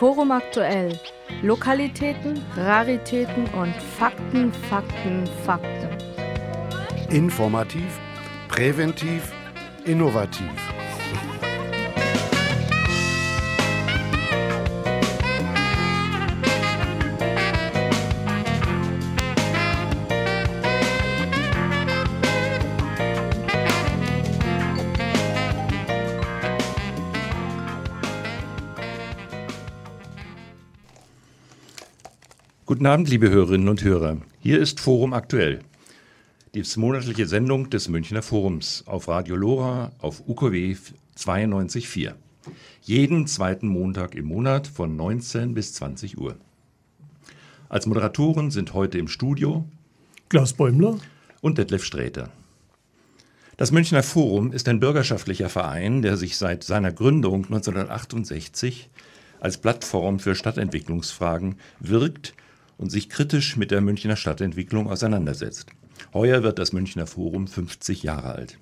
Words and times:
Forum 0.00 0.30
aktuell. 0.30 0.98
Lokalitäten, 1.42 2.42
Raritäten 2.56 3.44
und 3.48 3.74
Fakten, 3.98 4.50
Fakten, 4.70 5.28
Fakten. 5.44 5.90
Informativ, 7.10 7.98
präventiv, 8.48 9.30
innovativ. 9.84 10.79
Guten 32.80 32.92
Abend, 32.92 33.10
liebe 33.10 33.28
Hörerinnen 33.28 33.68
und 33.68 33.84
Hörer. 33.84 34.16
Hier 34.38 34.58
ist 34.58 34.80
Forum 34.80 35.12
aktuell. 35.12 35.58
Die 36.54 36.64
monatliche 36.76 37.26
Sendung 37.26 37.68
des 37.68 37.90
Münchner 37.90 38.22
Forums 38.22 38.84
auf 38.86 39.06
Radio 39.06 39.36
Lora 39.36 39.92
auf 39.98 40.26
UKW 40.26 40.74
92.4. 41.14 42.14
Jeden 42.80 43.26
zweiten 43.26 43.68
Montag 43.68 44.14
im 44.14 44.24
Monat 44.24 44.66
von 44.66 44.96
19 44.96 45.52
bis 45.52 45.74
20 45.74 46.16
Uhr. 46.16 46.36
Als 47.68 47.84
Moderatoren 47.84 48.50
sind 48.50 48.72
heute 48.72 48.96
im 48.96 49.08
Studio 49.08 49.66
Klaus 50.30 50.54
Bäumler 50.54 50.96
und 51.42 51.58
Detlef 51.58 51.84
Sträter. 51.84 52.30
Das 53.58 53.72
Münchner 53.72 54.02
Forum 54.02 54.52
ist 54.52 54.68
ein 54.68 54.80
bürgerschaftlicher 54.80 55.50
Verein, 55.50 56.00
der 56.00 56.16
sich 56.16 56.38
seit 56.38 56.64
seiner 56.64 56.92
Gründung 56.92 57.44
1968 57.44 58.88
als 59.38 59.58
Plattform 59.58 60.18
für 60.18 60.34
Stadtentwicklungsfragen 60.34 61.56
wirkt 61.78 62.32
und 62.80 62.88
sich 62.88 63.10
kritisch 63.10 63.58
mit 63.58 63.70
der 63.70 63.82
Münchner 63.82 64.16
Stadtentwicklung 64.16 64.88
auseinandersetzt. 64.88 65.66
Heuer 66.14 66.42
wird 66.42 66.58
das 66.58 66.72
Münchner 66.72 67.06
Forum 67.06 67.46
50 67.46 68.02
Jahre 68.02 68.32
alt. 68.34 68.58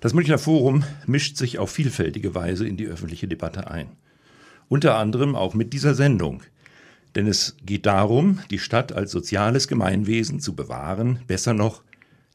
Das 0.00 0.14
Münchner 0.14 0.38
Forum 0.38 0.82
mischt 1.06 1.36
sich 1.36 1.58
auf 1.58 1.70
vielfältige 1.70 2.34
Weise 2.34 2.66
in 2.66 2.78
die 2.78 2.86
öffentliche 2.86 3.28
Debatte 3.28 3.70
ein. 3.70 3.88
Unter 4.68 4.96
anderem 4.96 5.36
auch 5.36 5.52
mit 5.52 5.74
dieser 5.74 5.94
Sendung. 5.94 6.42
Denn 7.14 7.26
es 7.26 7.54
geht 7.66 7.84
darum, 7.84 8.40
die 8.50 8.58
Stadt 8.58 8.92
als 8.92 9.12
soziales 9.12 9.68
Gemeinwesen 9.68 10.40
zu 10.40 10.56
bewahren, 10.56 11.20
besser 11.26 11.52
noch, 11.52 11.82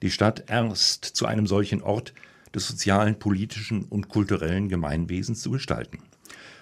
die 0.04 0.12
Stadt 0.12 0.44
erst 0.48 1.06
zu 1.06 1.26
einem 1.26 1.48
solchen 1.48 1.82
Ort 1.82 2.14
des 2.54 2.68
sozialen, 2.68 3.18
politischen 3.18 3.84
und 3.84 4.10
kulturellen 4.10 4.70
Gemeinwesens 4.70 5.42
zu 5.42 5.50
gestalten. 5.50 5.98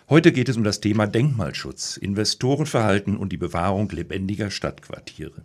Heute 0.10 0.32
geht 0.32 0.48
es 0.48 0.56
um 0.56 0.64
das 0.64 0.80
Thema 0.80 1.06
Denkmalschutz, 1.06 1.98
Investorenverhalten 1.98 3.18
und 3.18 3.34
die 3.34 3.38
Bewahrung 3.38 3.90
lebendiger 3.90 4.50
Stadtquartiere. 4.50 5.44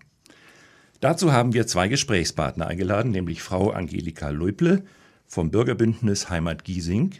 Dazu 1.00 1.32
haben 1.32 1.52
wir 1.52 1.66
zwei 1.66 1.88
Gesprächspartner 1.88 2.68
eingeladen, 2.68 3.10
nämlich 3.10 3.42
Frau 3.42 3.70
Angelika 3.70 4.28
Leuble 4.28 4.84
vom 5.26 5.50
Bürgerbündnis 5.50 6.30
Heimat 6.30 6.62
Giesing 6.62 7.10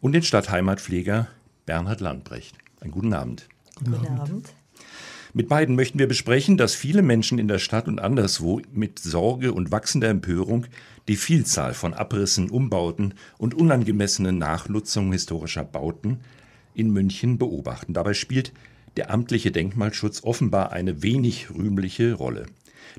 und 0.00 0.10
den 0.10 0.24
Stadtheimatpfleger 0.24 1.28
Bernhard 1.66 2.00
Landbrecht. 2.00 2.56
Einen 2.80 2.90
guten 2.90 3.12
Abend. 3.12 3.46
Guten, 3.76 3.92
guten 3.92 4.06
Abend. 4.06 4.20
Abend. 4.20 4.54
Mit 5.32 5.48
beiden 5.48 5.76
möchten 5.76 6.00
wir 6.00 6.08
besprechen, 6.08 6.56
dass 6.56 6.74
viele 6.74 7.02
Menschen 7.02 7.38
in 7.38 7.46
der 7.46 7.60
Stadt 7.60 7.86
und 7.86 8.00
anderswo 8.00 8.60
mit 8.72 8.98
Sorge 8.98 9.52
und 9.52 9.70
wachsender 9.70 10.08
Empörung 10.08 10.66
die 11.06 11.14
Vielzahl 11.14 11.74
von 11.74 11.94
Abrissen, 11.94 12.50
Umbauten 12.50 13.14
und 13.38 13.54
unangemessenen 13.54 14.38
Nachnutzungen 14.38 15.12
historischer 15.12 15.62
Bauten 15.62 16.18
in 16.74 16.90
München 16.90 17.38
beobachten. 17.38 17.94
Dabei 17.94 18.14
spielt 18.14 18.52
der 18.96 19.10
amtliche 19.10 19.52
Denkmalschutz 19.52 20.24
offenbar 20.24 20.72
eine 20.72 21.02
wenig 21.02 21.50
rühmliche 21.50 22.14
Rolle. 22.14 22.46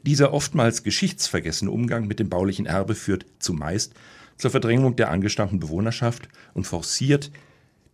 Dieser 0.04 0.34
oftmals 0.34 0.84
geschichtsvergessene 0.84 1.72
Umgang 1.72 2.08
mit 2.08 2.20
dem 2.20 2.30
baulichen 2.30 2.66
Erbe 2.66 2.96
führt 2.96 3.26
zumeist 3.40 3.94
zur 4.38 4.52
Verdrängung 4.52 4.96
der 4.96 5.12
angestammten 5.12 5.60
Bewohnerschaft 5.60 6.30
und 6.54 6.66
forciert 6.66 7.32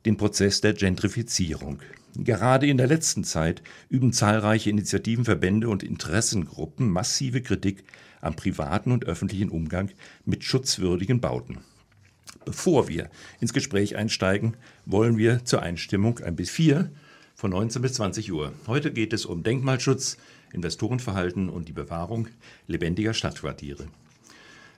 den 0.06 0.18
Prozess 0.18 0.62
der 0.62 0.74
Gentrifizierung. 0.74 1.80
Gerade 2.16 2.68
in 2.68 2.78
der 2.78 2.88
letzten 2.88 3.24
Zeit 3.24 3.62
üben 3.90 4.14
zahlreiche 4.14 4.70
Initiativen, 4.70 5.26
Verbände 5.26 5.70
und 5.70 5.84
Interessengruppen 5.84 6.90
massive 6.90 7.42
Kritik 7.42 7.84
am 8.22 8.36
privaten 8.36 8.92
und 8.92 9.06
öffentlichen 9.06 9.50
Umgang 9.50 9.92
mit 10.26 10.44
schutzwürdigen 10.44 11.20
Bauten. 11.20 11.60
Bevor 12.46 12.88
wir 12.88 13.10
ins 13.40 13.54
Gespräch 13.54 13.96
einsteigen, 13.96 14.56
wollen 14.86 15.18
wir 15.18 15.46
zur 15.46 15.62
Einstimmung 15.62 16.20
ein 16.20 16.36
bis 16.36 16.50
vier 16.50 16.92
von 17.36 17.52
19 17.52 17.82
bis 17.82 17.94
20 17.94 18.32
Uhr. 18.32 18.54
Heute 18.66 18.92
geht 18.92 19.14
es 19.14 19.26
um 19.26 19.44
Denkmalschutz, 19.44 20.18
Investorenverhalten 20.54 21.50
und 21.50 21.68
die 21.68 21.74
Bewahrung 21.74 22.30
lebendiger 22.68 23.14
Stadtquartiere. 23.14 23.88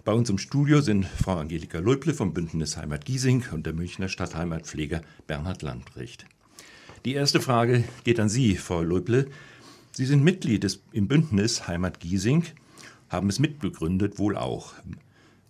Bei 0.04 0.14
uns 0.14 0.30
im 0.30 0.38
Studio 0.38 0.82
sind 0.82 1.06
Frau 1.06 1.38
Angelika 1.38 1.80
Leuble 1.80 2.14
vom 2.14 2.34
Bündnis 2.34 2.78
Heimat 2.78 3.06
Giesing 3.06 3.46
und 3.52 3.66
der 3.66 3.74
Münchner 3.74 4.10
Stadtheimatpfleger 4.10 5.02
Bernhard 5.28 5.62
Landrecht. 5.62 6.26
Die 7.06 7.14
erste 7.14 7.40
Frage 7.40 7.84
geht 8.04 8.20
an 8.20 8.30
Sie, 8.30 8.56
Frau 8.56 8.82
Leuble. 8.82 9.28
Sie 9.92 10.06
sind 10.06 10.24
Mitglied 10.24 10.64
des, 10.64 10.82
im 10.92 11.08
Bündnis 11.08 11.68
Heimat 11.68 12.00
Giesing, 12.00 12.46
haben 13.10 13.30
es 13.30 13.40
mitbegründet, 13.40 14.20
wohl 14.20 14.36
auch. 14.36 14.74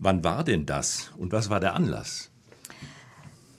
Wann 0.02 0.24
war 0.24 0.46
denn 0.46 0.66
das 0.66 1.12
und 1.18 1.34
was 1.34 1.50
war 1.50 1.60
der 1.60 1.76
Anlass? 1.76 2.30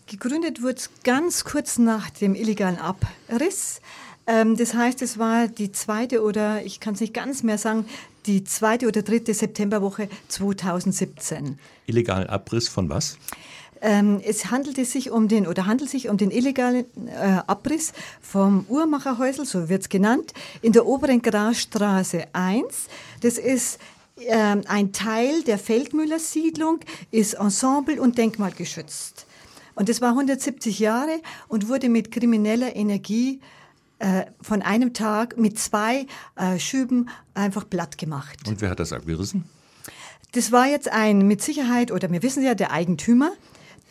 Gegründet 0.06 0.62
wurde 0.62 0.76
es 0.76 0.90
ganz 1.04 1.44
kurz 1.44 1.78
nach 1.78 2.08
dem 2.08 2.34
illegalen 2.34 2.78
Abriss. 2.78 3.82
Ähm, 4.26 4.56
das 4.56 4.72
heißt, 4.72 5.02
es 5.02 5.18
war 5.18 5.48
die 5.48 5.70
zweite 5.70 6.22
oder 6.24 6.64
ich 6.64 6.80
kann 6.80 6.94
es 6.94 7.00
nicht 7.00 7.12
ganz 7.12 7.42
mehr 7.42 7.58
sagen, 7.58 7.84
die 8.24 8.42
zweite 8.42 8.88
oder 8.88 9.02
dritte 9.02 9.34
Septemberwoche 9.34 10.08
2017. 10.28 11.58
Illegalen 11.86 12.26
Abriss 12.26 12.68
von 12.68 12.88
was? 12.88 13.18
Ähm, 13.82 14.20
es 14.24 14.50
handelte 14.50 14.86
sich 14.86 15.10
um 15.10 15.28
den 15.28 15.46
oder 15.46 15.66
handelt 15.66 15.90
sich 15.90 16.08
um 16.08 16.16
den 16.16 16.30
illegalen 16.30 16.86
äh, 17.06 17.40
Abriss 17.46 17.92
vom 18.22 18.64
Uhrmacherhäusl, 18.68 19.44
so 19.44 19.68
wird 19.68 19.82
es 19.82 19.88
genannt, 19.90 20.32
in 20.62 20.72
der 20.72 20.86
oberen 20.86 21.20
Grasstraße 21.20 22.24
1. 22.32 22.88
Das 23.20 23.36
ist 23.36 23.78
ein 24.28 24.92
Teil 24.92 25.42
der 25.42 25.58
Feldmüller-Siedlung 25.58 26.80
ist 27.10 27.34
Ensemble- 27.34 28.00
und 28.00 28.18
denkmalgeschützt. 28.18 29.26
Und 29.74 29.88
das 29.88 30.00
war 30.00 30.10
170 30.10 30.78
Jahre 30.78 31.20
und 31.48 31.68
wurde 31.68 31.88
mit 31.88 32.10
krimineller 32.10 32.76
Energie 32.76 33.40
äh, 33.98 34.24
von 34.40 34.62
einem 34.62 34.94
Tag 34.94 35.36
mit 35.36 35.58
zwei 35.58 36.06
äh, 36.36 36.58
Schüben 36.58 37.08
einfach 37.34 37.68
platt 37.68 37.98
gemacht. 37.98 38.48
Und 38.48 38.60
wer 38.60 38.70
hat 38.70 38.80
das 38.80 38.92
abgerissen? 38.92 39.44
Das 40.32 40.52
war 40.52 40.66
jetzt 40.66 40.88
ein 40.90 41.26
mit 41.26 41.42
Sicherheit, 41.42 41.90
oder 41.90 42.10
wir 42.10 42.22
wissen 42.22 42.42
ja, 42.42 42.54
der 42.54 42.70
Eigentümer, 42.70 43.32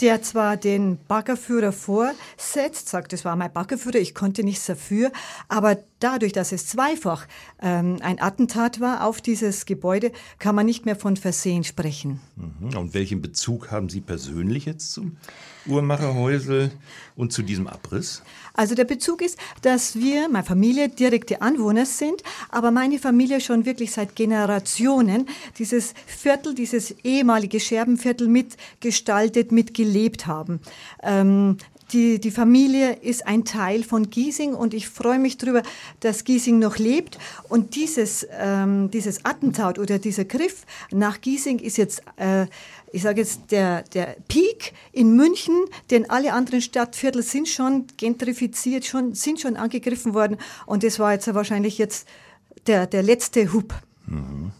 der 0.01 0.21
zwar 0.21 0.57
den 0.57 0.97
Baggerführer 1.07 1.71
vorsetzt, 1.71 2.89
sagt, 2.89 3.13
das 3.13 3.25
war 3.25 3.35
mein 3.35 3.51
Baggerführer, 3.51 3.97
ich 3.97 4.15
konnte 4.15 4.43
nichts 4.43 4.65
dafür, 4.65 5.11
aber 5.47 5.77
dadurch, 5.99 6.31
dass 6.31 6.51
es 6.51 6.67
zweifach 6.67 7.27
ähm, 7.61 7.97
ein 8.01 8.21
Attentat 8.21 8.79
war 8.79 9.05
auf 9.05 9.21
dieses 9.21 9.65
Gebäude, 9.65 10.11
kann 10.37 10.55
man 10.55 10.65
nicht 10.65 10.85
mehr 10.85 10.95
von 10.95 11.17
Versehen 11.17 11.63
sprechen. 11.63 12.21
Mhm. 12.35 12.77
Und 12.77 12.93
welchen 12.93 13.21
Bezug 13.21 13.71
haben 13.71 13.89
Sie 13.89 14.01
persönlich 14.01 14.65
jetzt 14.65 14.93
zum 14.93 15.17
Uhrmacherhäusel 15.65 16.71
und 17.15 17.33
zu 17.33 17.41
diesem 17.41 17.67
Abriss? 17.67 18.21
Also 18.53 18.75
der 18.75 18.85
Bezug 18.85 19.21
ist, 19.21 19.37
dass 19.61 19.95
wir, 19.95 20.27
meine 20.29 20.43
Familie, 20.43 20.89
direkte 20.89 21.41
Anwohner 21.41 21.85
sind, 21.85 22.23
aber 22.49 22.71
meine 22.71 22.99
Familie 22.99 23.39
schon 23.41 23.65
wirklich 23.65 23.91
seit 23.91 24.15
Generationen 24.15 25.27
dieses 25.57 25.93
Viertel, 26.05 26.55
dieses 26.55 26.91
ehemalige 27.03 27.59
Scherbenviertel 27.59 28.27
mitgestaltet, 28.27 29.51
mitgelebt 29.51 30.27
haben. 30.27 30.59
Ähm, 31.03 31.57
die, 31.93 32.19
die 32.19 32.31
Familie 32.31 32.93
ist 33.01 33.25
ein 33.25 33.45
Teil 33.45 33.83
von 33.83 34.11
Giesing 34.11 34.53
und 34.53 34.73
ich 34.75 34.87
freue 34.87 35.17
mich 35.17 35.37
darüber, 35.37 35.63
dass 36.01 36.23
Giesing 36.23 36.59
noch 36.59 36.77
lebt. 36.77 37.17
Und 37.47 37.75
dieses, 37.75 38.27
ähm, 38.39 38.91
dieses 38.91 39.25
Attentat 39.25 39.79
oder 39.79 39.97
dieser 39.97 40.25
Griff 40.25 40.65
nach 40.91 41.19
Giesing 41.21 41.57
ist 41.57 41.77
jetzt, 41.77 42.03
äh, 42.17 42.45
ich 42.91 43.01
sage 43.01 43.21
jetzt, 43.21 43.51
der, 43.51 43.83
der 43.83 44.15
Peak 44.27 44.73
in 44.91 45.15
München, 45.15 45.55
denn 45.91 46.09
alle 46.09 46.33
anderen 46.33 46.61
Stadtviertel 46.61 47.23
sind 47.23 47.47
schon 47.47 47.85
gentrifiziert, 47.97 48.85
schon, 48.85 49.13
sind 49.13 49.39
schon 49.39 49.57
angegriffen 49.57 50.13
worden. 50.13 50.37
Und 50.65 50.83
das 50.83 50.99
war 50.99 51.13
jetzt 51.13 51.33
wahrscheinlich 51.33 51.77
jetzt 51.77 52.07
der, 52.67 52.87
der 52.87 53.03
letzte 53.03 53.53
Hub. 53.53 53.73
Mhm. 54.05 54.51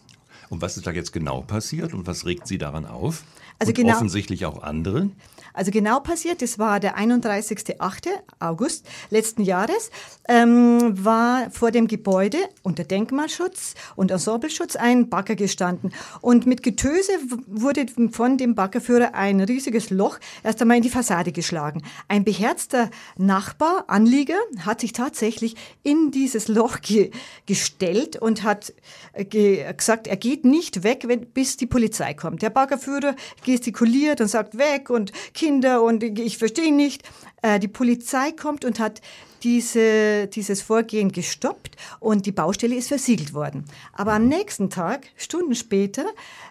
Und 0.49 0.61
was 0.61 0.77
ist 0.77 0.87
da 0.87 0.91
jetzt 0.91 1.13
genau 1.13 1.41
passiert 1.41 1.93
und 1.93 2.07
was 2.07 2.25
regt 2.25 2.47
Sie 2.47 2.57
daran 2.57 2.85
auf? 2.85 3.23
Also 3.59 3.71
und 3.71 3.75
genau, 3.75 3.95
offensichtlich 3.95 4.45
auch 4.45 4.63
andere. 4.63 5.09
Also 5.59 5.71
genau 5.71 5.99
passiert, 5.99 6.41
das 6.41 6.57
war 6.57 6.79
der 6.79 6.97
31.8. 6.97 8.07
August 8.39 8.87
letzten 9.09 9.41
Jahres, 9.43 9.91
ähm, 10.29 11.03
war 11.03 11.51
vor 11.51 11.71
dem 11.71 11.89
Gebäude 11.89 12.37
unter 12.63 12.85
Denkmalschutz 12.85 13.73
und 13.97 14.09
Ensembleschutz 14.09 14.77
ein 14.77 15.09
Bagger 15.09 15.35
gestanden. 15.35 15.91
Und 16.21 16.45
mit 16.45 16.63
Getöse 16.63 17.11
wurde 17.45 17.87
von 18.09 18.37
dem 18.37 18.55
Baggerführer 18.55 19.15
ein 19.15 19.41
riesiges 19.41 19.89
Loch 19.89 20.19
erst 20.45 20.61
einmal 20.61 20.77
in 20.77 20.83
die 20.83 20.89
Fassade 20.89 21.33
geschlagen. 21.33 21.81
Ein 22.07 22.23
beherzter 22.23 22.89
Nachbar, 23.17 23.83
Anlieger, 23.87 24.39
hat 24.65 24.79
sich 24.79 24.93
tatsächlich 24.93 25.57
in 25.83 26.11
dieses 26.11 26.47
Loch 26.47 26.79
ge 26.79 27.11
gestellt 27.47 28.15
und 28.15 28.43
hat 28.43 28.73
äh, 29.11 29.25
ge 29.25 29.73
gesagt, 29.73 30.07
er 30.07 30.15
geht 30.15 30.45
nicht 30.45 30.83
weg, 30.83 31.03
wenn, 31.07 31.25
bis 31.25 31.57
die 31.57 31.67
Polizei 31.67 32.13
kommt. 32.13 32.43
Der 32.43 32.49
Baggerführer 32.49 33.17
gestikuliert 33.43 34.21
und 34.21 34.29
sagt 34.29 34.57
weg 34.57 34.89
und 34.89 35.11
Kinder 35.33 35.48
und 35.49 36.03
ich 36.03 36.37
verstehe 36.37 36.73
nicht. 36.73 37.03
Äh, 37.41 37.59
die 37.59 37.67
Polizei 37.67 38.31
kommt 38.31 38.65
und 38.65 38.79
hat 38.79 39.01
diese, 39.43 40.27
dieses 40.27 40.61
Vorgehen 40.61 41.11
gestoppt 41.11 41.75
und 41.99 42.25
die 42.25 42.31
Baustelle 42.31 42.75
ist 42.75 42.89
versiegelt 42.89 43.33
worden. 43.33 43.65
Aber 43.93 44.13
am 44.13 44.27
nächsten 44.27 44.69
Tag, 44.69 45.07
Stunden 45.15 45.55
später, 45.55 46.05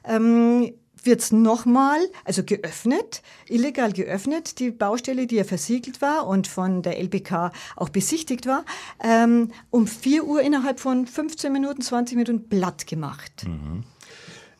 ähm, 0.04 0.72
wird 1.04 1.20
es 1.20 1.32
nochmal, 1.32 2.00
also 2.24 2.42
geöffnet, 2.42 3.22
illegal 3.46 3.92
geöffnet, 3.92 4.58
die 4.58 4.70
Baustelle, 4.70 5.26
die 5.26 5.36
ja 5.36 5.44
versiegelt 5.44 6.02
war 6.02 6.26
und 6.26 6.46
von 6.46 6.82
der 6.82 6.98
LBK 6.98 7.52
auch 7.76 7.88
besichtigt 7.88 8.46
war, 8.46 8.64
ähm, 9.02 9.52
um 9.70 9.86
4 9.86 10.24
Uhr 10.24 10.42
innerhalb 10.42 10.80
von 10.80 11.06
15 11.06 11.52
Minuten, 11.52 11.82
20 11.82 12.16
Minuten 12.16 12.48
platt 12.48 12.86
gemacht. 12.86 13.46
Mhm. 13.46 13.84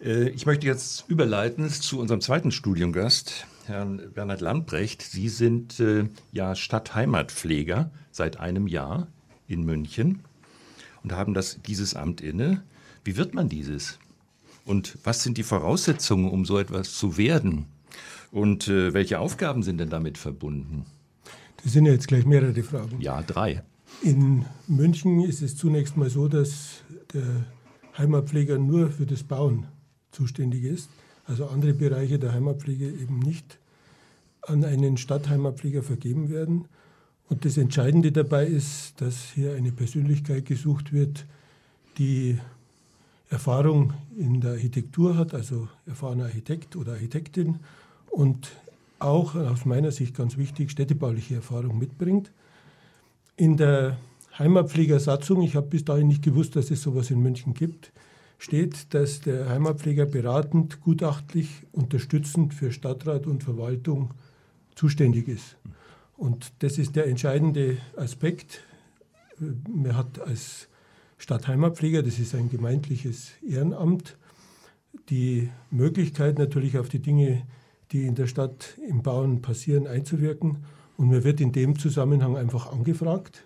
Äh, 0.01 0.29
ich 0.31 0.47
möchte 0.47 0.67
jetzt 0.67 1.05
überleiten 1.09 1.69
zu 1.69 1.99
unserem 1.99 2.21
zweiten 2.21 2.51
Studiengast, 2.51 3.47
Herrn 3.69 4.13
Bernhard 4.15 4.41
Lambrecht. 4.41 5.03
Sie 5.03 5.29
sind 5.29 5.81
äh, 5.81 6.09
ja 6.33 6.55
Stadtheimatpfleger 6.55 7.91
seit 8.11 8.39
einem 8.39 8.67
Jahr 8.67 9.09
in 9.47 9.65
München 9.65 10.21
und 11.03 11.13
haben 11.13 11.35
das, 11.35 11.61
dieses 11.67 11.95
Amt 11.95 12.21
inne. 12.21 12.63
Wie 13.05 13.17
wird 13.17 13.35
man 13.35 13.49
dieses? 13.49 13.99
Und 14.65 14.99
was 15.05 15.23
sind 15.23 15.39
die 15.39 15.43
Voraussetzungen, 15.43 16.31
um 16.31 16.45
so 16.45 16.59
etwas 16.59 16.93
zu 16.93 17.17
werden? 17.17 17.67
Und 18.31 18.69
äh, 18.69 18.93
welche 18.93 19.19
Aufgaben 19.19 19.63
sind 19.63 19.79
denn 19.79 19.91
damit 19.91 20.19
verbunden? 20.19 20.85
Das 21.63 21.73
sind 21.73 21.87
ja 21.87 21.93
jetzt 21.93 22.09
gleich 22.09 22.27
mehrere 22.27 22.63
Fragen. 22.63 23.01
Ja, 23.01 23.23
drei. 23.23 23.63
In 24.03 24.45
München 24.67 25.21
ist 25.23 25.43
es 25.43 25.57
zunächst 25.57 25.97
mal 25.97 26.11
so, 26.11 26.29
dass 26.29 26.83
der 27.15 27.47
Heimatpfleger 27.97 28.59
nur 28.59 28.91
für 28.91 29.07
das 29.07 29.23
Bauen 29.23 29.67
zuständig 30.13 30.65
ist. 30.65 30.91
Also 31.29 31.47
andere 31.47 31.75
Bereiche 31.75 32.19
der 32.19 32.33
Heimatpflege 32.33 32.89
eben 32.89 33.19
nicht 33.19 33.59
an 34.43 34.65
einen 34.65 34.97
Stadtheimatpfleger 34.97 35.83
vergeben 35.83 36.31
werden. 36.31 36.65
Und 37.29 37.45
das 37.45 37.59
Entscheidende 37.59 38.13
dabei 38.13 38.47
ist, 38.47 39.01
dass 39.03 39.33
hier 39.35 39.55
eine 39.55 39.71
Persönlichkeit 39.71 40.47
gesucht 40.47 40.93
wird, 40.93 41.27
die 41.99 42.39
Erfahrung 43.29 43.93
in 44.17 44.41
der 44.41 44.53
Architektur 44.53 45.17
hat, 45.19 45.35
also 45.35 45.69
erfahrener 45.87 46.25
Architekt 46.25 46.77
oder 46.77 46.93
Architektin 46.93 47.57
und 48.11 48.51
auch 48.99 49.35
aus 49.35 49.67
meiner 49.67 49.93
Sicht 49.93 50.17
ganz 50.17 50.39
wichtig 50.39 50.71
städtebauliche 50.71 51.37
Erfahrung 51.37 51.79
mitbringt. 51.79 52.33
In 53.37 53.59
der 53.59 53.99
Heimatpflegersatzung, 54.39 55.43
ich 55.43 55.57
habe 55.57 55.67
bis 55.67 55.85
dahin 55.85 56.09
nicht 56.09 56.23
gewusst, 56.23 56.57
dass 56.57 56.71
es 56.71 56.81
sowas 56.81 57.11
in 57.11 57.21
München 57.21 57.53
gibt, 57.53 57.93
steht, 58.39 58.95
dass 58.95 59.21
der 59.21 59.49
Heimatpfleger 59.49 60.07
beratend, 60.07 60.81
gutachtlich, 60.81 61.67
unterstützend 61.73 62.55
für 62.55 62.73
Stadtrat 62.73 63.27
und 63.27 63.43
Verwaltung 63.43 64.15
zuständig 64.75 65.29
ist. 65.29 65.57
Und 66.17 66.53
das 66.61 66.79
ist 66.79 66.97
der 66.97 67.07
entscheidende 67.07 67.79
Aspekt. 67.97 68.61
Man 69.39 69.97
hat 69.97 70.21
als 70.21 70.69
Stadtheimatpfleger, 71.19 72.03
das 72.03 72.19
ist 72.19 72.35
ein 72.35 72.49
gemeindliches 72.49 73.33
Ehrenamt, 73.47 74.17
die 75.11 75.49
Möglichkeit 75.71 76.39
natürlich 76.39 76.79
auf 76.79 76.89
die 76.89 77.01
Dinge, 77.01 77.43
die 77.93 78.07
in 78.07 78.15
der 78.15 78.27
Stadt 78.27 78.79
im 78.87 79.03
Bauen 79.03 79.43
passieren, 79.43 79.87
einzuwirken. 79.87 80.65
Und 80.97 81.09
mir 81.09 81.25
wird 81.25 81.41
in 81.41 81.53
dem 81.53 81.79
Zusammenhang 81.79 82.37
einfach 82.37 82.73
angefragt. 82.73 83.45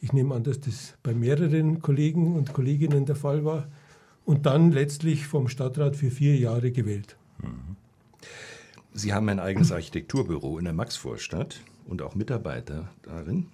Ich 0.00 0.12
nehme 0.12 0.34
an, 0.34 0.44
dass 0.44 0.60
das 0.60 0.94
bei 1.02 1.14
mehreren 1.14 1.80
Kollegen 1.80 2.34
und 2.34 2.52
Kolleginnen 2.52 3.06
der 3.06 3.16
Fall 3.16 3.44
war. 3.44 3.68
Und 4.24 4.46
dann 4.46 4.70
letztlich 4.70 5.26
vom 5.26 5.48
Stadtrat 5.48 5.96
für 5.96 6.10
vier 6.10 6.36
Jahre 6.36 6.70
gewählt. 6.70 7.16
Mhm. 7.38 7.76
Sie 8.94 9.12
haben 9.12 9.28
ein 9.30 9.40
eigenes 9.40 9.72
Architekturbüro 9.72 10.58
in 10.58 10.64
der 10.64 10.74
Maxvorstadt 10.74 11.60
und 11.86 12.02
auch 12.02 12.14
Mitarbeiter 12.14 12.90
darin. 13.02 13.46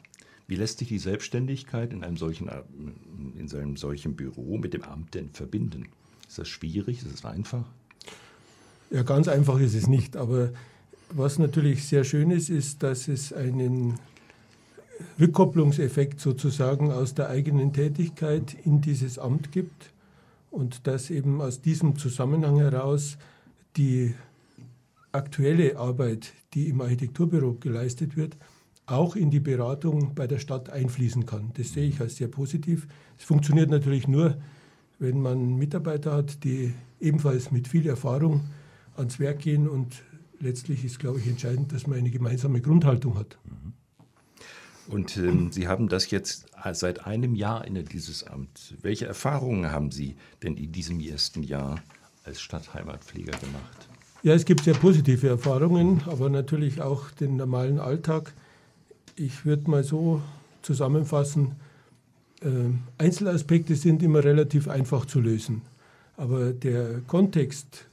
Wie 0.48 0.56
lässt 0.56 0.78
sich 0.78 0.88
die 0.88 0.98
Selbstständigkeit 0.98 1.92
in 1.92 2.02
einem 2.02 2.16
solchen, 2.16 2.50
in 3.38 3.48
einem 3.54 3.76
solchen 3.76 4.16
Büro 4.16 4.58
mit 4.58 4.74
dem 4.74 4.82
Amt 4.82 5.14
denn 5.14 5.30
verbinden? 5.30 5.86
Ist 6.26 6.38
das 6.38 6.48
schwierig? 6.48 7.04
Ist 7.04 7.14
es 7.14 7.24
einfach? 7.24 7.64
Ja, 8.90 9.02
ganz 9.02 9.28
einfach 9.28 9.60
ist 9.60 9.74
es 9.74 9.86
nicht. 9.86 10.16
Aber 10.16 10.50
was 11.10 11.38
natürlich 11.38 11.86
sehr 11.86 12.02
schön 12.02 12.30
ist, 12.30 12.50
ist, 12.50 12.82
dass 12.82 13.06
es 13.06 13.32
einen 13.32 13.94
Rückkopplungseffekt 15.20 16.20
sozusagen 16.20 16.90
aus 16.90 17.14
der 17.14 17.28
eigenen 17.28 17.72
Tätigkeit 17.72 18.56
in 18.64 18.80
dieses 18.80 19.18
Amt 19.18 19.52
gibt 19.52 19.92
und 20.50 20.86
dass 20.86 21.10
eben 21.10 21.40
aus 21.40 21.60
diesem 21.60 21.96
Zusammenhang 21.96 22.58
heraus 22.58 23.18
die 23.76 24.14
aktuelle 25.12 25.78
Arbeit, 25.78 26.32
die 26.54 26.68
im 26.68 26.80
Architekturbüro 26.80 27.54
geleistet 27.54 28.16
wird, 28.16 28.36
auch 28.86 29.16
in 29.16 29.30
die 29.30 29.40
Beratung 29.40 30.14
bei 30.14 30.26
der 30.26 30.38
Stadt 30.38 30.70
einfließen 30.70 31.26
kann. 31.26 31.50
Das 31.54 31.72
sehe 31.72 31.88
ich 31.88 32.00
als 32.00 32.16
sehr 32.16 32.28
positiv. 32.28 32.86
Es 33.18 33.24
funktioniert 33.24 33.70
natürlich 33.70 34.08
nur, 34.08 34.38
wenn 34.98 35.20
man 35.20 35.56
Mitarbeiter 35.56 36.12
hat, 36.12 36.42
die 36.44 36.72
ebenfalls 37.00 37.50
mit 37.50 37.68
viel 37.68 37.86
Erfahrung 37.86 38.40
ans 38.96 39.20
Werk 39.20 39.40
gehen 39.40 39.68
und 39.68 40.02
letztlich 40.40 40.84
ist, 40.84 40.98
glaube 40.98 41.20
ich, 41.20 41.26
entscheidend, 41.26 41.72
dass 41.72 41.86
man 41.86 41.98
eine 41.98 42.10
gemeinsame 42.10 42.60
Grundhaltung 42.60 43.18
hat. 43.18 43.38
Mhm. 43.44 43.74
Und 44.88 45.16
ähm, 45.16 45.52
Sie 45.52 45.68
haben 45.68 45.88
das 45.88 46.10
jetzt 46.10 46.46
seit 46.72 47.06
einem 47.06 47.34
Jahr 47.34 47.64
inne, 47.66 47.84
dieses 47.84 48.24
Amt. 48.24 48.74
Welche 48.82 49.06
Erfahrungen 49.06 49.70
haben 49.70 49.90
Sie 49.90 50.16
denn 50.42 50.56
in 50.56 50.72
diesem 50.72 51.00
ersten 51.00 51.42
Jahr 51.42 51.82
als 52.24 52.40
Stadtheimatpfleger 52.40 53.38
gemacht? 53.38 53.88
Ja, 54.22 54.34
es 54.34 54.44
gibt 54.44 54.64
sehr 54.64 54.74
positive 54.74 55.28
Erfahrungen, 55.28 56.02
aber 56.06 56.28
natürlich 56.28 56.80
auch 56.80 57.10
den 57.10 57.36
normalen 57.36 57.78
Alltag 57.78 58.32
ich 59.18 59.44
würde 59.44 59.70
mal 59.70 59.84
so 59.84 60.22
zusammenfassen, 60.62 61.56
äh, 62.40 62.48
Einzelaspekte 62.98 63.74
sind 63.74 64.02
immer 64.02 64.22
relativ 64.22 64.68
einfach 64.68 65.06
zu 65.06 65.20
lösen. 65.20 65.62
Aber 66.16 66.52
der 66.52 67.00
Kontext 67.06 67.86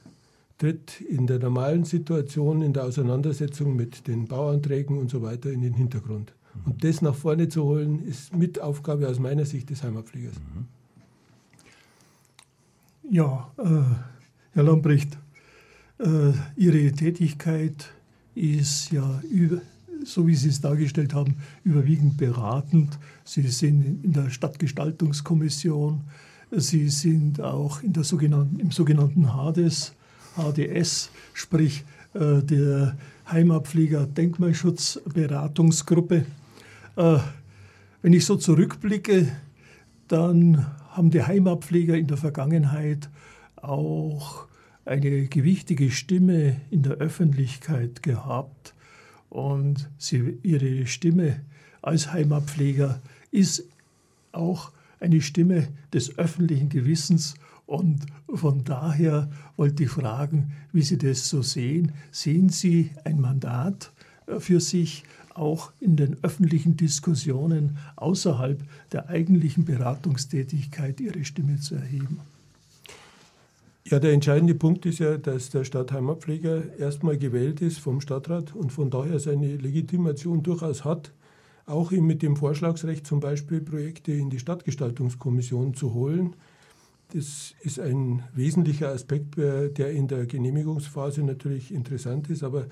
tritt 0.58 1.00
in 1.00 1.26
der 1.26 1.38
normalen 1.38 1.84
Situation, 1.84 2.62
in 2.62 2.72
der 2.72 2.84
Auseinandersetzung 2.84 3.76
mit 3.76 4.06
den 4.06 4.26
Bauanträgen 4.26 4.98
und 4.98 5.10
so 5.10 5.22
weiter 5.22 5.50
in 5.50 5.60
den 5.60 5.74
Hintergrund. 5.74 6.32
Und 6.64 6.82
das 6.82 7.02
nach 7.02 7.14
vorne 7.14 7.48
zu 7.48 7.64
holen, 7.64 8.04
ist 8.06 8.34
mit 8.34 8.60
Aufgabe 8.60 9.08
aus 9.08 9.18
meiner 9.18 9.44
Sicht 9.44 9.70
des 9.70 9.82
Heimatpflegers. 9.82 10.34
Ja, 13.10 13.50
äh, 13.58 13.82
Herr 14.52 14.62
Lambrecht, 14.62 15.18
äh, 15.98 16.32
Ihre 16.56 16.90
Tätigkeit 16.92 17.92
ist 18.34 18.90
ja 18.90 19.22
über, 19.30 19.60
so 20.04 20.26
wie 20.26 20.34
Sie 20.34 20.48
es 20.48 20.60
dargestellt 20.60 21.14
haben, 21.14 21.36
überwiegend 21.62 22.16
beratend. 22.16 22.98
Sie 23.24 23.42
sind 23.42 24.04
in 24.04 24.12
der 24.12 24.30
Stadtgestaltungskommission, 24.30 26.00
Sie 26.50 26.88
sind 26.88 27.40
auch 27.40 27.82
in 27.82 27.92
der 27.92 28.04
sogenannten, 28.04 28.60
im 28.60 28.70
sogenannten 28.70 29.34
HADES, 29.34 29.94
HDS, 30.36 31.10
sprich 31.32 31.84
äh, 32.14 32.40
der 32.42 32.96
Heimatpfleger 33.30 34.06
Denkmalschutzberatungsgruppe. 34.06 36.24
Äh, 36.96 37.18
wenn 38.02 38.12
ich 38.12 38.24
so 38.24 38.36
zurückblicke, 38.36 39.30
dann 40.08 40.66
haben 40.90 41.10
die 41.10 41.22
Heimatpfleger 41.22 41.96
in 41.96 42.06
der 42.06 42.16
Vergangenheit 42.16 43.10
auch 43.56 44.46
eine 44.84 45.26
gewichtige 45.26 45.90
Stimme 45.90 46.60
in 46.70 46.82
der 46.82 46.94
Öffentlichkeit 46.94 48.02
gehabt 48.02 48.74
und 49.28 49.90
sie, 49.98 50.38
ihre 50.42 50.86
Stimme 50.86 51.40
als 51.82 52.12
Heimatpfleger 52.12 53.00
ist 53.30 53.64
auch 54.32 54.72
eine 55.00 55.20
Stimme 55.20 55.68
des 55.92 56.16
öffentlichen 56.18 56.68
Gewissens. 56.68 57.34
Und 57.66 58.06
von 58.32 58.64
daher 58.64 59.28
wollte 59.56 59.84
ich 59.84 59.90
fragen, 59.90 60.52
wie 60.72 60.82
Sie 60.82 60.98
das 60.98 61.28
so 61.28 61.42
sehen. 61.42 61.92
Sehen 62.10 62.48
Sie 62.48 62.90
ein 63.04 63.20
Mandat 63.20 63.92
äh, 64.26 64.38
für 64.38 64.60
sich 64.60 65.04
auch 65.38 65.72
in 65.80 65.96
den 65.96 66.16
öffentlichen 66.22 66.76
Diskussionen 66.76 67.78
außerhalb 67.96 68.62
der 68.92 69.08
eigentlichen 69.08 69.64
Beratungstätigkeit 69.64 71.00
Ihre 71.00 71.24
Stimme 71.24 71.58
zu 71.58 71.74
erheben? 71.74 72.20
Ja, 73.88 74.00
der 74.00 74.12
entscheidende 74.12 74.56
Punkt 74.56 74.84
ist 74.84 74.98
ja, 74.98 75.16
dass 75.16 75.50
der 75.50 75.62
Stadtheimatpfleger 75.62 76.76
erstmal 76.76 77.18
gewählt 77.18 77.60
ist 77.60 77.78
vom 77.78 78.00
Stadtrat 78.00 78.52
und 78.52 78.72
von 78.72 78.90
daher 78.90 79.20
seine 79.20 79.56
Legitimation 79.56 80.42
durchaus 80.42 80.84
hat, 80.84 81.12
auch 81.66 81.92
mit 81.92 82.20
dem 82.22 82.34
Vorschlagsrecht 82.34 83.06
zum 83.06 83.20
Beispiel 83.20 83.60
Projekte 83.60 84.10
in 84.12 84.28
die 84.28 84.40
Stadtgestaltungskommission 84.40 85.74
zu 85.74 85.94
holen. 85.94 86.34
Das 87.12 87.54
ist 87.60 87.78
ein 87.78 88.24
wesentlicher 88.34 88.88
Aspekt, 88.88 89.36
der 89.36 89.92
in 89.92 90.08
der 90.08 90.26
Genehmigungsphase 90.26 91.22
natürlich 91.22 91.72
interessant 91.72 92.28
ist, 92.28 92.42
aber 92.42 92.66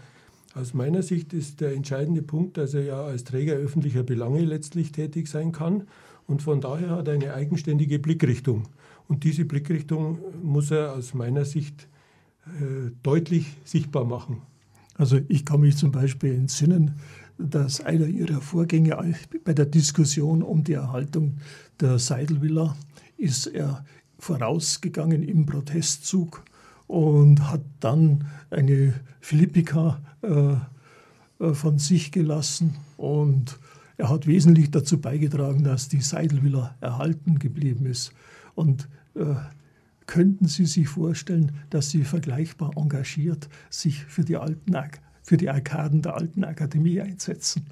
aus 0.54 0.72
meiner 0.72 1.02
Sicht 1.02 1.32
ist 1.32 1.60
der 1.60 1.74
entscheidende 1.74 2.22
Punkt, 2.22 2.56
dass 2.56 2.74
er 2.74 2.84
ja 2.84 3.02
als 3.02 3.24
Träger 3.24 3.54
öffentlicher 3.54 4.04
Belange 4.04 4.40
letztlich 4.40 4.92
tätig 4.92 5.28
sein 5.28 5.52
kann 5.52 5.84
und 6.26 6.42
von 6.42 6.60
daher 6.60 6.90
hat 6.90 7.08
er 7.08 7.14
eine 7.14 7.34
eigenständige 7.34 7.98
Blickrichtung. 7.98 8.68
Und 9.08 9.24
diese 9.24 9.44
Blickrichtung 9.44 10.18
muss 10.42 10.70
er 10.70 10.94
aus 10.94 11.12
meiner 11.12 11.44
Sicht 11.44 11.88
äh, 12.46 12.90
deutlich 13.02 13.56
sichtbar 13.64 14.04
machen. 14.04 14.42
Also 14.94 15.18
ich 15.28 15.44
kann 15.44 15.60
mich 15.60 15.76
zum 15.76 15.90
Beispiel 15.90 16.34
entsinnen, 16.34 16.92
dass 17.36 17.80
einer 17.80 18.06
ihrer 18.06 18.40
Vorgänger 18.40 19.04
bei 19.44 19.52
der 19.52 19.66
Diskussion 19.66 20.42
um 20.42 20.62
die 20.62 20.74
Erhaltung 20.74 21.38
der 21.80 21.98
Seidelvilla 21.98 22.76
ist 23.16 23.48
er 23.48 23.84
vorausgegangen 24.18 25.22
im 25.22 25.46
Protestzug 25.46 26.44
und 26.86 27.50
hat 27.50 27.62
dann 27.80 28.24
eine 28.50 28.94
Philippika 29.20 30.00
äh, 30.22 30.54
äh 31.44 31.54
von 31.54 31.78
sich 31.78 32.12
gelassen 32.12 32.76
und 32.96 33.58
er 33.96 34.08
hat 34.08 34.26
wesentlich 34.26 34.70
dazu 34.70 35.00
beigetragen, 35.00 35.62
dass 35.62 35.88
die 35.88 36.00
Seidelvilla 36.00 36.74
erhalten 36.80 37.38
geblieben 37.38 37.86
ist. 37.86 38.12
Und 38.54 38.88
äh, 39.14 39.34
könnten 40.06 40.48
Sie 40.48 40.66
sich 40.66 40.88
vorstellen, 40.88 41.52
dass 41.70 41.90
Sie 41.90 42.04
vergleichbar 42.04 42.72
engagiert 42.76 43.48
sich 43.70 44.04
für 44.04 44.24
die, 44.24 44.36
alten, 44.36 44.76
für 45.22 45.36
die 45.36 45.48
Arkaden 45.48 46.02
der 46.02 46.16
alten 46.16 46.44
Akademie 46.44 47.00
einsetzen? 47.00 47.66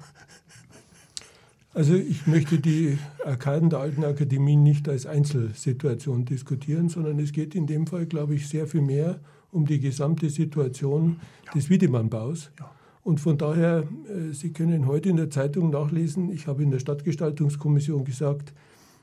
Also 1.73 1.95
ich 1.95 2.27
möchte 2.27 2.59
die 2.59 2.99
Arkaden 3.25 3.69
der 3.71 3.79
alten 3.79 4.03
Akademie 4.03 4.55
nicht 4.55 4.87
als 4.87 5.07
Einzelsituation 5.07 6.23
diskutieren, 6.25 6.87
sondern 6.87 7.17
es 7.19 7.31
geht 7.31 7.55
in 7.55 7.65
dem 7.65 7.87
Fall, 7.87 8.05
glaube 8.05 8.35
ich, 8.35 8.47
sehr 8.47 8.67
viel 8.67 8.81
mehr 8.81 9.19
um 9.51 9.65
die 9.65 9.79
gesamte 9.79 10.29
Situation 10.29 11.19
ja. 11.45 11.51
des 11.53 11.69
Wiedemannbaus. 11.69 12.51
Ja. 12.59 12.69
Und 13.03 13.19
von 13.19 13.37
daher, 13.37 13.87
äh, 14.07 14.33
Sie 14.33 14.53
können 14.53 14.87
heute 14.87 15.09
in 15.09 15.17
der 15.17 15.29
Zeitung 15.29 15.71
nachlesen, 15.71 16.31
ich 16.31 16.47
habe 16.47 16.63
in 16.63 16.71
der 16.71 16.79
Stadtgestaltungskommission 16.79 18.05
gesagt, 18.05 18.53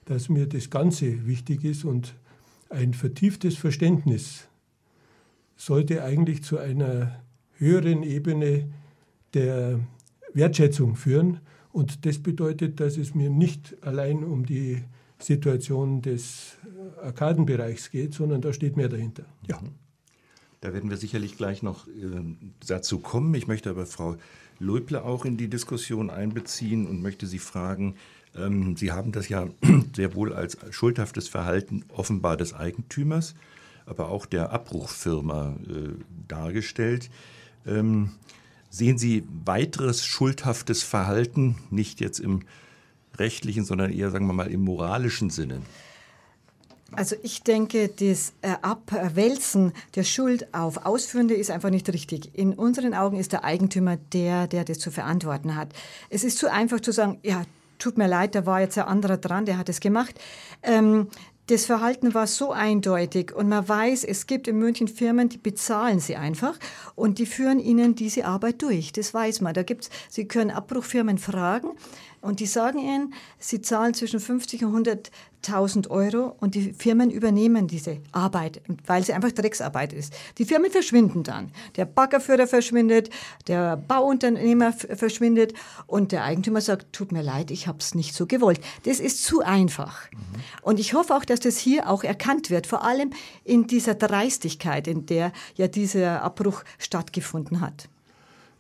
dass 0.07 0.29
mir 0.29 0.47
das 0.47 0.71
Ganze 0.71 1.27
wichtig 1.27 1.65
ist 1.65 1.85
und 1.85 2.15
ein 2.69 2.95
vertieftes 2.95 3.57
Verständnis 3.57 4.47
sollte 5.57 6.05
eigentlich 6.05 6.43
zu 6.43 6.59
einer 6.59 7.21
höheren 7.59 8.03
Ebene 8.03 8.69
der 9.35 9.81
Wertschätzung 10.33 10.97
führen. 10.97 11.41
Und 11.73 12.05
das 12.07 12.19
bedeutet, 12.19 12.81
dass 12.81 12.97
es 12.97 13.15
mir 13.15 13.31
nicht 13.31 13.77
allein 13.83 14.25
um 14.25 14.45
die 14.45 14.83
Situation 15.19 16.03
des 16.03 16.57
Arkadenbereichs 17.03 17.91
geht, 17.91 18.15
sondern 18.15 18.41
da 18.41 18.53
steht 18.53 18.77
mehr 18.77 18.89
dahinter. 18.89 19.25
Ja. 19.47 19.61
Da 20.61 20.75
werden 20.75 20.91
wir 20.91 20.99
sicherlich 20.99 21.37
gleich 21.37 21.63
noch 21.63 21.87
äh, 21.89 21.91
dazu 22.67 22.99
kommen. 22.99 23.35
Ich 23.35 23.47
möchte 23.47 23.71
aber 23.71 23.87
Frau 23.87 24.17
Leuble 24.59 25.03
auch 25.03 25.25
in 25.25 25.39
die 25.39 25.49
Diskussion 25.49 26.11
einbeziehen 26.11 26.87
und 26.87 27.01
möchte 27.01 27.27
Sie 27.27 27.39
fragen, 27.39 27.95
ähm, 28.37 28.77
Sie 28.77 28.93
haben 28.93 29.13
das 29.13 29.29
ja 29.29 29.49
sehr 29.97 30.15
wohl 30.15 30.35
als 30.35 30.59
schuldhaftes 30.71 31.29
Verhalten 31.29 31.85
offenbar 31.89 32.37
des 32.37 32.53
Eigentümers, 32.53 33.35
aber 33.87 34.11
auch 34.11 34.27
der 34.27 34.53
Abbruchfirma 34.53 35.57
äh, 35.67 35.89
dargestellt. 36.29 37.11
Ähm, 37.67 38.11
sehen 38.71 38.97
Sie 38.97 39.25
weiteres 39.45 40.07
schuldhaftes 40.07 40.83
Verhalten, 40.83 41.57
nicht 41.71 42.01
jetzt 42.01 42.21
im 42.21 42.41
rechtlichen, 43.19 43.65
sondern 43.65 43.93
eher, 43.93 44.11
sagen 44.11 44.27
wir 44.27 44.33
mal, 44.33 44.51
im 44.51 44.63
moralischen 44.63 45.29
Sinne? 45.29 45.61
Also 46.93 47.15
ich 47.23 47.43
denke, 47.43 47.89
das 47.89 48.33
Abwälzen 48.63 49.73
der 49.95 50.03
Schuld 50.03 50.53
auf 50.53 50.87
Ausführende 50.87 51.35
ist 51.35 51.51
einfach 51.51 51.71
nicht 51.71 51.89
richtig. 51.93 52.37
In 52.37 52.53
unseren 52.55 52.95
Augen 52.95 53.17
ist 53.19 53.33
der 53.33 53.45
Eigentümer 53.45 53.97
der, 53.97 54.49
der 54.49 54.65
das 54.65 54.81
zu 54.81 54.91
verantworten 54.91 55.55
hat. 55.55 55.73
Es 56.09 56.25
ist 56.25 56.39
zu 56.39 56.51
einfach 56.51 56.81
zu 56.81 56.93
sagen, 56.93 57.19
ja, 57.23 57.45
tut 57.79 57.97
mir 57.97 58.09
leid, 58.09 58.35
da 58.35 58.45
war 58.45 58.61
jetzt 58.61 58.77
ein 58.77 58.85
anderer 58.85 59.19
dran, 59.19 59.47
der 59.47 59.57
hat 59.57 59.69
es 59.69 59.81
gemacht. 59.81 60.19
Ähm, 60.63 61.09
das 61.51 61.67
Verhalten 61.67 62.15
war 62.15 62.29
so 62.29 62.53
eindeutig 62.53 63.35
und 63.35 63.49
man 63.49 63.69
weiß, 63.69 64.05
es 64.05 64.29
gibt 64.29 64.47
in 64.47 64.59
München 64.59 64.87
Firmen, 64.87 65.29
die 65.29 65.39
bezahlen 65.39 65.99
sie 65.99 66.15
einfach 66.15 66.57
und 66.95 67.19
die 67.19 67.27
führen 67.27 67.59
ihnen 67.59 67.97
diese 67.97 68.25
Arbeit 68.25 68.63
durch. 68.63 68.93
Das 68.93 69.13
weiß 69.13 69.41
man. 69.41 69.53
Da 69.53 69.65
gibt's, 69.65 69.91
Sie 70.09 70.29
können 70.29 70.53
Abbruchfirmen 70.53 71.19
fragen 71.19 71.71
und 72.21 72.41
die 72.41 72.47
sagen 72.47 72.79
ihnen, 72.79 73.15
sie 73.39 73.61
zahlen 73.61 73.95
zwischen 73.95 74.21
50 74.21 74.65
und 74.65 74.71
100 74.71 75.11
1000 75.47 75.91
Euro 75.91 76.37
und 76.41 76.55
die 76.55 76.73
Firmen 76.73 77.11
übernehmen 77.11 77.67
diese 77.67 77.99
Arbeit, 78.13 78.61
weil 78.87 79.03
sie 79.03 79.13
einfach 79.13 79.33
Drecksarbeit 79.33 79.93
ist. 79.93 80.15
Die 80.39 80.45
Firmen 80.45 80.71
verschwinden 80.71 81.23
dann. 81.23 81.51
Der 81.77 81.87
Baggerführer 81.87 82.47
verschwindet, 82.47 83.11
der 83.47 83.77
Bauunternehmer 83.77 84.73
verschwindet 84.73 85.55
und 85.87 86.13
der 86.13 86.25
Eigentümer 86.25 86.61
sagt, 86.61 86.93
tut 86.93 87.13
mir 87.13 87.23
leid, 87.23 87.51
ich 87.51 87.67
habe 87.67 87.79
es 87.79 87.95
nicht 87.95 88.15
so 88.15 88.27
gewollt. 88.27 88.61
Das 88.85 89.01
ist 89.01 89.25
zu 89.25 89.41
einfach. 89.41 90.11
Mhm. 90.11 90.19
Und 90.63 90.79
ich 90.79 90.95
hoffe 90.95 91.15
auch, 91.15 91.25
dass 91.25 91.41
das 91.41 91.57
hier 91.57 91.89
auch 91.89 92.05
erkannt 92.05 92.51
wird, 92.51 92.67
vor 92.67 92.85
allem 92.85 93.11
in 93.45 93.67
dieser 93.67 93.95
Dreistigkeit, 93.95 94.87
in 94.87 95.07
der 95.07 95.33
ja 95.57 95.69
dieser 95.69 96.23
Abbruch 96.23 96.63
stattgefunden 96.79 97.61
hat. 97.61 97.89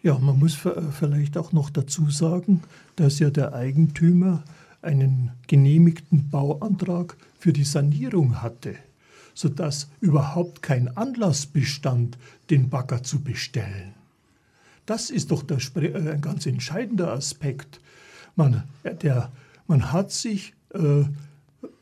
Ja, 0.03 0.19
man 0.19 0.39
muss 0.39 0.57
vielleicht 0.99 1.37
auch 1.37 1.53
noch 1.53 1.69
dazu 1.69 2.11
sagen, 2.11 2.63
dass 2.97 3.19
ja 3.19 3.31
der 3.31 3.53
Eigentümer 3.53 4.43
einen 4.81 5.33
genehmigten 5.47 6.31
Bauantrag 6.31 7.17
für 7.39 7.53
die 7.53 7.65
Sanierung 7.65 8.41
hatte, 8.43 8.77
sodass 9.35 9.89
überhaupt 10.01 10.63
kein 10.63 10.97
Anlass 10.97 11.45
bestand, 11.47 12.17
den 12.49 12.71
Bagger 12.71 13.03
zu 13.03 13.21
bestellen. 13.21 13.95
Das 14.87 15.11
ist 15.11 15.31
doch 15.31 15.43
der, 15.43 15.59
äh, 15.77 16.13
ein 16.13 16.21
ganz 16.21 16.47
entscheidender 16.47 17.13
Aspekt. 17.13 17.81
Man, 18.37 18.65
äh, 18.83 18.95
der, 18.95 19.31
man 19.67 19.93
hat 19.93 20.11
sich 20.13 20.55
äh, 20.73 21.05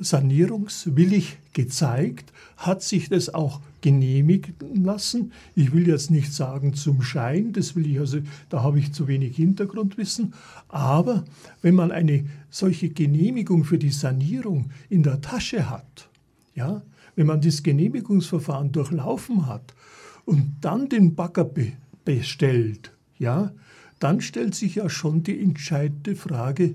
sanierungswillig 0.01 1.39
gezeigt, 1.53 2.33
hat 2.57 2.83
sich 2.83 3.09
das 3.09 3.33
auch 3.33 3.61
genehmigen 3.81 4.55
lassen. 4.85 5.33
Ich 5.55 5.73
will 5.73 5.87
jetzt 5.87 6.11
nicht 6.11 6.33
sagen 6.33 6.75
zum 6.75 7.03
Schein, 7.03 7.53
das 7.53 7.77
will 7.77 7.87
ich 7.87 7.99
also, 7.99 8.19
da 8.49 8.63
habe 8.63 8.79
ich 8.79 8.93
zu 8.93 9.09
wenig 9.09 9.37
Hintergrundwissen. 9.37 10.35
Aber 10.69 11.25
wenn 11.63 11.75
man 11.75 11.93
eine 11.93 12.25
solche 12.51 12.91
Genehmigung 12.91 13.65
für 13.65 13.79
die 13.79 13.91
Sanierung 13.91 14.71
in 14.89 15.03
der 15.03 15.21
Tasche 15.21 15.71
hat, 15.71 16.09
ja, 16.55 16.83
wenn 17.17 17.27
man 17.27 17.41
das 17.41 17.63
Genehmigungsverfahren 17.63 18.73
durchlaufen 18.73 19.47
hat 19.47 19.75
und 20.25 20.57
dann 20.61 20.89
den 20.89 21.15
Bagger 21.15 21.45
be 21.45 21.73
bestellt, 22.05 22.93
ja, 23.19 23.53
dann 23.99 24.21
stellt 24.21 24.55
sich 24.55 24.77
ja 24.77 24.89
schon 24.89 25.23
die 25.23 25.39
entscheidende 25.43 26.17
Frage, 26.17 26.75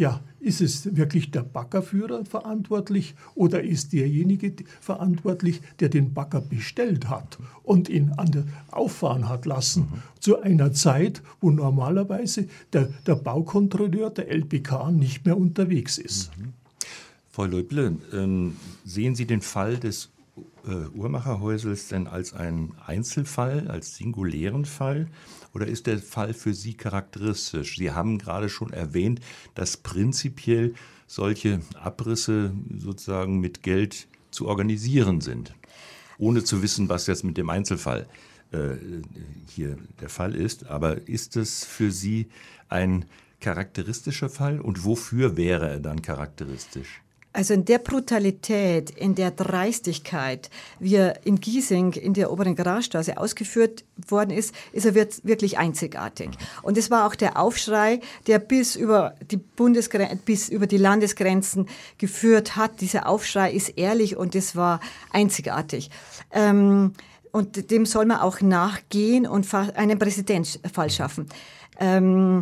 ja, 0.00 0.22
ist 0.40 0.62
es 0.62 0.96
wirklich 0.96 1.30
der 1.30 1.42
Baggerführer 1.42 2.24
verantwortlich 2.24 3.14
oder 3.34 3.62
ist 3.62 3.92
derjenige 3.92 4.54
verantwortlich, 4.80 5.60
der 5.78 5.90
den 5.90 6.14
Bagger 6.14 6.40
bestellt 6.40 7.10
hat 7.10 7.38
und 7.62 7.90
ihn 7.90 8.10
an 8.16 8.32
der 8.32 8.44
auffahren 8.70 9.28
hat 9.28 9.44
lassen, 9.44 9.82
mhm. 9.82 10.02
zu 10.18 10.40
einer 10.40 10.72
Zeit, 10.72 11.22
wo 11.42 11.50
normalerweise 11.50 12.48
der, 12.72 12.88
der 13.06 13.16
Baukontrolleur, 13.16 14.08
der 14.08 14.30
LPK, 14.30 14.90
nicht 14.90 15.26
mehr 15.26 15.36
unterwegs 15.36 15.98
ist. 15.98 16.30
Mhm. 16.38 16.54
Frau 17.30 17.44
Leuble, 17.44 17.98
ähm, 18.14 18.56
sehen 18.86 19.14
Sie 19.14 19.26
den 19.26 19.42
Fall 19.42 19.76
des 19.76 20.08
äh, 20.66 20.98
Uhrmacherhäusels 20.98 21.88
denn 21.88 22.06
als 22.06 22.32
einen 22.32 22.72
Einzelfall, 22.86 23.68
als 23.68 23.96
singulären 23.96 24.64
Fall? 24.64 25.08
Oder 25.54 25.66
ist 25.66 25.86
der 25.86 25.98
Fall 25.98 26.32
für 26.34 26.54
Sie 26.54 26.74
charakteristisch? 26.74 27.76
Sie 27.76 27.90
haben 27.90 28.18
gerade 28.18 28.48
schon 28.48 28.72
erwähnt, 28.72 29.20
dass 29.54 29.76
prinzipiell 29.76 30.74
solche 31.06 31.60
Abrisse 31.74 32.52
sozusagen 32.78 33.40
mit 33.40 33.62
Geld 33.62 34.06
zu 34.30 34.46
organisieren 34.46 35.20
sind, 35.20 35.54
ohne 36.18 36.44
zu 36.44 36.62
wissen, 36.62 36.88
was 36.88 37.06
jetzt 37.08 37.24
mit 37.24 37.36
dem 37.36 37.50
Einzelfall 37.50 38.06
äh, 38.52 38.76
hier 39.48 39.76
der 40.00 40.08
Fall 40.08 40.36
ist. 40.36 40.66
Aber 40.66 41.08
ist 41.08 41.36
es 41.36 41.64
für 41.64 41.90
Sie 41.90 42.28
ein 42.68 43.06
charakteristischer 43.40 44.28
Fall 44.28 44.60
und 44.60 44.84
wofür 44.84 45.36
wäre 45.36 45.68
er 45.68 45.80
dann 45.80 46.02
charakteristisch? 46.02 47.02
Also 47.32 47.54
in 47.54 47.64
der 47.64 47.78
Brutalität, 47.78 48.90
in 48.90 49.14
der 49.14 49.30
Dreistigkeit, 49.30 50.50
wie 50.80 50.96
er 50.96 51.24
in 51.24 51.40
Giesing 51.40 51.92
in 51.92 52.12
der 52.12 52.32
oberen 52.32 52.56
Grasstraße 52.56 53.18
ausgeführt 53.18 53.84
worden 54.08 54.30
ist, 54.30 54.52
ist 54.72 54.84
er 54.84 54.94
wirklich 54.96 55.56
einzigartig. 55.56 56.30
Und 56.62 56.76
es 56.76 56.90
war 56.90 57.06
auch 57.06 57.14
der 57.14 57.38
Aufschrei, 57.38 58.00
der 58.26 58.40
bis 58.40 58.74
über 58.74 59.14
die 59.30 59.36
Bundesgrenzen, 59.36 60.18
bis 60.24 60.48
über 60.48 60.66
die 60.66 60.76
Landesgrenzen 60.76 61.68
geführt 61.98 62.56
hat. 62.56 62.80
Dieser 62.80 63.08
Aufschrei 63.08 63.52
ist 63.52 63.78
ehrlich 63.78 64.16
und 64.16 64.34
es 64.34 64.56
war 64.56 64.80
einzigartig. 65.12 65.90
Ähm, 66.32 66.94
und 67.30 67.70
dem 67.70 67.86
soll 67.86 68.06
man 68.06 68.18
auch 68.18 68.40
nachgehen 68.40 69.24
und 69.24 69.46
einen 69.54 70.00
Präzedenzfall 70.00 70.90
schaffen. 70.90 71.28
Ähm, 71.78 72.40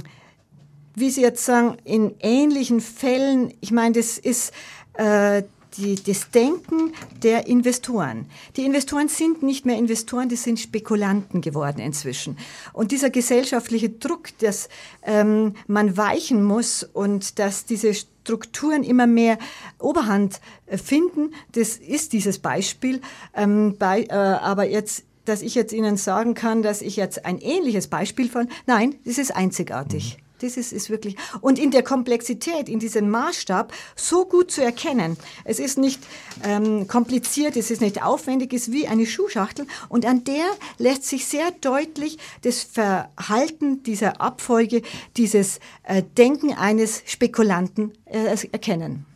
wie 1.00 1.10
Sie 1.10 1.22
jetzt 1.22 1.44
sagen, 1.44 1.76
in 1.84 2.14
ähnlichen 2.20 2.80
Fällen, 2.80 3.52
ich 3.60 3.70
meine, 3.70 3.94
das 3.94 4.18
ist 4.18 4.52
äh, 4.94 5.42
die, 5.76 5.94
das 6.02 6.30
Denken 6.30 6.92
der 7.22 7.46
Investoren. 7.46 8.26
Die 8.56 8.64
Investoren 8.64 9.08
sind 9.08 9.42
nicht 9.42 9.64
mehr 9.64 9.76
Investoren, 9.76 10.28
die 10.28 10.36
sind 10.36 10.58
Spekulanten 10.58 11.40
geworden 11.40 11.80
inzwischen. 11.80 12.36
Und 12.72 12.90
dieser 12.90 13.10
gesellschaftliche 13.10 13.90
Druck, 13.90 14.36
dass 14.38 14.68
ähm, 15.02 15.54
man 15.66 15.96
weichen 15.96 16.42
muss 16.42 16.82
und 16.82 17.38
dass 17.38 17.64
diese 17.64 17.94
Strukturen 17.94 18.82
immer 18.82 19.06
mehr 19.06 19.38
Oberhand 19.78 20.40
äh, 20.66 20.78
finden, 20.78 21.32
das 21.52 21.76
ist 21.76 22.12
dieses 22.12 22.38
Beispiel. 22.38 23.00
Ähm, 23.34 23.76
bei, 23.78 24.04
äh, 24.04 24.12
aber 24.12 24.68
jetzt 24.68 25.04
dass 25.24 25.42
ich 25.42 25.54
jetzt 25.54 25.74
Ihnen 25.74 25.98
sagen 25.98 26.32
kann, 26.32 26.62
dass 26.62 26.80
ich 26.80 26.96
jetzt 26.96 27.26
ein 27.26 27.38
ähnliches 27.38 27.88
Beispiel 27.88 28.30
von, 28.30 28.48
nein, 28.66 28.94
das 29.04 29.18
ist 29.18 29.36
einzigartig. 29.36 30.16
Mhm. 30.16 30.27
Das 30.40 30.56
ist, 30.56 30.72
ist 30.72 30.90
wirklich, 30.90 31.16
und 31.40 31.58
in 31.58 31.70
der 31.70 31.82
Komplexität, 31.82 32.68
in 32.68 32.78
diesem 32.78 33.10
Maßstab 33.10 33.72
so 33.96 34.24
gut 34.24 34.50
zu 34.50 34.62
erkennen. 34.62 35.16
Es 35.44 35.58
ist 35.58 35.78
nicht 35.78 36.00
ähm, 36.44 36.86
kompliziert, 36.86 37.56
es 37.56 37.70
ist 37.70 37.80
nicht 37.80 38.02
aufwendig, 38.02 38.52
es 38.52 38.68
ist 38.68 38.74
wie 38.74 38.86
eine 38.86 39.06
Schuhschachtel. 39.06 39.66
Und 39.88 40.06
an 40.06 40.24
der 40.24 40.46
lässt 40.78 41.04
sich 41.04 41.26
sehr 41.26 41.50
deutlich 41.60 42.18
das 42.42 42.62
Verhalten 42.62 43.82
dieser 43.82 44.20
Abfolge, 44.20 44.82
dieses 45.16 45.60
äh, 45.82 46.02
Denken 46.16 46.54
eines 46.54 47.02
Spekulanten 47.06 47.92
äh, 48.06 48.36
erkennen. 48.52 49.06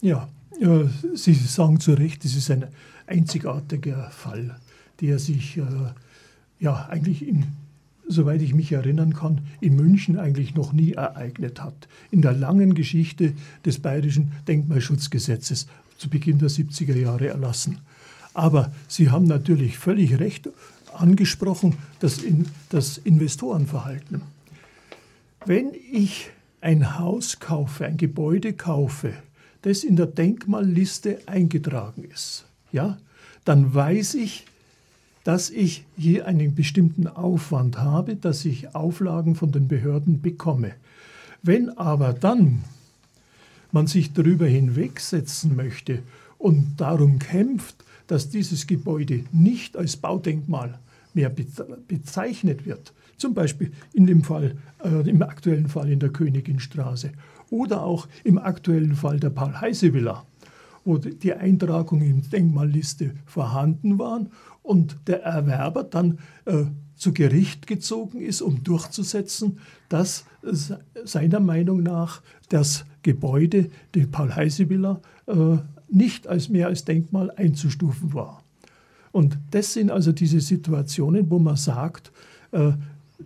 Ja, 0.00 0.28
äh, 0.60 0.84
Sie 1.14 1.34
sagen 1.34 1.80
zu 1.80 1.92
Recht, 1.92 2.24
es 2.24 2.36
ist 2.36 2.50
ein 2.50 2.66
einzigartiger 3.06 4.10
Fall, 4.10 4.58
der 5.00 5.18
sich 5.18 5.56
äh, 5.56 5.62
ja 6.58 6.86
eigentlich 6.88 7.26
in 7.26 7.46
soweit 8.08 8.42
ich 8.42 8.54
mich 8.54 8.72
erinnern 8.72 9.14
kann, 9.14 9.40
in 9.60 9.76
München 9.76 10.18
eigentlich 10.18 10.54
noch 10.54 10.72
nie 10.72 10.92
ereignet 10.92 11.62
hat. 11.62 11.88
In 12.10 12.22
der 12.22 12.32
langen 12.32 12.74
Geschichte 12.74 13.34
des 13.64 13.78
bayerischen 13.80 14.32
Denkmalschutzgesetzes 14.48 15.66
zu 15.98 16.08
Beginn 16.08 16.38
der 16.38 16.50
70er 16.50 16.96
Jahre 16.96 17.28
erlassen. 17.28 17.78
Aber 18.34 18.72
Sie 18.86 19.10
haben 19.10 19.24
natürlich 19.24 19.78
völlig 19.78 20.18
recht 20.18 20.48
angesprochen, 20.92 21.76
das, 22.00 22.18
in, 22.18 22.46
das 22.68 22.98
Investorenverhalten. 22.98 24.22
Wenn 25.44 25.72
ich 25.92 26.30
ein 26.60 26.98
Haus 26.98 27.38
kaufe, 27.38 27.86
ein 27.86 27.96
Gebäude 27.96 28.52
kaufe, 28.52 29.12
das 29.62 29.84
in 29.84 29.96
der 29.96 30.06
Denkmalliste 30.06 31.20
eingetragen 31.26 32.04
ist, 32.04 32.46
ja, 32.72 32.98
dann 33.44 33.74
weiß 33.74 34.14
ich, 34.14 34.44
dass 35.26 35.50
ich 35.50 35.84
hier 35.96 36.28
einen 36.28 36.54
bestimmten 36.54 37.08
Aufwand 37.08 37.78
habe, 37.78 38.14
dass 38.14 38.44
ich 38.44 38.76
Auflagen 38.76 39.34
von 39.34 39.50
den 39.50 39.66
Behörden 39.66 40.22
bekomme. 40.22 40.74
Wenn 41.42 41.68
aber 41.70 42.12
dann 42.12 42.62
man 43.72 43.88
sich 43.88 44.12
darüber 44.12 44.46
hinwegsetzen 44.46 45.56
möchte 45.56 45.98
und 46.38 46.76
darum 46.76 47.18
kämpft, 47.18 47.74
dass 48.06 48.30
dieses 48.30 48.68
Gebäude 48.68 49.24
nicht 49.32 49.76
als 49.76 49.96
Baudenkmal 49.96 50.78
mehr 51.12 51.32
bezeichnet 51.88 52.64
wird, 52.64 52.92
zum 53.16 53.34
Beispiel 53.34 53.72
in 53.94 54.06
dem 54.06 54.22
Fall, 54.22 54.56
äh, 54.84 55.10
im 55.10 55.20
aktuellen 55.22 55.68
Fall 55.68 55.90
in 55.90 55.98
der 55.98 56.10
Königinstraße 56.10 57.10
oder 57.50 57.82
auch 57.82 58.06
im 58.22 58.38
aktuellen 58.38 58.94
Fall 58.94 59.18
der 59.18 59.30
Paul-Heise-Villa, 59.30 60.24
wo 60.86 60.98
die 60.98 61.34
Eintragungen 61.34 62.08
in 62.08 62.30
Denkmalliste 62.30 63.12
vorhanden 63.26 63.98
waren 63.98 64.30
und 64.62 64.96
der 65.06 65.22
Erwerber 65.22 65.84
dann 65.84 66.18
äh, 66.46 66.64
zu 66.94 67.12
Gericht 67.12 67.66
gezogen 67.66 68.20
ist, 68.20 68.40
um 68.40 68.62
durchzusetzen, 68.64 69.58
dass 69.88 70.24
seiner 71.04 71.40
Meinung 71.40 71.82
nach 71.82 72.22
das 72.48 72.86
Gebäude, 73.02 73.68
die 73.94 74.06
Paul-Heise-Villa, 74.06 75.00
äh, 75.26 75.58
nicht 75.88 76.26
als 76.26 76.48
mehr 76.48 76.68
als 76.68 76.84
Denkmal 76.84 77.30
einzustufen 77.32 78.14
war. 78.14 78.42
Und 79.12 79.38
das 79.50 79.72
sind 79.72 79.90
also 79.90 80.12
diese 80.12 80.40
Situationen, 80.40 81.30
wo 81.30 81.38
man 81.38 81.56
sagt, 81.56 82.12
äh, 82.52 82.72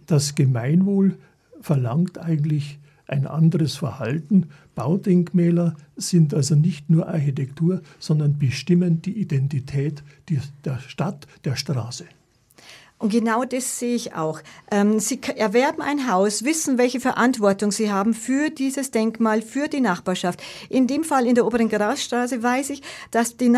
das 0.07 0.35
Gemeinwohl 0.35 1.17
verlangt 1.61 2.19
eigentlich 2.19 2.79
ein 3.11 3.26
anderes 3.26 3.76
Verhalten. 3.76 4.49
Baudenkmäler 4.75 5.76
sind 5.97 6.33
also 6.33 6.55
nicht 6.55 6.88
nur 6.88 7.09
Architektur, 7.09 7.83
sondern 7.99 8.38
bestimmen 8.38 9.03
die 9.03 9.18
Identität 9.20 10.03
der 10.64 10.79
Stadt, 10.79 11.27
der 11.44 11.57
Straße. 11.57 12.05
Und 13.01 13.11
genau 13.11 13.44
das 13.44 13.79
sehe 13.79 13.96
ich 13.96 14.14
auch. 14.14 14.42
Ähm, 14.70 15.01
sie 15.01 15.20
erwerben 15.37 15.81
ein 15.81 16.11
Haus, 16.12 16.44
wissen, 16.44 16.77
welche 16.77 17.01
Verantwortung 17.01 17.73
Sie 17.73 17.90
haben 17.90 18.12
für 18.12 18.51
dieses 18.51 18.90
Denkmal, 18.90 19.40
für 19.40 19.68
die 19.68 19.81
Nachbarschaft. 19.81 20.42
In 20.68 20.87
dem 20.87 21.03
Fall 21.03 21.27
in 21.27 21.35
der 21.35 21.46
Oberen 21.46 21.70
Grasstraße 21.70 22.42
weiß 22.42 22.68
ich, 22.68 22.83
dass 23.11 23.38
die 23.38 23.49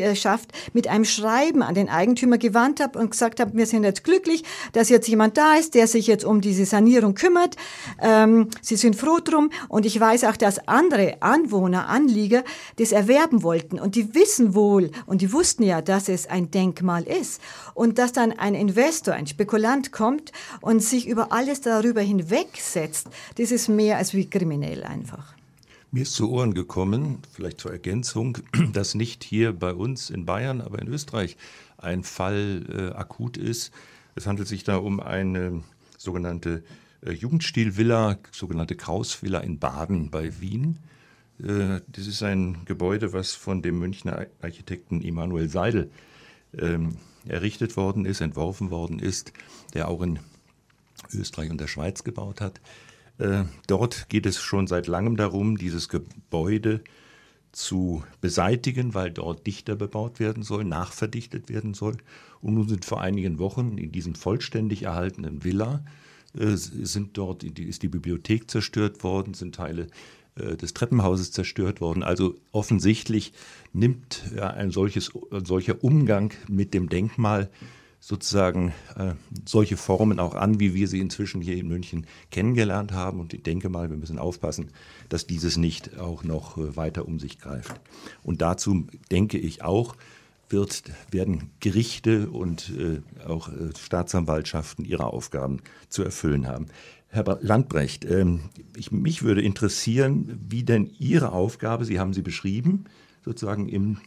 Nachbarschaft 0.00 0.52
mit 0.72 0.88
einem 0.88 1.04
Schreiben 1.04 1.62
an 1.62 1.74
den 1.74 1.88
Eigentümer 1.88 2.38
gewandt 2.38 2.80
hat 2.80 2.96
und 2.96 3.10
gesagt 3.10 3.40
hat, 3.40 3.54
wir 3.54 3.66
sind 3.66 3.84
jetzt 3.84 4.04
glücklich, 4.04 4.44
dass 4.72 4.88
jetzt 4.88 5.08
jemand 5.08 5.36
da 5.36 5.54
ist, 5.54 5.74
der 5.74 5.86
sich 5.86 6.06
jetzt 6.06 6.24
um 6.24 6.40
diese 6.40 6.64
Sanierung 6.64 7.14
kümmert. 7.14 7.56
Ähm, 8.00 8.48
Sie 8.60 8.76
sind 8.76 8.96
froh 8.96 9.18
drum. 9.22 9.50
Und 9.68 9.86
ich 9.86 9.98
weiß 9.98 10.24
auch, 10.24 10.36
dass 10.36 10.68
andere 10.68 11.16
Anwohner, 11.20 11.88
Anlieger 11.88 12.44
das 12.76 12.92
erwerben 12.92 13.42
wollten. 13.42 13.78
Und 13.78 13.94
die 13.94 14.14
wissen 14.14 14.54
wohl, 14.54 14.90
und 15.06 15.20
die 15.20 15.32
wussten 15.32 15.62
ja, 15.64 15.82
dass 15.82 16.08
es 16.08 16.26
ein 16.26 16.50
Denkmal 16.50 17.04
ist. 17.04 17.40
Und 17.74 17.98
dass 17.98 18.12
dann 18.12 18.32
ein 18.32 18.54
Investor, 18.54 19.14
ein 19.14 19.26
Spekulant 19.26 19.92
kommt 19.92 20.32
und 20.60 20.82
sich 20.82 21.08
über 21.08 21.32
alles 21.32 21.60
darüber 21.60 22.00
hinwegsetzt, 22.00 23.08
das 23.36 23.50
ist 23.50 23.68
mehr 23.68 23.96
als 23.96 24.14
wie 24.14 24.28
kriminell 24.28 24.84
einfach. 24.84 25.34
Mir 25.94 26.04
ist 26.04 26.14
zu 26.14 26.30
Ohren 26.30 26.54
gekommen, 26.54 27.18
vielleicht 27.32 27.60
zur 27.60 27.70
Ergänzung, 27.70 28.38
dass 28.72 28.94
nicht 28.94 29.22
hier 29.22 29.52
bei 29.52 29.74
uns 29.74 30.08
in 30.08 30.24
Bayern, 30.24 30.62
aber 30.62 30.78
in 30.78 30.88
Österreich 30.88 31.36
ein 31.76 32.02
Fall 32.02 32.64
äh, 32.70 32.96
akut 32.96 33.36
ist. 33.36 33.72
Es 34.14 34.26
handelt 34.26 34.48
sich 34.48 34.64
da 34.64 34.78
um 34.78 35.00
eine 35.00 35.62
sogenannte 35.98 36.64
äh, 37.02 37.12
Jugendstilvilla, 37.12 38.18
sogenannte 38.30 38.74
Krausvilla 38.74 39.40
in 39.40 39.58
Baden 39.58 40.10
bei 40.10 40.40
Wien. 40.40 40.78
Äh, 41.38 41.82
das 41.88 42.06
ist 42.06 42.22
ein 42.22 42.64
Gebäude, 42.64 43.12
was 43.12 43.32
von 43.32 43.60
dem 43.60 43.78
Münchner 43.78 44.28
Architekten 44.40 45.02
Emanuel 45.02 45.50
Seidel 45.50 45.90
ähm, 46.58 46.96
errichtet 47.26 47.76
worden 47.76 48.06
ist, 48.06 48.22
entworfen 48.22 48.70
worden 48.70 48.98
ist, 48.98 49.34
der 49.74 49.88
auch 49.88 50.00
in 50.00 50.20
Österreich 51.12 51.50
und 51.50 51.60
der 51.60 51.68
Schweiz 51.68 52.02
gebaut 52.02 52.40
hat. 52.40 52.62
Äh, 53.18 53.44
dort 53.66 54.08
geht 54.08 54.26
es 54.26 54.40
schon 54.40 54.66
seit 54.66 54.86
langem 54.86 55.16
darum, 55.16 55.56
dieses 55.56 55.88
Gebäude 55.88 56.82
zu 57.52 58.02
beseitigen, 58.20 58.94
weil 58.94 59.10
dort 59.10 59.46
dichter 59.46 59.76
bebaut 59.76 60.18
werden 60.18 60.42
soll, 60.42 60.64
nachverdichtet 60.64 61.48
werden 61.48 61.74
soll. 61.74 61.98
Und 62.40 62.54
nun 62.54 62.68
sind 62.68 62.84
vor 62.84 63.00
einigen 63.00 63.38
Wochen 63.38 63.76
in 63.78 63.92
diesem 63.92 64.14
vollständig 64.14 64.84
erhaltenen 64.84 65.44
Villa 65.44 65.84
äh, 66.34 66.56
sind 66.56 67.18
dort 67.18 67.44
ist 67.44 67.82
die 67.82 67.88
Bibliothek 67.88 68.50
zerstört 68.50 69.04
worden, 69.04 69.34
sind 69.34 69.54
Teile 69.54 69.88
äh, 70.36 70.56
des 70.56 70.72
Treppenhauses 70.72 71.30
zerstört 71.30 71.80
worden. 71.82 72.02
Also 72.02 72.36
offensichtlich 72.52 73.34
nimmt 73.74 74.32
ein, 74.40 74.70
solches, 74.70 75.12
ein 75.30 75.44
solcher 75.44 75.84
Umgang 75.84 76.32
mit 76.48 76.72
dem 76.72 76.88
Denkmal 76.88 77.50
sozusagen 78.04 78.72
äh, 78.98 79.14
solche 79.46 79.76
Formen 79.76 80.18
auch 80.18 80.34
an, 80.34 80.58
wie 80.58 80.74
wir 80.74 80.88
sie 80.88 80.98
inzwischen 80.98 81.40
hier 81.40 81.56
in 81.56 81.68
München 81.68 82.08
kennengelernt 82.32 82.90
haben. 82.90 83.20
Und 83.20 83.32
ich 83.32 83.44
denke 83.44 83.68
mal, 83.68 83.90
wir 83.90 83.96
müssen 83.96 84.18
aufpassen, 84.18 84.72
dass 85.08 85.28
dieses 85.28 85.56
nicht 85.56 86.00
auch 86.00 86.24
noch 86.24 86.58
äh, 86.58 86.74
weiter 86.74 87.06
um 87.06 87.20
sich 87.20 87.38
greift. 87.38 87.80
Und 88.24 88.42
dazu 88.42 88.88
denke 89.12 89.38
ich 89.38 89.62
auch, 89.62 89.94
wird, 90.48 90.82
werden 91.12 91.52
Gerichte 91.60 92.28
und 92.28 92.72
äh, 92.76 93.00
auch 93.24 93.48
äh, 93.48 93.70
Staatsanwaltschaften 93.78 94.84
ihre 94.84 95.06
Aufgaben 95.06 95.60
zu 95.88 96.02
erfüllen 96.02 96.48
haben. 96.48 96.66
Herr 97.06 97.38
Landbrecht, 97.40 98.04
ähm, 98.04 98.40
ich, 98.76 98.90
mich 98.90 99.22
würde 99.22 99.42
interessieren, 99.42 100.40
wie 100.48 100.64
denn 100.64 100.90
Ihre 100.98 101.30
Aufgabe, 101.30 101.84
Sie 101.84 102.00
haben 102.00 102.14
sie 102.14 102.22
beschrieben, 102.22 102.86
sozusagen 103.24 103.68
im, 103.68 103.98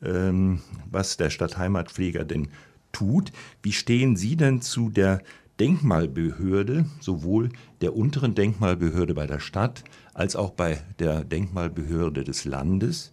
ähm, 0.00 0.60
was 0.88 1.16
der 1.16 1.30
Stadtheimatpfleger 1.30 2.24
denn 2.24 2.48
tut. 2.92 3.32
Wie 3.62 3.72
stehen 3.72 4.16
Sie 4.16 4.36
denn 4.36 4.60
zu 4.60 4.88
der 4.90 5.22
Denkmalbehörde, 5.60 6.86
sowohl 7.00 7.50
der 7.82 7.94
unteren 7.94 8.34
Denkmalbehörde 8.34 9.14
bei 9.14 9.26
der 9.26 9.38
Stadt 9.40 9.84
als 10.14 10.36
auch 10.36 10.50
bei 10.50 10.82
der 10.98 11.24
Denkmalbehörde 11.24 12.24
des 12.24 12.44
Landes. 12.44 13.12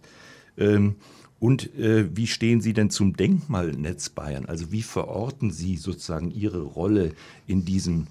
Ähm, 0.56 0.96
und 1.38 1.74
äh, 1.76 2.14
wie 2.14 2.26
stehen 2.26 2.60
Sie 2.60 2.72
denn 2.72 2.90
zum 2.90 3.16
Denkmalnetz 3.16 4.10
Bayern? 4.10 4.46
Also 4.46 4.72
wie 4.72 4.82
verorten 4.82 5.50
Sie 5.50 5.76
sozusagen 5.76 6.30
Ihre 6.30 6.62
Rolle 6.62 7.12
in 7.46 7.64
diesem, 7.64 8.08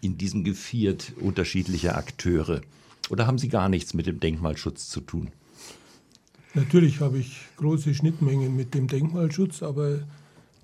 in 0.00 0.16
diesem 0.16 0.44
Geviert 0.44 1.12
unterschiedlicher 1.20 1.96
Akteure? 1.96 2.62
Oder 3.10 3.26
haben 3.26 3.38
Sie 3.38 3.48
gar 3.48 3.68
nichts 3.68 3.94
mit 3.94 4.06
dem 4.06 4.20
Denkmalschutz 4.20 4.88
zu 4.88 5.00
tun? 5.00 5.30
Natürlich 6.54 7.00
habe 7.00 7.18
ich 7.18 7.40
große 7.56 7.94
Schnittmengen 7.94 8.56
mit 8.56 8.74
dem 8.74 8.86
Denkmalschutz, 8.86 9.62
aber 9.62 10.00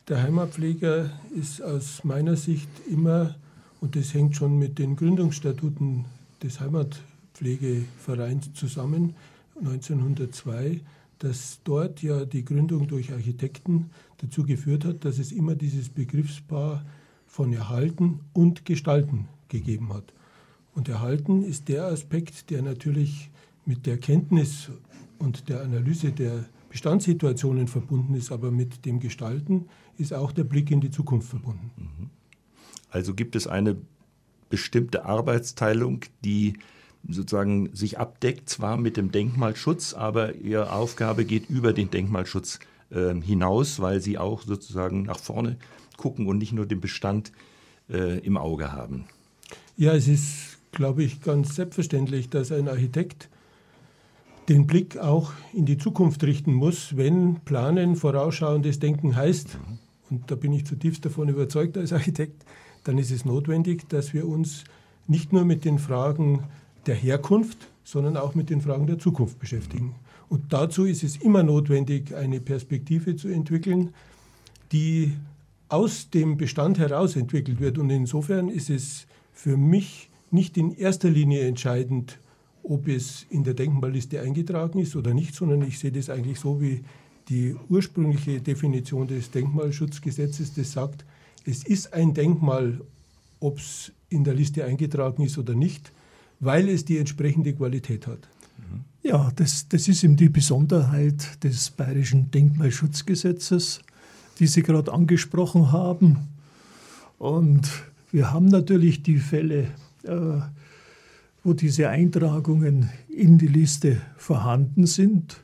der 0.09 0.23
Heimatpfleger 0.23 1.11
ist 1.35 1.63
aus 1.63 2.05
meiner 2.05 2.37
Sicht 2.37 2.69
immer, 2.91 3.37
und 3.81 3.97
das 3.97 4.15
hängt 4.15 4.37
schon 4.37 4.59
mit 4.59 4.79
den 4.79 4.97
Gründungsstatuten 4.97 6.05
des 6.43 6.61
Heimatpflegevereins 6.61 8.53
zusammen, 8.55 9.15
1902, 9.61 10.81
dass 11.19 11.61
dort 11.63 12.03
ja 12.03 12.25
die 12.25 12.45
Gründung 12.45 12.89
durch 12.89 13.13
Architekten 13.13 13.91
dazu 14.19 14.45
geführt 14.45 14.85
hat, 14.85 15.05
dass 15.05 15.19
es 15.19 15.31
immer 15.31 15.55
dieses 15.55 15.89
Begriffspaar 15.89 16.85
von 17.27 17.53
Erhalten 17.53 18.21
und 18.33 18.65
Gestalten 18.65 19.29
gegeben 19.49 19.95
hat. 19.95 20.13
Und 20.75 20.89
Erhalten 20.89 21.45
ist 21.45 21.69
der 21.69 21.85
Aspekt, 21.85 22.51
der 22.51 22.63
natürlich 22.63 23.31
mit 23.67 23.87
der 23.87 23.99
Kenntnis 23.99 24.71
und 25.19 25.49
der 25.49 25.63
Analyse 25.63 26.11
der 26.11 26.45
Bestandssituationen 26.71 27.69
verbunden 27.69 28.15
ist, 28.15 28.33
aber 28.33 28.51
mit 28.51 28.85
dem 28.87 28.99
Gestalten 28.99 29.67
ist 30.03 30.13
auch 30.13 30.33
der 30.33 30.45
Blick 30.45 30.71
in 30.71 30.81
die 30.81 30.91
Zukunft 30.91 31.29
verbunden. 31.29 31.71
Mhm. 31.77 32.11
Also 32.91 33.15
gibt 33.15 33.37
es 33.37 33.47
eine 33.47 33.77
bestimmte 34.51 35.07
Arbeitsteilung, 35.07 36.01
die 36.25 36.55
sozusagen 37.09 37.75
sich 37.75 37.99
abdeckt, 37.99 38.49
zwar 38.49 38.77
mit 38.77 38.97
dem 38.97 39.11
Denkmalschutz, 39.11 39.95
aber 39.95 40.35
ihre 40.35 40.73
Aufgabe 40.73 41.25
geht 41.25 41.49
über 41.49 41.73
den 41.73 41.91
Denkmalschutz 41.91 42.61
äh, 42.91 43.15
hinaus, 43.15 43.81
weil 43.81 44.01
sie 44.01 44.19
auch 44.19 44.43
sozusagen 44.43 45.05
nach 45.05 45.19
vorne 45.19 45.57
gucken 45.97 46.27
und 46.27 46.39
nicht 46.39 46.53
nur 46.53 46.67
den 46.67 46.81
Bestand 46.81 47.33
äh, 47.89 48.19
im 48.19 48.37
Auge 48.37 48.73
haben. 48.73 49.07
Ja, 49.77 49.95
es 49.95 50.07
ist, 50.07 50.59
glaube 50.71 51.03
ich, 51.03 51.23
ganz 51.23 51.55
selbstverständlich, 51.57 52.29
dass 52.29 52.53
ein 52.53 52.69
Architekt 52.69 53.29
den 54.49 54.67
Blick 54.67 54.99
auch 54.99 55.33
in 55.53 55.67
die 55.67 55.79
Zukunft 55.79 56.23
richten 56.25 56.53
muss, 56.53 56.97
wenn 56.97 57.41
Planen, 57.45 57.97
vorausschauendes 57.97 58.79
Denken 58.79 59.17
heißt, 59.17 59.55
mhm. 59.55 59.79
Und 60.13 60.31
da 60.31 60.35
bin 60.35 60.53
ich 60.53 60.67
zutiefst 60.67 61.05
davon 61.07 61.31
überzeugt 61.31 61.79
als 61.79 61.93
Architekt, 61.93 62.45
dann 62.85 62.99
ist 62.99 63.11
es 63.11 63.25
notwendig, 63.25 63.89
dass 63.89 64.13
wir 64.13 64.29
uns 64.29 64.65
nicht 65.07 65.33
nur 65.33 65.47
mit 65.47 65.65
den 65.65 65.79
Fragen 65.79 66.45
der 66.87 66.95
Herkunft, 66.95 67.57
sondern 67.83 68.19
auch 68.19 68.35
mit 68.35 68.51
den 68.51 68.61
Fragen 68.61 68.87
der 68.87 68.99
Zukunft 68.99 69.39
beschäftigen. 69.39 69.95
Und 70.29 70.53
dazu 70.53 70.85
ist 70.85 71.03
es 71.03 71.17
immer 71.17 71.43
notwendig, 71.43 72.15
eine 72.15 72.41
Perspektive 72.41 73.17
zu 73.17 73.29
entwickeln, 73.29 73.95
die 74.71 75.13
aus 75.69 76.11
dem 76.11 76.37
Bestand 76.37 76.79
heraus 76.79 77.17
entwickelt 77.17 77.59
wird. 77.59 77.79
Und 77.79 77.89
insofern 77.89 78.49
ist 78.49 78.69
es 78.69 79.07
für 79.33 79.57
mich 79.57 80.11
nicht 80.31 80.59
in 80.59 80.75
erster 80.75 81.09
Linie 81.09 81.47
entscheidend, 81.47 82.19
ob 82.63 82.87
es 82.87 83.27
in 83.31 83.45
der 83.45 83.55
Denkmalliste 83.55 84.21
eingetragen 84.21 84.79
ist 84.79 84.95
oder 84.95 85.15
nicht, 85.15 85.35
sondern 85.35 85.63
ich 85.63 85.79
sehe 85.79 85.91
das 85.91 86.11
eigentlich 86.11 86.39
so 86.39 86.61
wie 86.61 86.83
die 87.29 87.57
ursprüngliche 87.69 88.41
Definition 88.41 89.07
des 89.07 89.31
Denkmalschutzgesetzes, 89.31 90.55
das 90.55 90.73
sagt, 90.73 91.05
es 91.45 91.65
ist 91.65 91.93
ein 91.93 92.15
Denkmal, 92.15 92.81
ob 93.41 93.59
es 93.59 93.93
in 94.09 94.25
der 94.25 94.35
Liste 94.35 94.65
eingetragen 94.65 95.23
ist 95.23 95.39
oder 95.39 95.55
nicht 95.55 95.93
weil 96.43 96.69
es 96.69 96.85
die 96.85 96.99
entsprechende 96.99 97.55
Qualität 97.55 98.07
hat. 98.07 98.29
Ja, 99.03 99.31
das, 99.37 99.69
das 99.69 99.89
ist 99.89 100.05
eben 100.05 100.17
die 100.17 100.29
Besonderheit 100.29 101.43
des 101.43 101.71
Bayerischen 101.71 102.31
Denkmalschutzgesetzes, 102.31 103.81
die 104.39 104.47
Sie 104.47 104.63
gerade 104.63 104.93
angesprochen 104.93 105.73
haben. 105.73 106.29
Und 107.19 107.69
wir 108.11 108.33
haben 108.33 108.47
natürlich 108.47 109.03
die 109.03 109.19
Fälle, 109.19 109.69
äh, 110.03 110.41
wo 111.45 111.53
diese 111.53 111.89
Eintragungen 111.89 112.91
in 113.09 113.39
die 113.39 113.49
Liste 113.49 114.01
vorhanden 114.17 114.87
sind 114.87 115.43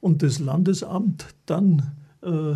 und 0.00 0.22
das 0.22 0.38
Landesamt 0.38 1.34
dann 1.46 1.92
äh, 2.22 2.54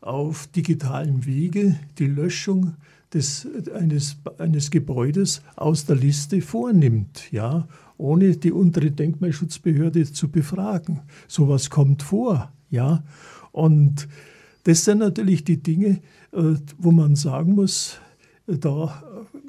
auf 0.00 0.46
digitalem 0.48 1.26
Wege 1.26 1.78
die 1.98 2.06
Löschung 2.06 2.74
des, 3.12 3.46
eines, 3.74 4.16
eines 4.38 4.70
Gebäudes 4.70 5.42
aus 5.56 5.84
der 5.84 5.96
Liste 5.96 6.40
vornimmt, 6.40 7.30
ja, 7.32 7.66
ohne 7.98 8.36
die 8.36 8.52
untere 8.52 8.90
Denkmalschutzbehörde 8.90 10.10
zu 10.10 10.28
befragen. 10.28 11.00
Sowas 11.28 11.70
kommt 11.70 12.02
vor, 12.02 12.52
ja. 12.70 13.02
Und 13.52 14.08
das 14.64 14.84
sind 14.84 14.98
natürlich 14.98 15.44
die 15.44 15.62
Dinge, 15.62 16.00
äh, 16.32 16.54
wo 16.78 16.92
man 16.92 17.16
sagen 17.16 17.54
muss, 17.54 17.98
da 18.46 19.02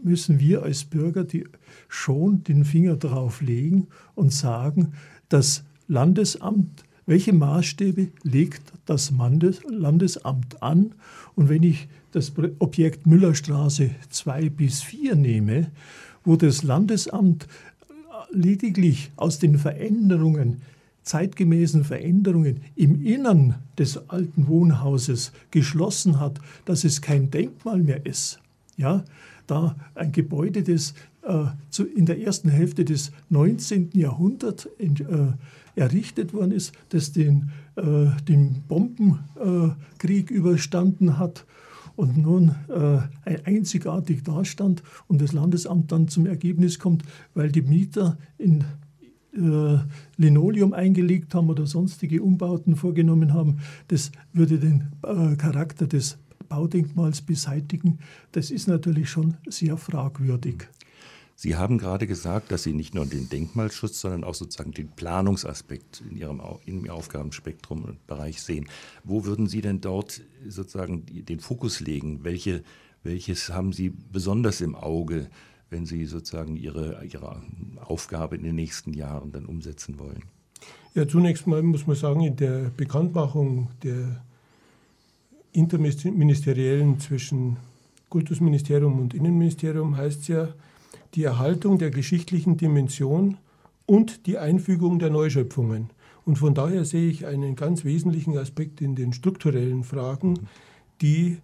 müssen 0.04 0.40
wir 0.40 0.64
als 0.64 0.84
Bürger 0.84 1.24
die 1.24 1.46
schon 1.88 2.44
den 2.44 2.66
Finger 2.66 2.96
drauf 2.96 3.42
legen 3.42 3.88
und 4.16 4.34
sagen, 4.34 4.94
das 5.30 5.64
Landesamt, 5.88 6.84
welche 7.12 7.34
Maßstäbe 7.34 8.08
legt 8.24 8.72
das 8.86 9.12
Landesamt 9.68 10.64
an? 10.64 10.94
Und 11.36 11.50
wenn 11.50 11.62
ich 11.62 11.90
das 12.14 12.32
Objekt 12.60 13.06
Müllerstraße 13.06 13.90
2 14.10 14.50
bis 14.50 14.82
4 14.82 15.16
nehme, 15.16 15.72
wo 16.24 16.38
das 16.38 16.64
Landesamt 16.64 17.50
lediglich 18.32 19.12
aus 19.18 19.40
den 19.40 19.58
Veränderungen, 19.58 20.62
zeitgemäßen 21.04 21.84
Veränderungen 21.84 22.62
im 22.78 23.04
Innern 23.04 23.56
des 23.78 24.10
alten 24.10 24.48
Wohnhauses 24.48 25.34
geschlossen 25.52 26.18
hat, 26.18 26.40
dass 26.64 26.86
es 26.86 27.02
kein 27.02 27.30
Denkmal 27.30 27.80
mehr 27.80 28.06
ist. 28.06 28.40
Ja, 28.78 29.04
da 29.48 29.76
ein 29.96 30.14
Gebäude, 30.14 30.64
das 30.64 30.94
äh, 31.24 31.48
zu, 31.72 31.86
in 31.86 32.06
der 32.06 32.22
ersten 32.22 32.48
Hälfte 32.48 32.86
des 32.86 33.12
19. 33.28 33.90
Jahrhunderts 33.96 34.70
äh, 34.80 34.88
errichtet 35.76 36.34
worden 36.34 36.52
ist, 36.52 36.74
das 36.90 37.12
den, 37.12 37.52
äh, 37.76 38.08
den 38.28 38.64
Bombenkrieg 38.68 40.32
überstanden 40.32 41.18
hat 41.18 41.46
und 41.96 42.18
nun 42.18 42.56
äh, 42.70 43.38
einzigartig 43.44 44.24
dastand 44.24 44.84
und 45.08 45.22
das 45.22 45.34
Landesamt 45.34 45.92
dann 45.92 46.08
zum 46.08 46.26
Ergebnis 46.26 46.80
kommt, 46.80 47.04
weil 47.34 47.52
die 47.52 47.62
Mieter 47.62 48.18
in 48.38 48.64
äh, 49.34 49.78
Linoleum 50.18 50.74
eingelegt 50.74 51.34
haben 51.36 51.50
oder 51.50 51.66
sonstige 51.66 52.22
Umbauten 52.22 52.76
vorgenommen 52.76 53.34
haben, 53.34 53.60
das 53.88 54.12
würde 54.34 54.58
den 54.60 54.92
äh, 55.04 55.36
Charakter 55.36 55.88
des 55.88 56.18
Baudenkmals 56.50 57.22
beseitigen. 57.22 58.00
Das 58.34 58.52
ist 58.52 58.68
natürlich 58.68 59.10
schon 59.10 59.36
sehr 59.48 59.78
fragwürdig. 59.78 60.68
Sie 61.42 61.56
haben 61.56 61.80
gerade 61.80 62.06
gesagt, 62.06 62.52
dass 62.52 62.62
Sie 62.62 62.72
nicht 62.72 62.94
nur 62.94 63.08
den 63.08 63.28
Denkmalschutz, 63.28 64.00
sondern 64.00 64.24
auch 64.24 64.36
sozusagen 64.36 64.74
den 64.74 64.90
Planungsaspekt 64.90 66.04
in 66.08 66.16
Ihrem, 66.16 66.40
in 66.68 66.86
Ihrem 66.86 66.92
Aufgabenspektrum 66.92 67.84
und 67.84 68.06
Bereich 68.06 68.44
sehen. 68.44 68.68
Wo 69.04 69.26
würden 69.26 69.48
Sie 69.48 69.62
denn 69.62 69.82
dort 69.82 70.22
sozusagen 70.48 71.04
den 71.08 71.40
Fokus 71.40 71.80
legen? 71.80 72.20
Welche, 72.22 72.62
welches 73.02 73.50
haben 73.50 73.74
Sie 73.74 73.90
besonders 73.90 74.62
im 74.62 74.76
Auge, 74.76 75.32
wenn 75.72 75.88
Sie 75.88 76.06
sozusagen 76.06 76.58
Ihre, 76.58 77.04
Ihre 77.06 77.42
Aufgabe 77.80 78.36
in 78.36 78.44
den 78.44 78.54
nächsten 78.54 78.94
Jahren 78.94 79.32
dann 79.32 79.48
umsetzen 79.48 79.98
wollen? 79.98 80.22
Ja, 80.94 81.08
zunächst 81.08 81.48
mal 81.48 81.64
muss 81.64 81.88
man 81.88 81.96
sagen, 81.96 82.22
in 82.22 82.36
der 82.36 82.70
Bekanntmachung 82.70 83.70
der 83.82 84.24
interministeriellen 85.54 87.00
zwischen 87.00 87.58
Kultusministerium 88.10 89.00
und 89.00 89.16
Innenministerium 89.16 89.98
heißt 89.98 90.22
es 90.22 90.28
ja, 90.28 90.54
die 91.14 91.24
Erhaltung 91.24 91.78
der 91.78 91.92
geschichtlichen 91.92 92.58
Dimension 92.58 93.38
und 93.86 94.26
die 94.26 94.38
Einfügung 94.38 95.00
der 95.00 95.10
Neuschöpfungen. 95.10 95.90
Und 96.26 96.38
von 96.38 96.54
daher 96.54 96.86
sehe 96.86 97.10
ich 97.10 97.26
einen 97.26 97.56
ganz 97.56 97.84
wesentlichen 97.84 98.38
Aspekt 98.38 98.82
in 98.82 98.96
den 98.96 99.12
strukturellen 99.12 99.84
Fragen, 99.84 100.48
die 101.02 101.38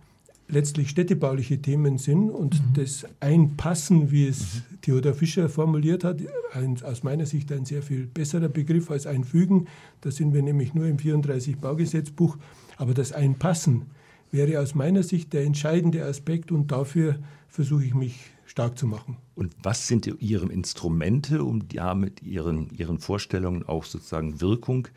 letztlich 0.49 0.89
städtebauliche 0.89 1.61
Themen 1.61 1.97
sind 1.97 2.29
und 2.29 2.53
mhm. 2.55 2.73
das 2.75 3.05
Einpassen, 3.19 4.11
wie 4.11 4.27
es 4.27 4.39
mhm. 4.55 4.81
Theodor 4.81 5.13
Fischer 5.13 5.49
formuliert 5.49 6.03
hat, 6.03 6.21
ein, 6.53 6.81
aus 6.83 7.03
meiner 7.03 7.25
Sicht 7.25 7.51
ein 7.51 7.65
sehr 7.65 7.81
viel 7.81 8.07
besserer 8.07 8.47
Begriff 8.47 8.89
als 8.89 9.07
Einfügen. 9.07 9.67
Da 10.01 10.11
sind 10.11 10.33
wir 10.33 10.41
nämlich 10.41 10.73
nur 10.73 10.85
im 10.87 10.99
34 10.99 11.57
Baugesetzbuch. 11.57 12.37
Aber 12.77 12.93
das 12.93 13.11
Einpassen 13.11 13.87
wäre 14.31 14.61
aus 14.61 14.75
meiner 14.75 15.03
Sicht 15.03 15.33
der 15.33 15.43
entscheidende 15.43 16.05
Aspekt 16.05 16.51
und 16.51 16.71
dafür 16.71 17.17
versuche 17.47 17.85
ich 17.85 17.93
mich 17.93 18.31
stark 18.45 18.77
zu 18.77 18.87
machen. 18.87 19.17
Und 19.35 19.53
was 19.61 19.87
sind 19.87 20.07
Ihre 20.19 20.51
Instrumente, 20.51 21.43
um 21.43 21.63
ja 21.71 21.93
mit 21.93 22.23
Ihren, 22.23 22.69
Ihren 22.71 22.99
Vorstellungen 22.99 23.63
auch 23.67 23.83
sozusagen 23.83 24.41
Wirkung 24.41 24.87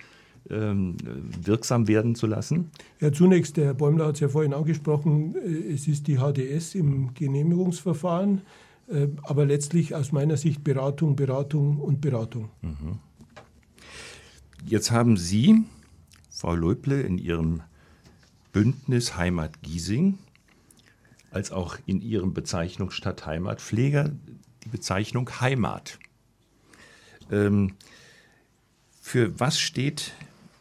ähm, 0.48 0.96
wirksam 1.42 1.88
werden 1.88 2.14
zu 2.14 2.26
lassen? 2.26 2.70
Ja, 3.00 3.12
zunächst, 3.12 3.56
der 3.56 3.66
Herr 3.66 3.74
Bäumler 3.74 4.06
hat 4.06 4.14
es 4.14 4.20
ja 4.20 4.28
vorhin 4.28 4.54
angesprochen, 4.54 5.34
äh, 5.36 5.72
es 5.72 5.88
ist 5.88 6.06
die 6.06 6.16
HDS 6.16 6.74
im 6.74 7.12
Genehmigungsverfahren, 7.14 8.42
äh, 8.88 9.08
aber 9.22 9.44
letztlich 9.46 9.94
aus 9.94 10.12
meiner 10.12 10.36
Sicht 10.36 10.64
Beratung, 10.64 11.16
Beratung 11.16 11.78
und 11.78 12.00
Beratung. 12.00 12.50
Mhm. 12.62 12.98
Jetzt 14.64 14.90
haben 14.90 15.16
Sie, 15.16 15.64
Frau 16.30 16.54
Leuble, 16.54 17.00
in 17.00 17.18
Ihrem 17.18 17.62
Bündnis 18.52 19.16
Heimat 19.16 19.62
Giesing 19.62 20.18
als 21.30 21.52
auch 21.52 21.76
in 21.86 22.00
Ihrem 22.00 22.34
Bezeichnung 22.34 22.90
Stadtheimatpfleger 22.90 24.10
die 24.64 24.68
Bezeichnung 24.68 25.40
Heimat. 25.40 25.98
Ähm, 27.30 27.74
für 29.00 29.38
was 29.38 29.58
steht 29.58 30.12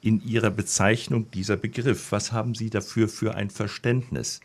in 0.01 0.23
Ihrer 0.25 0.51
Bezeichnung 0.51 1.29
dieser 1.31 1.57
Begriff? 1.57 2.11
Was 2.11 2.31
haben 2.31 2.55
Sie 2.55 2.69
dafür 2.69 3.09
für 3.09 3.35
ein 3.35 3.49
Verständnis? 3.49 4.39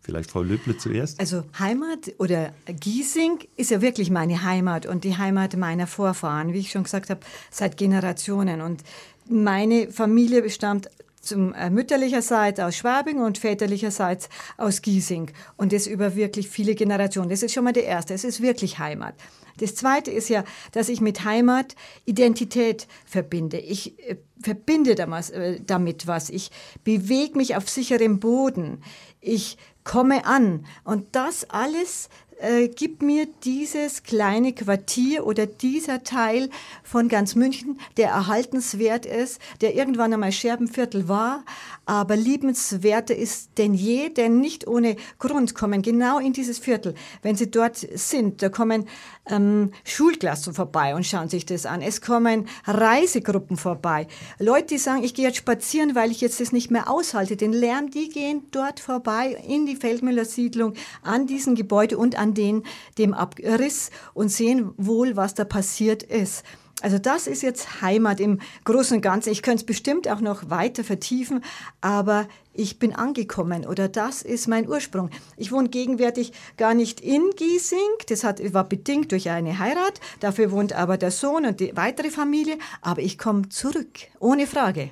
Vielleicht 0.00 0.30
Frau 0.30 0.42
Löble 0.42 0.76
zuerst. 0.76 1.18
Also 1.18 1.44
Heimat 1.58 2.12
oder 2.18 2.52
Giesing 2.66 3.38
ist 3.56 3.70
ja 3.70 3.80
wirklich 3.80 4.10
meine 4.10 4.42
Heimat 4.42 4.84
und 4.84 5.04
die 5.04 5.16
Heimat 5.16 5.56
meiner 5.56 5.86
Vorfahren, 5.86 6.52
wie 6.52 6.58
ich 6.58 6.70
schon 6.70 6.82
gesagt 6.82 7.08
habe, 7.08 7.20
seit 7.50 7.78
Generationen. 7.78 8.60
Und 8.60 8.82
meine 9.26 9.90
Familie 9.90 10.42
bestammt 10.42 10.90
zum 11.24 11.52
äh, 11.54 11.70
mütterlicherseits 11.70 12.60
aus 12.60 12.76
Schwabing 12.76 13.20
und 13.20 13.38
väterlicherseits 13.38 14.28
aus 14.56 14.82
Giesing. 14.82 15.30
Und 15.56 15.72
das 15.72 15.86
über 15.86 16.16
wirklich 16.16 16.48
viele 16.48 16.74
Generationen. 16.74 17.30
Das 17.30 17.42
ist 17.42 17.52
schon 17.52 17.64
mal 17.64 17.72
der 17.72 17.84
erste. 17.84 18.14
Es 18.14 18.24
ist 18.24 18.40
wirklich 18.40 18.78
Heimat. 18.78 19.14
Das 19.58 19.74
zweite 19.74 20.10
ist 20.10 20.28
ja, 20.28 20.44
dass 20.72 20.88
ich 20.88 21.00
mit 21.00 21.24
Heimat 21.24 21.76
Identität 22.04 22.88
verbinde. 23.06 23.58
Ich 23.58 23.98
äh, 24.08 24.16
verbinde 24.40 24.94
damals, 24.94 25.30
äh, 25.30 25.60
damit 25.64 26.06
was. 26.06 26.30
Ich 26.30 26.50
bewege 26.82 27.36
mich 27.36 27.56
auf 27.56 27.68
sicherem 27.68 28.18
Boden. 28.18 28.82
Ich 29.20 29.56
komme 29.84 30.24
an. 30.24 30.66
Und 30.82 31.14
das 31.14 31.48
alles 31.50 32.08
äh, 32.40 32.68
gibt 32.68 33.02
mir 33.02 33.26
dieses 33.44 34.02
kleine 34.02 34.52
Quartier 34.52 35.26
oder 35.26 35.46
dieser 35.46 36.02
Teil 36.02 36.50
von 36.82 37.08
ganz 37.08 37.34
München, 37.34 37.78
der 37.96 38.08
erhaltenswert 38.08 39.06
ist, 39.06 39.40
der 39.60 39.74
irgendwann 39.74 40.12
einmal 40.12 40.32
Scherbenviertel 40.32 41.08
war, 41.08 41.44
aber 41.86 42.16
liebenswerter 42.16 43.14
ist 43.14 43.50
denn 43.58 43.74
je, 43.74 44.08
denn 44.08 44.40
nicht 44.40 44.66
ohne 44.66 44.96
Grund 45.18 45.54
kommen 45.54 45.82
genau 45.82 46.18
in 46.18 46.32
dieses 46.32 46.58
Viertel, 46.58 46.94
wenn 47.22 47.36
Sie 47.36 47.50
dort 47.50 47.76
sind, 47.76 48.42
da 48.42 48.48
kommen 48.48 48.86
ähm, 49.26 49.72
Schulklassen 49.84 50.54
vorbei 50.54 50.94
und 50.94 51.06
schauen 51.06 51.28
sich 51.28 51.46
das 51.46 51.66
an. 51.66 51.82
Es 51.82 52.00
kommen 52.00 52.46
Reisegruppen 52.66 53.56
vorbei. 53.56 54.06
Leute, 54.38 54.66
die 54.66 54.78
sagen, 54.78 55.02
ich 55.02 55.14
gehe 55.14 55.26
jetzt 55.26 55.38
spazieren, 55.38 55.94
weil 55.94 56.10
ich 56.10 56.20
jetzt 56.20 56.40
das 56.40 56.52
nicht 56.52 56.70
mehr 56.70 56.90
aushalte. 56.90 57.36
Den 57.36 57.52
Lärm, 57.52 57.90
die 57.90 58.08
gehen 58.08 58.42
dort 58.50 58.80
vorbei 58.80 59.36
in 59.46 59.66
die 59.66 59.76
Feldmüller 59.76 60.24
Siedlung, 60.24 60.74
an 61.02 61.26
diesen 61.26 61.54
Gebäude 61.54 61.98
und 61.98 62.18
an 62.18 62.34
den, 62.34 62.62
dem 62.98 63.14
Abriss 63.14 63.90
und 64.12 64.28
sehen 64.28 64.72
wohl, 64.76 65.16
was 65.16 65.34
da 65.34 65.44
passiert 65.44 66.02
ist. 66.02 66.44
Also 66.82 66.98
das 66.98 67.26
ist 67.26 67.42
jetzt 67.42 67.82
Heimat 67.82 68.20
im 68.20 68.40
Großen 68.64 68.96
und 68.96 69.00
Ganzen. 69.00 69.30
Ich 69.30 69.42
könnte 69.42 69.62
es 69.62 69.66
bestimmt 69.66 70.08
auch 70.08 70.20
noch 70.20 70.50
weiter 70.50 70.84
vertiefen, 70.84 71.42
aber 71.80 72.28
ich 72.52 72.78
bin 72.78 72.94
angekommen 72.94 73.64
oder 73.64 73.88
das 73.88 74.22
ist 74.22 74.48
mein 74.48 74.68
Ursprung. 74.68 75.10
Ich 75.36 75.50
wohne 75.50 75.68
gegenwärtig 75.68 76.32
gar 76.56 76.74
nicht 76.74 77.00
in 77.00 77.30
Giesing, 77.36 77.78
das 78.08 78.22
hat, 78.24 78.40
war 78.52 78.68
bedingt 78.68 79.12
durch 79.12 79.30
eine 79.30 79.58
Heirat, 79.58 80.00
dafür 80.20 80.50
wohnt 80.50 80.72
aber 80.72 80.98
der 80.98 81.10
Sohn 81.10 81.46
und 81.46 81.60
die 81.60 81.76
weitere 81.76 82.10
Familie, 82.10 82.58
aber 82.82 83.02
ich 83.02 83.18
komme 83.18 83.48
zurück, 83.48 84.00
ohne 84.18 84.46
Frage. 84.46 84.90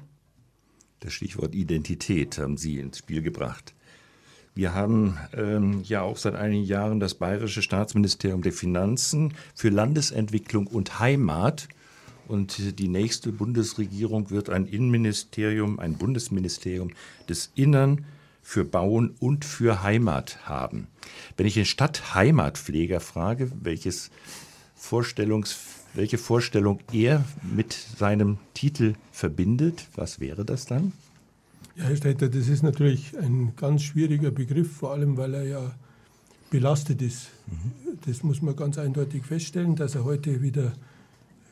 Das 1.00 1.12
Stichwort 1.12 1.54
Identität 1.54 2.38
haben 2.38 2.56
Sie 2.56 2.78
ins 2.78 2.98
Spiel 2.98 3.22
gebracht. 3.22 3.74
Wir 4.54 4.74
haben 4.74 5.18
ähm, 5.34 5.82
ja 5.84 6.02
auch 6.02 6.18
seit 6.18 6.34
einigen 6.34 6.64
Jahren 6.64 7.00
das 7.00 7.14
Bayerische 7.14 7.62
Staatsministerium 7.62 8.42
der 8.42 8.52
Finanzen 8.52 9.34
für 9.54 9.70
Landesentwicklung 9.70 10.66
und 10.66 11.00
Heimat 11.00 11.68
und 12.28 12.78
die 12.78 12.88
nächste 12.88 13.32
Bundesregierung 13.32 14.30
wird 14.30 14.50
ein 14.50 14.66
Innenministerium, 14.66 15.78
ein 15.78 15.94
Bundesministerium 15.94 16.90
des 17.28 17.50
Innern 17.54 18.04
für 18.42 18.64
Bauen 18.64 19.14
und 19.20 19.44
für 19.44 19.82
Heimat 19.82 20.38
haben. 20.44 20.88
Wenn 21.36 21.46
ich 21.46 21.54
den 21.54 21.64
Stadtheimatpfleger 21.64 23.00
frage, 23.00 23.50
welches 23.60 24.10
Vorstellungs, 24.74 25.58
welche 25.94 26.18
Vorstellung 26.18 26.80
er 26.92 27.24
mit 27.42 27.72
seinem 27.72 28.38
Titel 28.54 28.94
verbindet, 29.12 29.86
was 29.94 30.20
wäre 30.20 30.44
das 30.44 30.66
dann? 30.66 30.92
Ja, 31.74 31.84
Herr 31.84 31.96
Steiter, 31.96 32.28
das 32.28 32.48
ist 32.48 32.62
natürlich 32.62 33.16
ein 33.18 33.54
ganz 33.56 33.82
schwieriger 33.82 34.30
Begriff, 34.30 34.76
vor 34.76 34.92
allem 34.92 35.16
weil 35.16 35.32
er 35.32 35.44
ja 35.44 35.74
belastet 36.50 37.00
ist. 37.00 37.30
Mhm. 37.46 37.98
Das 38.04 38.22
muss 38.22 38.42
man 38.42 38.54
ganz 38.54 38.76
eindeutig 38.76 39.24
feststellen, 39.24 39.74
dass 39.74 39.94
er 39.94 40.04
heute 40.04 40.42
wieder 40.42 40.72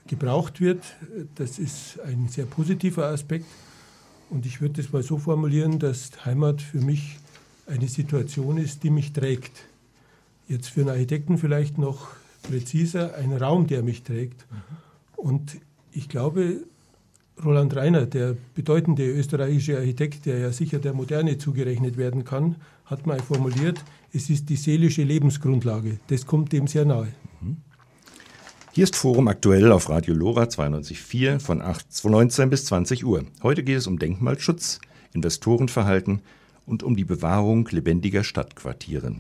gebraucht 0.07 0.61
wird. 0.61 0.85
Das 1.37 1.59
ist 1.59 2.01
ein 2.01 2.29
sehr 2.29 2.45
positiver 2.45 3.07
Aspekt. 3.07 3.47
Und 4.29 4.45
ich 4.45 4.61
würde 4.61 4.83
es 4.83 4.93
mal 4.93 5.03
so 5.03 5.17
formulieren, 5.17 5.79
dass 5.79 6.11
Heimat 6.27 6.61
für 6.61 6.81
mich 6.81 7.19
eine 7.67 7.89
Situation 7.89 8.59
ist, 8.59 8.83
die 8.83 8.91
mich 8.91 9.15
trägt. 9.15 9.65
Jetzt 10.49 10.69
für 10.69 10.83
einen 10.83 10.91
Architekten 10.91 11.39
vielleicht 11.39 11.79
noch 11.79 12.09
präziser, 12.43 13.15
ein 13.15 13.33
Raum, 13.33 13.69
der 13.69 13.83
mich 13.83 14.03
trägt. 14.03 14.45
Und 15.17 15.57
ich 15.93 16.09
glaube, 16.11 16.59
Roland 17.45 17.75
Reiner, 17.75 18.07
der 18.07 18.37
bedeutende 18.55 19.07
österreichische 19.07 19.79
Architekt, 19.79 20.27
der 20.27 20.39
ja 20.39 20.53
sicher 20.53 20.79
der 20.79 20.93
Moderne 20.93 21.39
zugerechnet 21.39 21.97
werden 21.97 22.25
kann, 22.25 22.57
hat 22.85 23.07
mal 23.07 23.21
formuliert, 23.21 23.83
es 24.13 24.31
ist 24.31 24.49
die 24.49 24.57
seelische 24.57 25.03
Lebensgrundlage. 25.03 25.99
Das 26.09 26.27
kommt 26.27 26.53
dem 26.53 26.67
sehr 26.67 26.85
nahe. 26.85 27.09
Hier 28.73 28.85
ist 28.85 28.97
Forum 28.97 29.29
aktuell 29.29 29.73
auf 29.73 29.89
Radio 29.89 30.15
Lora 30.15 30.45
92.4 30.45 31.41
von 31.41 32.13
19 32.13 32.51
bis 32.51 32.67
20 32.67 33.05
Uhr. 33.05 33.25
Heute 33.43 33.65
geht 33.65 33.79
es 33.79 33.87
um 33.87 33.99
Denkmalschutz, 33.99 34.81
Investorenverhalten 35.13 36.21
und 36.67 36.83
um 36.83 36.95
die 36.95 37.05
Bewahrung 37.05 37.69
lebendiger 37.71 38.23
Stadtquartiere. 38.23 39.17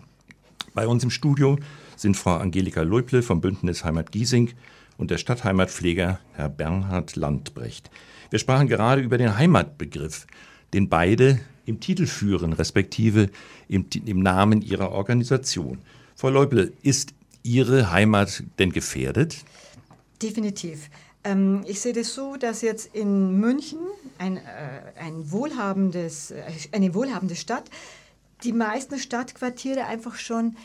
Bei 0.73 0.87
uns 0.87 1.03
im 1.03 1.11
Studio 1.11 1.59
sind 1.97 2.17
Frau 2.17 2.37
Angelika 2.37 2.83
Leuble 2.83 3.23
vom 3.23 3.41
Bündnis 3.41 3.85
Heimat 3.85 4.13
Giesing 4.13 4.51
und 4.99 5.11
der 5.11 5.19
Stadtheimatpfleger 5.19 6.21
Herr 6.33 6.49
Bernhard 6.49 7.17
Landbrecht. 7.17 7.91
Wir 8.31 8.38
sprachen 8.38 8.69
gerade 8.69 9.03
über 9.03 9.19
den 9.19 9.37
Heimatbegriff, 9.37 10.27
den 10.73 10.88
beide 10.88 11.40
im 11.66 11.81
Titel 11.81 12.07
führen, 12.07 12.53
respektive 12.53 13.29
im, 13.69 13.87
im 14.07 14.21
Namen 14.21 14.62
ihrer 14.62 14.93
Organisation. 14.93 15.79
Frau 16.14 16.31
Leuble, 16.31 16.73
ist 16.83 17.12
Ihre 17.43 17.90
Heimat 17.90 18.45
denn 18.59 18.71
gefährdet? 18.71 19.38
Definitiv. 20.23 20.90
Ähm, 21.25 21.64
ich 21.66 21.81
sehe 21.81 21.93
das 21.93 22.14
so, 22.14 22.37
dass 22.37 22.62
jetzt 22.62 22.95
in 22.95 23.40
München, 23.40 23.79
ein, 24.19 24.37
äh, 24.37 24.40
ein 24.99 25.31
wohlhabendes, 25.31 26.31
äh, 26.31 26.43
eine 26.73 26.95
wohlhabende 26.95 27.37
Stadt, 27.37 27.71
die 28.45 28.53
meisten 28.53 28.99
Stadtquartiere 28.99 29.87
einfach 29.87 30.16
schon 30.16 30.57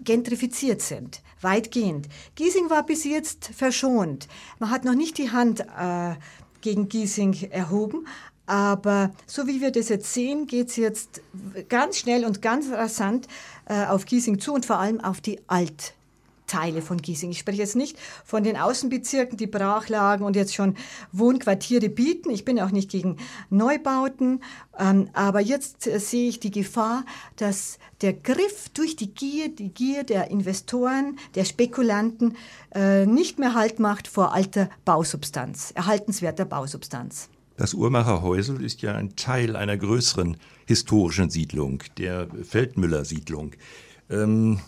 gentrifiziert 0.00 0.82
sind, 0.82 1.22
weitgehend. 1.40 2.08
Giesing 2.34 2.70
war 2.70 2.84
bis 2.84 3.04
jetzt 3.04 3.50
verschont. 3.54 4.28
Man 4.58 4.70
hat 4.70 4.84
noch 4.84 4.94
nicht 4.94 5.18
die 5.18 5.30
Hand 5.30 5.60
äh, 5.60 6.14
gegen 6.62 6.88
Giesing 6.88 7.50
erhoben, 7.50 8.06
aber 8.46 9.12
so 9.26 9.46
wie 9.46 9.60
wir 9.60 9.70
das 9.70 9.88
jetzt 9.88 10.12
sehen, 10.12 10.46
geht 10.46 10.68
es 10.68 10.76
jetzt 10.76 11.20
ganz 11.68 11.98
schnell 11.98 12.24
und 12.24 12.42
ganz 12.42 12.70
rasant 12.70 13.28
äh, 13.66 13.86
auf 13.86 14.04
Giesing 14.04 14.40
zu 14.40 14.52
und 14.52 14.66
vor 14.66 14.78
allem 14.78 15.00
auf 15.00 15.20
die 15.20 15.40
Alt. 15.46 15.94
Teile 16.52 16.82
von 16.82 16.98
Giesing. 16.98 17.30
Ich 17.30 17.38
spreche 17.38 17.62
jetzt 17.62 17.76
nicht 17.76 17.98
von 18.24 18.44
den 18.44 18.58
Außenbezirken, 18.58 19.38
die 19.38 19.46
brach 19.46 19.88
lagen 19.88 20.22
und 20.22 20.36
jetzt 20.36 20.54
schon 20.54 20.76
Wohnquartiere 21.10 21.88
bieten. 21.88 22.28
Ich 22.30 22.44
bin 22.44 22.60
auch 22.60 22.70
nicht 22.70 22.90
gegen 22.90 23.16
Neubauten, 23.48 24.42
ähm, 24.78 25.08
aber 25.14 25.40
jetzt 25.40 25.86
äh, 25.86 25.98
sehe 25.98 26.28
ich 26.28 26.40
die 26.40 26.50
Gefahr, 26.50 27.06
dass 27.36 27.78
der 28.02 28.12
Griff 28.12 28.68
durch 28.74 28.96
die 28.96 29.14
Gier, 29.14 29.48
die 29.48 29.70
Gier 29.70 30.04
der 30.04 30.30
Investoren, 30.30 31.18
der 31.36 31.46
Spekulanten 31.46 32.36
äh, 32.74 33.06
nicht 33.06 33.38
mehr 33.38 33.54
Halt 33.54 33.78
macht 33.78 34.06
vor 34.06 34.34
alter 34.34 34.68
Bausubstanz, 34.84 35.72
erhaltenswerter 35.74 36.44
Bausubstanz. 36.44 37.30
Das 37.56 37.72
Uhrmacher 37.72 38.20
Häusel 38.20 38.62
ist 38.62 38.82
ja 38.82 38.94
ein 38.94 39.16
Teil 39.16 39.56
einer 39.56 39.78
größeren 39.78 40.36
historischen 40.66 41.30
Siedlung, 41.30 41.82
der 41.96 42.28
Feldmüller-Siedlung. 42.42 43.52
Ähm, 44.10 44.60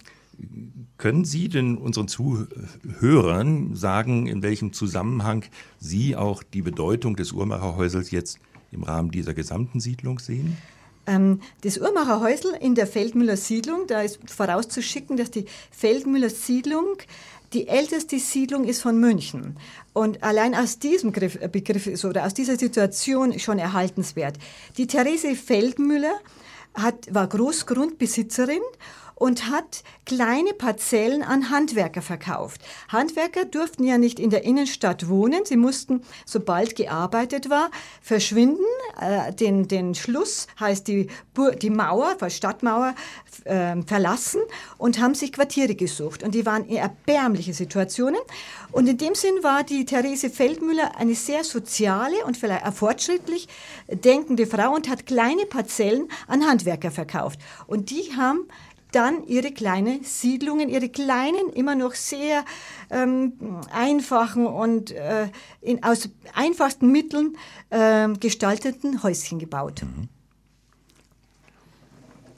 können 0.97 1.25
Sie 1.25 1.49
denn 1.49 1.77
unseren 1.77 2.09
Zuhörern 2.09 3.75
sagen, 3.75 4.27
in 4.27 4.43
welchem 4.43 4.73
Zusammenhang 4.73 5.45
Sie 5.79 6.17
auch 6.17 6.43
die 6.43 6.63
Bedeutung 6.63 7.17
des 7.17 7.33
Uhrmacherhäusels 7.33 8.11
jetzt 8.11 8.39
im 8.73 8.83
Rahmen 8.83 9.11
dieser 9.11 9.35
gesamten 9.35 9.81
Siedlung 9.81 10.19
sehen? 10.19 10.57
Ähm, 11.07 11.41
das 11.63 11.79
Uhrmacherhäusel 11.79 12.55
in 12.61 12.75
der 12.75 12.87
Feldmüller 12.87 13.37
Siedlung, 13.37 13.87
da 13.87 14.03
ist 14.03 14.19
vorauszuschicken, 14.31 15.17
dass 15.17 15.31
die 15.31 15.45
Feldmüller 15.71 16.31
Siedlung 16.31 16.97
die 17.53 17.69
älteste 17.69 18.19
Siedlung 18.19 18.65
ist 18.65 18.83
von 18.83 18.99
München. 18.99 19.57
Und 19.93 20.23
allein 20.23 20.55
aus 20.55 20.79
diesem 20.79 21.13
Begriff 21.13 21.87
ist 21.87 22.05
oder 22.05 22.27
aus 22.27 22.35
dieser 22.35 22.59
Situation 22.59 23.39
schon 23.39 23.59
erhaltenswert. 23.59 24.39
Die 24.77 24.87
Therese 24.87 25.37
Feldmüller 25.37 26.15
hat, 26.75 27.15
war 27.15 27.29
Großgrundbesitzerin 27.29 28.61
und 29.15 29.51
hat 29.51 29.83
kleine 30.05 30.53
Parzellen 30.53 31.23
an 31.23 31.51
Handwerker 31.51 32.03
verkauft. 32.03 32.61
Handwerker 32.89 33.45
durften 33.45 33.85
ja 33.85 33.99
nicht 33.99 34.19
in 34.19 34.31
der 34.31 34.45
Innenstadt 34.45 35.09
wohnen. 35.09 35.45
Sie 35.45 35.57
mussten, 35.57 36.03
sobald 36.27 36.77
gearbeitet 36.77 37.49
war, 37.49 37.71
verschwinden. 38.03 38.65
Äh, 39.01 39.33
den, 39.33 39.69
den 39.69 39.95
Schluss 39.95 40.47
heißt 40.61 40.89
die, 40.89 41.09
die 41.63 41.71
Mauer, 41.71 42.17
Stadtmauer, 42.29 42.95
äh, 43.45 43.81
verlassen 43.83 44.41
und 44.79 45.01
haben 45.01 45.15
sich 45.15 45.33
Quartiere 45.33 45.75
gesucht. 45.75 46.23
Und 46.23 46.35
die 46.35 46.47
waren 46.47 46.67
in 46.67 46.77
erbärmliche 46.77 47.55
Situationen. 47.55 48.21
Und 48.73 48.89
in 48.89 48.99
dem 48.99 49.15
Sinn 49.15 49.43
war 49.43 49.63
die 49.63 49.85
Therese 49.85 50.31
Feldmüller 50.31 50.97
eine 50.97 51.15
sehr 51.15 51.45
soziale 51.45 52.25
und 52.27 52.37
vielleicht 52.37 52.67
auch 52.67 52.75
fortschrittlich 52.75 53.49
denkende 53.89 54.47
Frau 54.47 54.75
und 54.75 54.89
hat 54.89 55.07
kleine 55.07 55.47
Parzellen 55.47 56.09
an 56.27 56.47
Handwerker 56.47 56.91
verkauft. 56.91 57.39
Und 57.67 57.91
die 57.91 58.17
haben 58.17 58.49
dann 58.95 59.27
ihre 59.27 59.53
kleinen 59.53 60.05
Siedlungen, 60.05 60.69
ihre 60.69 60.89
kleinen, 60.89 61.51
immer 61.55 61.75
noch 61.75 61.95
sehr 61.95 62.45
ähm, 62.91 63.33
einfachen 63.73 64.47
und 64.47 64.93
äh, 64.93 65.29
in, 65.61 65.83
aus 65.83 66.09
einfachsten 66.35 66.93
Mitteln 66.93 67.37
äh, 67.71 68.09
gestalteten 68.21 69.03
Häuschen 69.03 69.39
gebaut. 69.39 69.83
Mhm. 69.83 70.09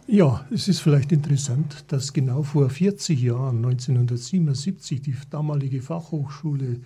Ja, 0.09 0.47
es 0.53 0.69
ist 0.69 0.81
vielleicht 0.81 1.11
interessant, 1.11 1.85
dass 1.89 2.13
genau 2.13 2.45
vor 2.45 2.71
40 2.71 3.21
Jahren, 3.21 3.57
1977, 3.57 5.03
die 5.03 5.17
damalige 5.31 5.83
Fachhochschule 5.83 6.81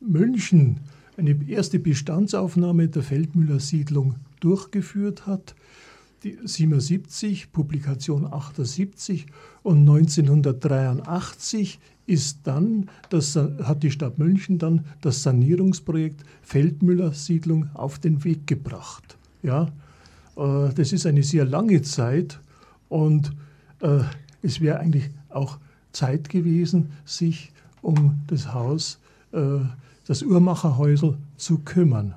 München 0.00 0.80
eine 1.16 1.38
erste 1.48 1.78
Bestandsaufnahme 1.78 2.88
der 2.88 3.02
Feldmüller 3.02 3.58
Siedlung 3.58 4.16
durchgeführt 4.40 5.26
hat 5.26 5.54
77, 6.22 7.52
Publikation 7.52 8.26
78 8.32 9.26
und 9.62 9.80
1983 9.80 11.78
ist 12.06 12.40
dann, 12.44 12.88
das 13.10 13.36
hat 13.36 13.82
die 13.82 13.90
Stadt 13.90 14.18
München 14.18 14.58
dann 14.58 14.84
das 15.00 15.22
Sanierungsprojekt 15.22 16.24
Feldmüller 16.42 17.12
Siedlung 17.12 17.70
auf 17.74 17.98
den 17.98 18.24
Weg 18.24 18.46
gebracht. 18.46 19.16
Ja, 19.42 19.68
äh, 20.36 20.72
das 20.74 20.92
ist 20.92 21.06
eine 21.06 21.22
sehr 21.22 21.44
lange 21.44 21.82
Zeit 21.82 22.40
und 22.88 23.32
äh, 23.80 24.00
es 24.42 24.60
wäre 24.60 24.80
eigentlich 24.80 25.10
auch 25.28 25.58
Zeit 25.92 26.28
gewesen, 26.28 26.92
sich 27.04 27.52
um 27.80 28.20
das 28.26 28.52
Haus, 28.52 28.98
äh, 29.32 29.60
das 30.06 30.22
Uhrmacherhäusel 30.22 31.16
zu 31.36 31.58
kümmern. 31.58 32.14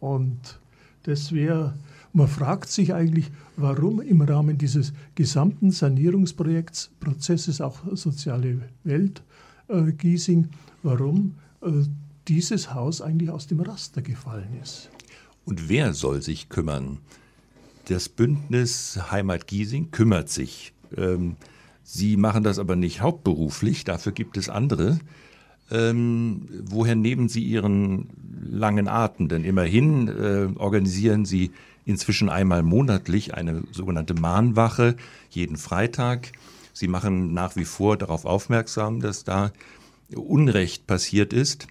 Und 0.00 0.60
das 1.04 1.32
wäre 1.32 1.74
man 2.14 2.28
fragt 2.28 2.70
sich 2.70 2.94
eigentlich, 2.94 3.30
warum 3.56 4.00
im 4.00 4.22
Rahmen 4.22 4.56
dieses 4.56 4.92
gesamten 5.16 5.72
Sanierungsprojekts, 5.72 6.92
Prozesses 7.00 7.60
auch 7.60 7.80
soziale 7.92 8.60
Welt 8.84 9.22
äh, 9.68 9.92
Giesing, 9.92 10.48
warum 10.84 11.34
äh, 11.60 11.70
dieses 12.28 12.72
Haus 12.72 13.02
eigentlich 13.02 13.30
aus 13.30 13.48
dem 13.48 13.60
Raster 13.60 14.00
gefallen 14.00 14.56
ist. 14.62 14.90
Und 15.44 15.68
wer 15.68 15.92
soll 15.92 16.22
sich 16.22 16.48
kümmern? 16.48 16.98
Das 17.88 18.08
Bündnis 18.08 18.98
Heimat 19.10 19.48
Giesing 19.48 19.90
kümmert 19.90 20.30
sich. 20.30 20.72
Ähm, 20.96 21.36
Sie 21.82 22.16
machen 22.16 22.44
das 22.44 22.58
aber 22.58 22.76
nicht 22.76 23.02
hauptberuflich, 23.02 23.84
dafür 23.84 24.12
gibt 24.12 24.38
es 24.38 24.48
andere. 24.48 25.00
Ähm, 25.70 26.48
woher 26.64 26.94
nehmen 26.94 27.28
Sie 27.28 27.42
Ihren 27.42 28.08
langen 28.48 28.88
Atem? 28.88 29.28
Denn 29.28 29.44
immerhin 29.44 30.08
äh, 30.08 30.48
organisieren 30.56 31.24
Sie 31.24 31.50
inzwischen 31.84 32.28
einmal 32.28 32.62
monatlich 32.62 33.34
eine 33.34 33.62
sogenannte 33.72 34.14
Mahnwache, 34.14 34.96
jeden 35.30 35.56
Freitag. 35.56 36.32
Sie 36.72 36.88
machen 36.88 37.32
nach 37.34 37.56
wie 37.56 37.64
vor 37.64 37.96
darauf 37.96 38.24
aufmerksam, 38.24 39.00
dass 39.00 39.24
da 39.24 39.52
Unrecht 40.14 40.86
passiert 40.86 41.32
ist. 41.32 41.68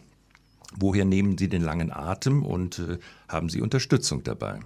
Woher 0.76 1.06
nehmen 1.06 1.38
Sie 1.38 1.50
den 1.50 1.62
langen 1.62 1.92
Atem 1.92 2.44
und 2.44 2.80
äh, 2.80 2.98
haben 3.28 3.50
Sie 3.50 3.62
Unterstützung 3.62 4.24
dabei? 4.24 4.60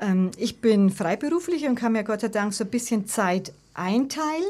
Ähm, 0.00 0.30
ich 0.36 0.60
bin 0.60 0.90
freiberuflich 0.90 1.66
und 1.66 1.76
kann 1.76 1.92
mir 1.92 2.02
Gott 2.02 2.22
sei 2.22 2.28
Dank 2.28 2.54
so 2.54 2.64
ein 2.64 2.70
bisschen 2.70 3.06
Zeit 3.06 3.52
einteilen. 3.74 4.42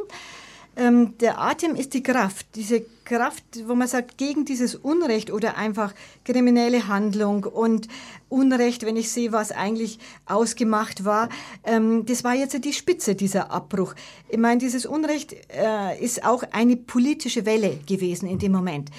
Ähm, 0.76 1.18
der 1.18 1.38
Atem 1.38 1.74
ist 1.74 1.92
die 1.92 2.02
Kraft, 2.02 2.46
diese 2.54 2.84
Kraft, 3.04 3.44
wo 3.66 3.74
man 3.74 3.88
sagt, 3.88 4.16
gegen 4.16 4.46
dieses 4.46 4.74
Unrecht 4.74 5.30
oder 5.30 5.58
einfach 5.58 5.92
kriminelle 6.24 6.88
Handlung 6.88 7.44
und 7.44 7.88
Unrecht, 8.30 8.86
wenn 8.86 8.96
ich 8.96 9.10
sehe, 9.10 9.32
was 9.32 9.52
eigentlich 9.52 9.98
ausgemacht 10.24 11.04
war, 11.04 11.28
ähm, 11.64 12.06
das 12.06 12.24
war 12.24 12.34
jetzt 12.34 12.64
die 12.64 12.72
Spitze 12.72 13.14
dieser 13.14 13.50
Abbruch. 13.50 13.94
Ich 14.28 14.38
meine, 14.38 14.58
dieses 14.58 14.86
Unrecht 14.86 15.34
äh, 15.54 16.02
ist 16.02 16.24
auch 16.24 16.42
eine 16.52 16.76
politische 16.76 17.44
Welle 17.44 17.78
gewesen 17.86 18.26
in 18.26 18.38
dem 18.38 18.52
Moment 18.52 18.90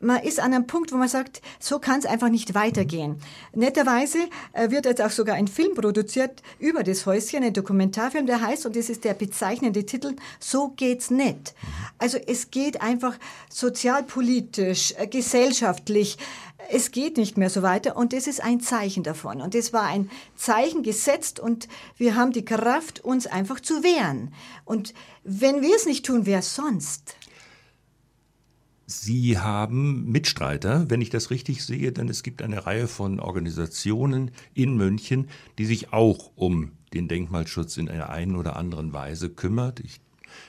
man 0.00 0.22
ist 0.22 0.40
an 0.40 0.54
einem 0.54 0.66
Punkt, 0.66 0.92
wo 0.92 0.96
man 0.96 1.08
sagt, 1.08 1.42
so 1.58 1.78
kann 1.78 1.98
es 1.98 2.06
einfach 2.06 2.28
nicht 2.28 2.54
weitergehen. 2.54 3.20
Netterweise 3.54 4.18
äh, 4.52 4.70
wird 4.70 4.86
jetzt 4.86 5.02
auch 5.02 5.10
sogar 5.10 5.36
ein 5.36 5.48
Film 5.48 5.74
produziert 5.74 6.42
über 6.58 6.82
das 6.82 7.06
Häuschen, 7.06 7.42
ein 7.42 7.52
Dokumentarfilm, 7.52 8.26
der 8.26 8.40
heißt, 8.40 8.66
und 8.66 8.76
das 8.76 8.88
ist 8.88 9.04
der 9.04 9.14
bezeichnende 9.14 9.84
Titel, 9.84 10.14
So 10.40 10.68
geht's 10.68 11.10
nicht. 11.10 11.54
Also 11.98 12.18
es 12.18 12.50
geht 12.50 12.80
einfach 12.80 13.16
sozialpolitisch, 13.50 14.94
äh, 14.96 15.06
gesellschaftlich, 15.06 16.18
es 16.70 16.90
geht 16.90 17.16
nicht 17.16 17.38
mehr 17.38 17.50
so 17.50 17.62
weiter 17.62 17.96
und 17.96 18.12
das 18.12 18.26
ist 18.26 18.42
ein 18.42 18.60
Zeichen 18.60 19.02
davon. 19.02 19.40
Und 19.40 19.54
es 19.54 19.72
war 19.72 19.84
ein 19.84 20.10
Zeichen 20.36 20.82
gesetzt 20.82 21.40
und 21.40 21.68
wir 21.96 22.14
haben 22.14 22.32
die 22.32 22.44
Kraft, 22.44 23.04
uns 23.04 23.26
einfach 23.26 23.60
zu 23.60 23.82
wehren. 23.82 24.34
Und 24.64 24.92
wenn 25.24 25.62
wir 25.62 25.74
es 25.74 25.86
nicht 25.86 26.04
tun, 26.04 26.26
wer 26.26 26.42
sonst? 26.42 27.17
Sie 28.90 29.36
haben 29.36 30.06
Mitstreiter, 30.06 30.88
wenn 30.88 31.02
ich 31.02 31.10
das 31.10 31.28
richtig 31.28 31.62
sehe, 31.62 31.92
denn 31.92 32.08
es 32.08 32.22
gibt 32.22 32.40
eine 32.40 32.64
Reihe 32.64 32.88
von 32.88 33.20
Organisationen 33.20 34.30
in 34.54 34.78
München, 34.78 35.28
die 35.58 35.66
sich 35.66 35.92
auch 35.92 36.30
um 36.36 36.72
den 36.94 37.06
Denkmalschutz 37.06 37.76
in 37.76 37.90
einer 37.90 38.08
einen 38.08 38.34
oder 38.34 38.56
anderen 38.56 38.94
Weise 38.94 39.28
kümmert. 39.28 39.80
Ich 39.80 40.00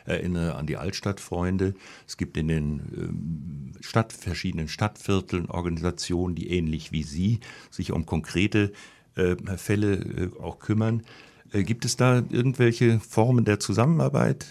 erinnere 0.06 0.56
an 0.56 0.68
die 0.68 0.78
Altstadtfreunde. 0.78 1.74
Es 2.08 2.16
gibt 2.16 2.38
in 2.38 2.48
den 2.48 2.82
ähm, 2.96 3.72
Stadt, 3.82 4.14
verschiedenen 4.14 4.70
Stadtvierteln 4.70 5.48
Organisationen, 5.48 6.34
die 6.34 6.50
ähnlich 6.50 6.94
wie 6.94 7.04
Sie 7.04 7.42
sich 7.70 7.92
um 7.92 8.06
konkrete 8.06 8.72
äh, 9.16 9.36
Fälle 9.58 9.96
äh, 9.96 10.42
auch 10.42 10.60
kümmern. 10.60 11.04
Äh, 11.52 11.64
gibt 11.64 11.84
es 11.84 11.98
da 11.98 12.24
irgendwelche 12.30 13.02
Formen 13.02 13.44
der 13.44 13.60
Zusammenarbeit? 13.60 14.46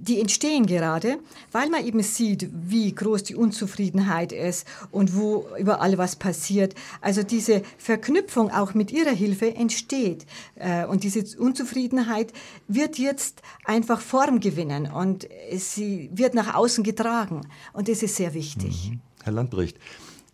Die 0.00 0.20
entstehen 0.20 0.66
gerade, 0.66 1.18
weil 1.52 1.70
man 1.70 1.84
eben 1.84 2.02
sieht, 2.02 2.48
wie 2.52 2.94
groß 2.94 3.24
die 3.24 3.34
Unzufriedenheit 3.34 4.32
ist 4.32 4.66
und 4.90 5.16
wo 5.16 5.46
überall 5.58 5.98
was 5.98 6.16
passiert. 6.16 6.74
Also 7.00 7.22
diese 7.22 7.62
Verknüpfung 7.78 8.50
auch 8.50 8.74
mit 8.74 8.92
ihrer 8.92 9.12
Hilfe 9.12 9.54
entsteht. 9.54 10.26
Äh, 10.56 10.86
und 10.86 11.04
diese 11.04 11.38
Unzufriedenheit 11.38 12.32
wird 12.68 12.98
jetzt 12.98 13.42
einfach 13.64 14.00
Form 14.00 14.40
gewinnen 14.40 14.86
und 14.86 15.28
sie 15.56 16.10
wird 16.12 16.34
nach 16.34 16.54
außen 16.54 16.84
getragen. 16.84 17.42
Und 17.72 17.88
das 17.88 18.02
ist 18.02 18.16
sehr 18.16 18.34
wichtig. 18.34 18.90
Mhm. 18.90 19.00
Herr 19.22 19.32
Landbricht, 19.32 19.78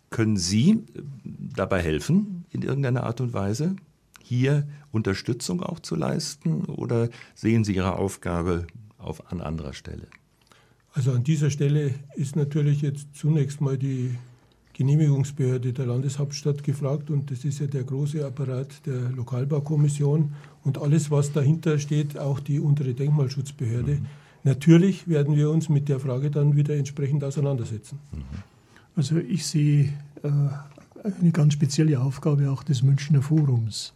können 0.09 0.35
Sie 0.35 0.83
dabei 1.23 1.81
helfen, 1.81 2.45
in 2.51 2.61
irgendeiner 2.61 3.03
Art 3.03 3.21
und 3.21 3.33
Weise, 3.33 3.77
hier 4.21 4.67
Unterstützung 4.91 5.63
auch 5.63 5.79
zu 5.79 5.95
leisten? 5.95 6.65
Oder 6.65 7.09
sehen 7.33 7.63
Sie 7.63 7.73
Ihre 7.73 7.95
Aufgabe 7.95 8.67
auf, 9.03 9.31
an 9.31 9.41
anderer 9.41 9.73
Stelle? 9.73 10.07
Also 10.93 11.11
an 11.11 11.23
dieser 11.23 11.49
Stelle 11.49 11.93
ist 12.15 12.35
natürlich 12.35 12.81
jetzt 12.81 13.07
zunächst 13.13 13.61
mal 13.61 13.77
die 13.77 14.15
Genehmigungsbehörde 14.73 15.73
der 15.73 15.85
Landeshauptstadt 15.85 16.63
gefragt 16.63 17.09
und 17.09 17.31
das 17.31 17.45
ist 17.45 17.59
ja 17.59 17.67
der 17.67 17.83
große 17.83 18.25
Apparat 18.25 18.85
der 18.85 19.09
Lokalbaukommission 19.09 20.33
und 20.63 20.77
alles, 20.77 21.11
was 21.11 21.31
dahinter 21.31 21.77
steht, 21.79 22.17
auch 22.17 22.39
die 22.39 22.59
untere 22.59 22.93
Denkmalschutzbehörde. 22.93 23.95
Mhm. 23.95 24.05
Natürlich 24.43 25.07
werden 25.07 25.35
wir 25.35 25.49
uns 25.49 25.69
mit 25.69 25.87
der 25.87 25.99
Frage 25.99 26.31
dann 26.31 26.55
wieder 26.55 26.75
entsprechend 26.75 27.23
auseinandersetzen. 27.23 27.99
Mhm. 28.11 28.23
Also 28.95 29.17
ich 29.17 29.45
sehe 29.45 29.93
äh, 30.23 30.29
eine 31.03 31.31
ganz 31.31 31.53
spezielle 31.53 31.99
Aufgabe 31.99 32.49
auch 32.49 32.63
des 32.63 32.83
Münchner 32.83 33.21
Forums 33.21 33.93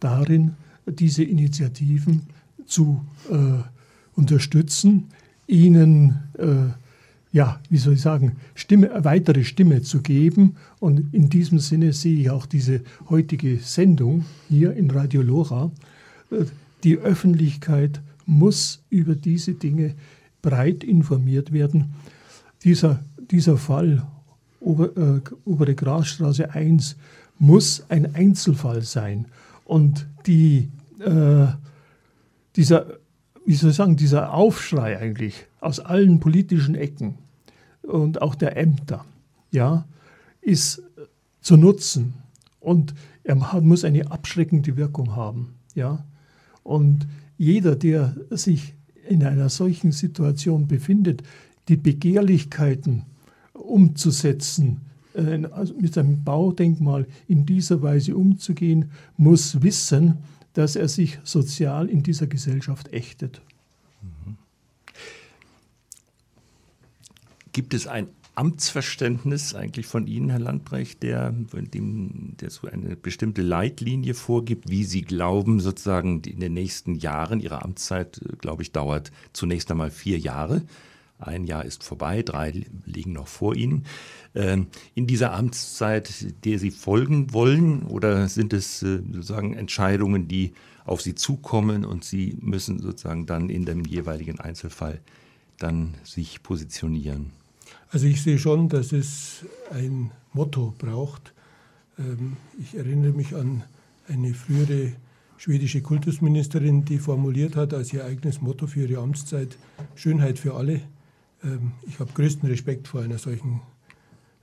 darin, 0.00 0.54
diese 0.86 1.24
Initiativen 1.24 2.22
zu 2.64 3.04
äh, 3.30 3.75
unterstützen, 4.16 5.04
ihnen, 5.46 6.18
äh, 6.38 6.72
ja, 7.32 7.60
wie 7.68 7.76
soll 7.76 7.94
ich 7.94 8.00
sagen, 8.00 8.36
Stimme, 8.54 8.90
weitere 9.04 9.44
Stimme 9.44 9.82
zu 9.82 10.00
geben. 10.00 10.56
Und 10.80 11.14
in 11.14 11.28
diesem 11.28 11.58
Sinne 11.58 11.92
sehe 11.92 12.18
ich 12.18 12.30
auch 12.30 12.46
diese 12.46 12.80
heutige 13.08 13.58
Sendung 13.58 14.24
hier 14.48 14.72
in 14.72 14.90
Radio 14.90 15.22
Lora. 15.22 15.70
Äh, 16.30 16.46
die 16.82 16.98
Öffentlichkeit 16.98 18.00
muss 18.24 18.82
über 18.90 19.14
diese 19.14 19.54
Dinge 19.54 19.94
breit 20.42 20.82
informiert 20.82 21.52
werden. 21.52 21.94
dieser, 22.64 23.04
dieser 23.30 23.56
Fall, 23.56 24.06
Ober, 24.60 24.96
äh, 24.96 25.20
Obere 25.44 25.74
Grasstraße 25.74 26.50
1, 26.52 26.96
muss 27.38 27.84
ein 27.88 28.14
Einzelfall 28.14 28.82
sein. 28.82 29.26
Und 29.64 30.06
die, 30.26 30.68
äh, 31.00 31.46
dieser, 32.56 32.86
wie 33.46 33.54
soll 33.54 33.70
ich 33.70 33.76
sagen, 33.76 33.96
dieser 33.96 34.34
Aufschrei 34.34 34.98
eigentlich 34.98 35.46
aus 35.60 35.78
allen 35.80 36.18
politischen 36.20 36.74
Ecken 36.74 37.14
und 37.82 38.20
auch 38.20 38.34
der 38.34 38.56
Ämter, 38.56 39.04
ja, 39.52 39.86
ist 40.40 40.82
zu 41.40 41.56
nutzen. 41.56 42.14
Und 42.60 42.94
er 43.22 43.36
muss 43.60 43.84
eine 43.84 44.10
abschreckende 44.10 44.76
Wirkung 44.76 45.14
haben. 45.14 45.54
Ja? 45.76 46.04
Und 46.64 47.06
jeder, 47.38 47.76
der 47.76 48.16
sich 48.30 48.74
in 49.08 49.24
einer 49.24 49.48
solchen 49.48 49.92
Situation 49.92 50.66
befindet, 50.66 51.22
die 51.68 51.76
Begehrlichkeiten 51.76 53.04
umzusetzen, 53.52 54.80
äh, 55.14 55.44
also 55.52 55.74
mit 55.74 55.96
einem 55.96 56.24
Baudenkmal 56.24 57.06
in 57.28 57.46
dieser 57.46 57.82
Weise 57.82 58.16
umzugehen, 58.16 58.90
muss 59.16 59.62
wissen, 59.62 60.18
dass 60.56 60.74
er 60.74 60.88
sich 60.88 61.18
sozial 61.22 61.90
in 61.90 62.02
dieser 62.02 62.26
Gesellschaft 62.26 62.90
ächtet. 62.90 63.42
Gibt 67.52 67.74
es 67.74 67.86
ein 67.86 68.08
Amtsverständnis 68.34 69.54
eigentlich 69.54 69.86
von 69.86 70.06
Ihnen, 70.06 70.30
Herr 70.30 70.38
Landbrecht, 70.38 71.02
der, 71.02 71.32
der 71.32 72.50
so 72.50 72.68
eine 72.68 72.96
bestimmte 72.96 73.42
Leitlinie 73.42 74.14
vorgibt, 74.14 74.70
wie 74.70 74.84
Sie 74.84 75.02
glauben, 75.02 75.60
sozusagen 75.60 76.22
in 76.22 76.40
den 76.40 76.54
nächsten 76.54 76.94
Jahren, 76.94 77.40
Ihre 77.40 77.62
Amtszeit, 77.62 78.18
äh, 78.22 78.36
glaube 78.36 78.62
ich, 78.62 78.72
dauert 78.72 79.12
zunächst 79.34 79.70
einmal 79.70 79.90
vier 79.90 80.18
Jahre. 80.18 80.62
Ein 81.18 81.44
Jahr 81.44 81.64
ist 81.64 81.82
vorbei, 81.82 82.22
drei 82.22 82.66
liegen 82.84 83.12
noch 83.12 83.28
vor 83.28 83.54
Ihnen. 83.54 83.84
Ähm, 84.34 84.66
in 84.94 85.06
dieser 85.06 85.32
Amtszeit, 85.32 86.44
der 86.44 86.58
Sie 86.58 86.70
folgen 86.70 87.32
wollen, 87.32 87.84
oder 87.84 88.28
sind 88.28 88.52
es 88.52 88.82
äh, 88.82 89.00
sozusagen 89.12 89.54
Entscheidungen, 89.54 90.28
die 90.28 90.52
auf 90.84 91.00
Sie 91.00 91.14
zukommen 91.14 91.84
und 91.84 92.04
Sie 92.04 92.36
müssen 92.40 92.78
sozusagen 92.80 93.24
dann 93.24 93.48
in 93.48 93.64
dem 93.64 93.84
jeweiligen 93.84 94.40
Einzelfall 94.40 95.00
dann 95.58 95.94
sich 96.04 96.42
positionieren? 96.42 97.32
Also 97.90 98.06
ich 98.06 98.22
sehe 98.22 98.38
schon, 98.38 98.68
dass 98.68 98.92
es 98.92 99.44
ein 99.70 100.10
Motto 100.34 100.74
braucht. 100.76 101.32
Ähm, 101.98 102.36
ich 102.60 102.76
erinnere 102.76 103.12
mich 103.12 103.34
an 103.34 103.62
eine 104.06 104.34
frühere 104.34 104.92
schwedische 105.38 105.80
Kultusministerin, 105.80 106.84
die 106.84 106.98
formuliert 106.98 107.56
hat 107.56 107.74
als 107.74 107.92
ihr 107.92 108.04
eigenes 108.04 108.40
Motto 108.40 108.66
für 108.66 108.86
ihre 108.86 109.00
Amtszeit 109.00 109.56
Schönheit 109.94 110.38
für 110.38 110.54
alle. 110.54 110.82
Ähm, 111.44 111.72
ich 111.86 111.98
habe 112.00 112.12
größten 112.12 112.48
Respekt 112.48 112.88
vor 112.88 113.02
einer 113.02 113.18
solchen 113.18 113.60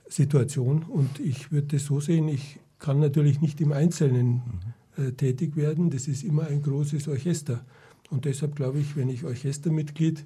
Situation 0.08 0.82
und 0.82 1.18
ich 1.18 1.50
würde 1.50 1.76
es 1.76 1.86
so 1.86 2.00
sehen, 2.00 2.28
ich 2.28 2.58
kann 2.78 3.00
natürlich 3.00 3.40
nicht 3.40 3.60
im 3.60 3.72
Einzelnen 3.72 4.42
äh, 4.96 5.12
tätig 5.12 5.56
werden. 5.56 5.90
Das 5.90 6.06
ist 6.06 6.22
immer 6.22 6.46
ein 6.46 6.62
großes 6.62 7.08
Orchester. 7.08 7.64
Und 8.10 8.26
deshalb 8.26 8.54
glaube 8.54 8.78
ich, 8.78 8.96
wenn 8.96 9.08
ich 9.08 9.24
Orchestermitglied 9.24 10.24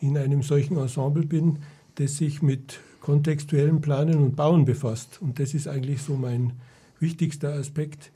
in 0.00 0.18
einem 0.18 0.42
solchen 0.42 0.76
Ensemble 0.76 1.24
bin, 1.24 1.60
das 1.94 2.16
sich 2.16 2.42
mit 2.42 2.80
kontextuellem 3.00 3.80
Planen 3.80 4.18
und 4.18 4.36
Bauen 4.36 4.64
befasst. 4.64 5.20
Und 5.22 5.38
das 5.38 5.54
ist 5.54 5.68
eigentlich 5.68 6.02
so 6.02 6.16
mein 6.16 6.54
wichtigster 6.98 7.52
Aspekt 7.54 8.10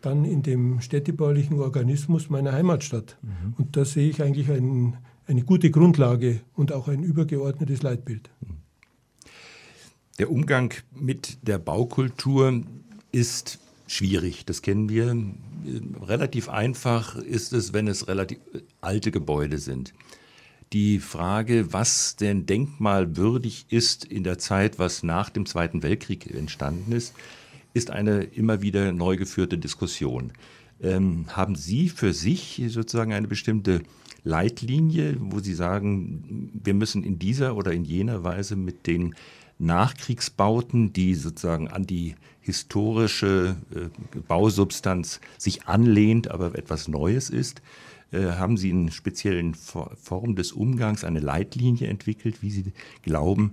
dann 0.00 0.24
in 0.24 0.42
dem 0.42 0.80
städtebaulichen 0.80 1.58
Organismus 1.60 2.28
meiner 2.30 2.52
Heimatstadt. 2.52 3.16
Mhm. 3.22 3.54
Und 3.56 3.76
da 3.76 3.84
sehe 3.84 4.08
ich 4.08 4.22
eigentlich 4.22 4.50
ein, 4.50 4.98
eine 5.26 5.42
gute 5.42 5.70
Grundlage 5.70 6.40
und 6.54 6.72
auch 6.72 6.88
ein 6.88 7.02
übergeordnetes 7.02 7.82
Leitbild. 7.82 8.30
Der 10.18 10.30
Umgang 10.30 10.72
mit 10.94 11.38
der 11.42 11.58
Baukultur 11.58 12.62
ist 13.10 13.58
schwierig, 13.86 14.44
das 14.44 14.62
kennen 14.62 14.88
wir. 14.88 15.16
Relativ 16.02 16.48
einfach 16.48 17.16
ist 17.16 17.52
es, 17.52 17.72
wenn 17.72 17.88
es 17.88 18.06
relativ 18.06 18.38
alte 18.80 19.10
Gebäude 19.10 19.58
sind 19.58 19.94
die 20.74 20.98
Frage, 20.98 21.72
was 21.72 22.16
denn 22.16 22.46
denkmalwürdig 22.46 23.66
ist 23.70 24.04
in 24.04 24.24
der 24.24 24.38
Zeit, 24.38 24.78
was 24.80 25.04
nach 25.04 25.30
dem 25.30 25.46
Zweiten 25.46 25.84
Weltkrieg 25.84 26.34
entstanden 26.34 26.90
ist, 26.90 27.14
ist 27.74 27.90
eine 27.90 28.24
immer 28.24 28.60
wieder 28.60 28.92
neu 28.92 29.16
geführte 29.16 29.56
Diskussion. 29.56 30.32
Ähm, 30.82 31.26
haben 31.28 31.54
Sie 31.54 31.88
für 31.88 32.12
sich 32.12 32.60
sozusagen 32.68 33.12
eine 33.12 33.28
bestimmte 33.28 33.82
Leitlinie, 34.24 35.16
wo 35.20 35.38
Sie 35.38 35.54
sagen, 35.54 36.50
wir 36.62 36.74
müssen 36.74 37.04
in 37.04 37.18
dieser 37.18 37.56
oder 37.56 37.72
in 37.72 37.84
jener 37.84 38.24
Weise 38.24 38.56
mit 38.56 38.86
den 38.86 39.14
Nachkriegsbauten, 39.58 40.92
die 40.92 41.14
sozusagen 41.14 41.68
an 41.68 41.86
die 41.86 42.16
historische 42.40 43.56
äh, 43.74 44.18
Bausubstanz 44.26 45.20
sich 45.38 45.66
anlehnt, 45.66 46.30
aber 46.30 46.58
etwas 46.58 46.88
Neues 46.88 47.30
ist, 47.30 47.62
äh, 48.10 48.32
haben 48.32 48.56
Sie 48.56 48.70
in 48.70 48.90
speziellen 48.90 49.54
Formen 49.54 50.36
des 50.36 50.52
Umgangs 50.52 51.04
eine 51.04 51.20
Leitlinie 51.20 51.88
entwickelt, 51.88 52.42
wie 52.42 52.50
Sie 52.50 52.72
glauben, 53.02 53.52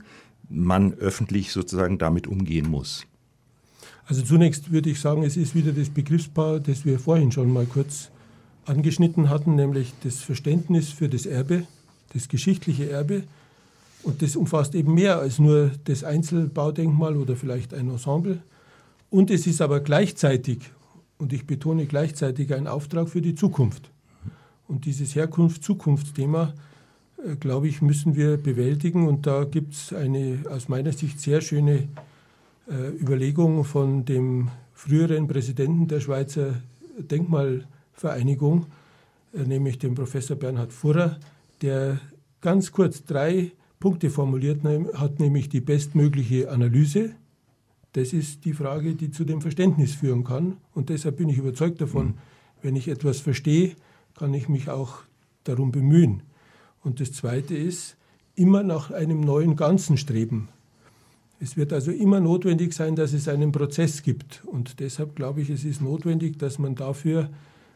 man 0.50 0.94
öffentlich 0.94 1.52
sozusagen 1.52 1.98
damit 1.98 2.28
umgehen 2.28 2.70
muss? 2.70 3.06
Also 4.06 4.24
zunächst 4.24 4.72
würde 4.72 4.90
ich 4.90 5.00
sagen, 5.00 5.24
es 5.24 5.38
ist 5.38 5.56
wieder 5.56 5.72
das 5.72 5.90
Begriffspaar, 5.90 6.60
das 6.60 6.86
wir 6.86 7.00
vorhin 7.00 7.32
schon 7.32 7.52
mal 7.52 7.66
kurz 7.66 8.11
angeschnitten 8.72 9.30
hatten, 9.30 9.56
nämlich 9.56 9.94
das 10.04 10.18
Verständnis 10.18 10.90
für 10.90 11.10
das 11.10 11.26
Erbe, 11.26 11.68
das 12.14 12.30
geschichtliche 12.30 12.90
Erbe. 12.90 13.24
Und 14.04 14.22
das 14.24 14.36
umfasst 14.36 14.74
eben 14.74 14.96
mehr 14.96 15.20
als 15.20 15.38
nur 15.38 15.72
das 15.84 16.04
Einzelbaudenkmal 16.04 17.18
oder 17.18 17.36
vielleicht 17.36 17.74
ein 17.74 17.90
Ensemble. 17.90 18.40
Und 19.12 19.30
es 19.30 19.46
ist 19.46 19.62
aber 19.62 19.82
gleichzeitig, 19.82 20.72
und 21.20 21.34
ich 21.34 21.46
betone 21.46 21.86
gleichzeitig, 21.86 22.54
ein 22.54 22.68
Auftrag 22.68 23.10
für 23.10 23.22
die 23.22 23.36
Zukunft. 23.36 23.92
Und 24.68 24.86
dieses 24.86 25.14
Herkunft-Zukunftsthema, 25.16 26.54
äh, 27.24 27.36
glaube 27.36 27.68
ich, 27.68 27.82
müssen 27.82 28.16
wir 28.16 28.38
bewältigen. 28.38 29.08
Und 29.08 29.28
da 29.28 29.44
gibt 29.44 29.74
es 29.74 29.94
eine 29.94 30.40
aus 30.50 30.70
meiner 30.70 30.94
Sicht 30.94 31.20
sehr 31.20 31.42
schöne 31.42 31.90
äh, 32.70 32.90
Überlegung 33.00 33.66
von 33.66 34.06
dem 34.06 34.48
früheren 34.74 35.28
Präsidenten 35.28 35.88
der 35.88 36.00
Schweizer 36.00 36.56
Denkmalvereinigung, 36.98 37.81
äh, 38.04 39.44
nämlich 39.44 39.80
dem 39.80 39.96
Professor 39.96 40.36
Bernhard 40.36 40.74
Furrer, 40.74 41.20
der 41.62 42.00
ganz 42.42 42.72
kurz 42.72 43.04
drei 43.04 43.52
Punkte 43.80 44.10
formuliert 44.10 44.62
hat, 44.94 45.20
nämlich 45.20 45.50
die 45.50 45.62
bestmögliche 45.62 46.52
Analyse. 46.52 47.12
Das 47.94 48.14
ist 48.14 48.46
die 48.46 48.54
Frage, 48.54 48.96
die 48.96 49.12
zu 49.12 49.26
dem 49.26 49.42
Verständnis 49.42 49.96
führen 49.96 50.24
kann. 50.24 50.58
Und 50.74 50.90
deshalb 50.90 51.18
bin 51.18 51.30
ich 51.30 51.38
überzeugt 51.38 51.82
davon, 51.82 52.08
mhm. 52.08 52.14
wenn 52.62 52.76
ich 52.76 52.88
etwas 52.88 53.20
verstehe, 53.20 53.76
kann 54.18 54.34
ich 54.34 54.50
mich 54.50 54.70
auch 54.70 55.00
darum 55.44 55.72
bemühen. 55.72 56.24
Und 56.84 57.00
das 57.00 57.12
Zweite 57.12 57.56
ist, 57.56 57.98
immer 58.36 58.64
nach 58.64 58.92
einem 58.92 59.22
neuen 59.22 59.56
Ganzen 59.56 59.98
streben. 59.98 60.50
Es 61.40 61.58
wird 61.58 61.74
also 61.74 61.92
immer 61.92 62.20
notwendig 62.20 62.74
sein, 62.74 62.96
dass 62.96 63.14
es 63.14 63.28
einen 63.28 63.52
Prozess 63.52 64.04
gibt. 64.04 64.44
Und 64.46 64.80
deshalb 64.80 65.16
glaube 65.16 65.42
ich, 65.42 65.50
es 65.50 65.64
ist 65.64 65.82
notwendig, 65.82 66.38
dass 66.38 66.60
man 66.60 66.76
dafür 66.76 67.30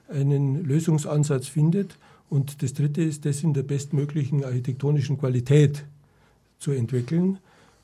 einen 0.10 0.64
Lösungsansatz 0.64 1.48
findet. 1.48 1.98
Und 2.30 2.64
das 2.64 2.74
Dritte 2.74 3.04
ist, 3.04 3.26
das 3.26 3.44
in 3.44 3.54
der 3.54 3.64
bestmöglichen 3.64 4.44
architektonischen 4.44 5.18
Qualität 5.18 5.86
zu 6.60 6.72
entwickeln. 6.72 7.38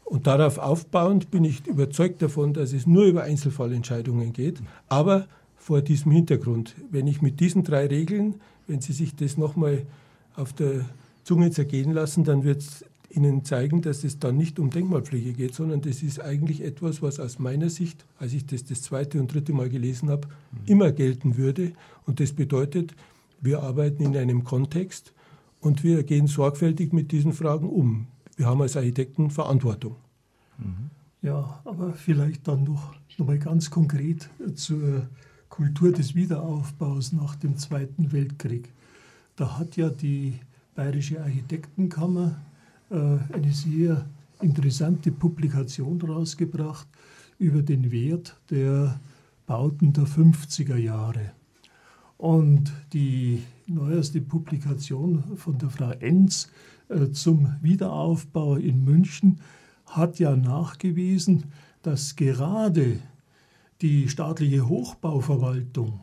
Und 0.04 0.28
darauf 0.28 0.58
aufbauend 0.58 1.32
bin 1.32 1.44
ich 1.46 1.66
überzeugt 1.68 2.22
davon, 2.22 2.54
dass 2.54 2.74
es 2.74 2.86
nur 2.86 3.06
über 3.06 3.24
Einzelfallentscheidungen 3.24 4.34
geht. 4.34 4.62
Aber 4.90 5.28
vor 5.62 5.82
diesem 5.82 6.12
Hintergrund. 6.12 6.76
Wenn 6.90 7.08
ich 7.08 7.22
mit 7.22 7.40
diesen 7.40 7.64
drei 7.64 7.86
Regeln, 7.86 8.36
wenn 8.68 8.82
Sie 8.82 8.94
sich 8.94 9.16
das 9.16 9.38
nochmal 9.38 9.86
auf 10.36 10.54
der 10.54 10.86
Zunge 11.24 11.52
zergehen 11.52 11.94
lassen, 11.94 12.24
dann 12.24 12.44
wird 12.44 12.62
es 12.62 12.86
Ihnen 13.16 13.44
zeigen, 13.44 13.82
dass 13.82 14.04
es 14.04 14.20
dann 14.20 14.38
nicht 14.38 14.60
um 14.60 14.70
Denkmalpflege 14.70 15.34
geht, 15.34 15.54
sondern 15.54 15.82
das 15.82 16.04
ist 16.04 16.20
eigentlich 16.20 16.62
etwas, 16.62 17.02
was 17.02 17.20
aus 17.20 17.40
meiner 17.40 17.70
Sicht, 17.70 18.06
als 18.18 18.34
ich 18.34 18.46
das 18.46 18.64
das 18.66 18.82
zweite 18.82 19.20
und 19.20 19.34
dritte 19.34 19.54
Mal 19.54 19.70
gelesen 19.70 20.10
habe, 20.10 20.28
mhm. 20.28 20.60
immer 20.66 20.92
gelten 20.92 21.38
würde. 21.38 21.74
Und 22.06 22.20
das 22.20 22.34
bedeutet, 22.34 22.96
wir 23.42 23.64
arbeiten 23.64 24.04
in 24.04 24.16
einem 24.16 24.44
Kontext 24.44 25.14
und 25.60 25.84
wir 25.84 26.04
gehen 26.04 26.28
sorgfältig 26.28 26.94
mit 26.94 27.12
diesen 27.12 27.34
Fragen 27.34 27.70
um. 27.70 28.08
Wir 28.36 28.46
haben 28.46 28.62
als 28.62 28.78
Architekten 28.78 29.30
Verantwortung. 29.30 29.96
Mhm. 30.58 30.90
Ja, 31.22 31.62
aber 31.66 31.94
vielleicht 31.94 32.48
dann 32.48 32.64
noch, 32.64 32.96
noch 33.18 33.28
mal 33.28 33.38
ganz 33.38 33.70
konkret 33.70 34.30
zur 34.56 35.08
Kultur 35.50 35.92
des 35.92 36.16
Wiederaufbaus 36.16 37.12
nach 37.12 37.36
dem 37.36 37.58
Zweiten 37.58 38.12
Weltkrieg. 38.12 38.74
Da 39.36 39.60
hat 39.60 39.78
ja 39.78 39.90
die 39.90 40.40
Bayerische 40.74 41.22
Architektenkammer 41.22 42.40
eine 42.92 43.52
sehr 43.54 44.06
interessante 44.42 45.12
Publikation 45.12 46.02
rausgebracht 46.02 46.88
über 47.38 47.62
den 47.62 47.92
Wert 47.92 48.40
der 48.50 49.00
Bauten 49.46 49.94
der 49.94 50.06
50er 50.06 50.78
Jahre. 50.78 51.32
Und 52.18 52.72
die 52.94 53.42
neueste 53.66 54.22
Publikation 54.22 55.24
von 55.38 55.58
der 55.58 55.70
Frau 55.70 55.90
Enz 55.90 56.50
äh, 56.88 57.10
zum 57.12 57.56
Wiederaufbau 57.62 58.58
in 58.58 58.84
München 58.84 59.40
hat 59.88 60.20
ja 60.20 60.36
nachgewiesen, 60.36 61.46
dass 61.82 62.16
gerade 62.16 63.00
die 63.82 64.08
staatliche 64.08 64.70
Hochbauverwaltung 64.70 66.02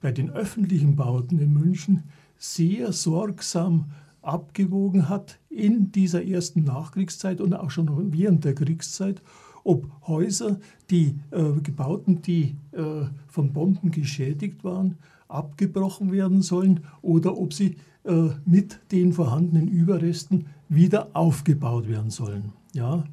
bei 0.00 0.12
den 0.12 0.30
öffentlichen 0.30 0.96
Bauten 0.96 1.38
in 1.38 1.52
München 1.52 2.04
sehr 2.38 2.92
sorgsam 2.92 3.90
abgewogen 4.28 5.08
hat 5.08 5.38
in 5.48 5.90
dieser 5.90 6.24
ersten 6.24 6.62
Nachkriegszeit 6.62 7.40
und 7.40 7.54
auch 7.54 7.70
schon 7.70 8.12
während 8.12 8.44
der 8.44 8.54
Kriegszeit, 8.54 9.22
ob 9.64 9.90
Häuser, 10.06 10.58
die 10.90 11.16
äh, 11.30 11.60
gebauten, 11.62 12.22
die 12.22 12.56
äh, 12.72 13.06
von 13.26 13.52
Bomben 13.52 13.90
geschädigt 13.90 14.64
waren, 14.64 14.96
abgebrochen 15.28 16.12
werden 16.12 16.42
sollen 16.42 16.80
oder 17.02 17.36
ob 17.36 17.52
sie 17.52 17.76
äh, 18.04 18.28
mit 18.44 18.78
den 18.92 19.12
vorhandenen 19.12 19.68
Überresten 19.68 20.46
wieder 20.68 21.08
aufgebaut 21.14 21.88
werden 21.88 22.10
sollen. 22.10 22.52
Ja? 22.74 23.04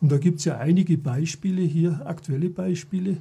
Und 0.00 0.12
da 0.12 0.18
gibt 0.18 0.38
es 0.38 0.44
ja 0.44 0.58
einige 0.58 0.96
Beispiele 0.96 1.62
hier, 1.62 2.06
aktuelle 2.06 2.50
Beispiele. 2.50 3.18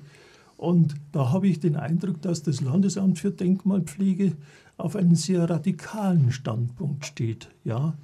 Und 0.58 0.96
da 1.12 1.32
habe 1.32 1.48
ich 1.48 1.60
den 1.60 1.76
Eindruck, 1.76 2.22
dass 2.22 2.44
das 2.44 2.62
Landesamt 2.62 3.18
für 3.18 3.32
Denkmalpflege 3.32 4.34
auf 4.82 4.96
einem 4.96 5.16
sehr 5.16 5.50
radikalen 5.50 6.32
Standpunkt 6.32 7.06
steht. 7.06 7.50
Ja? 7.64 7.98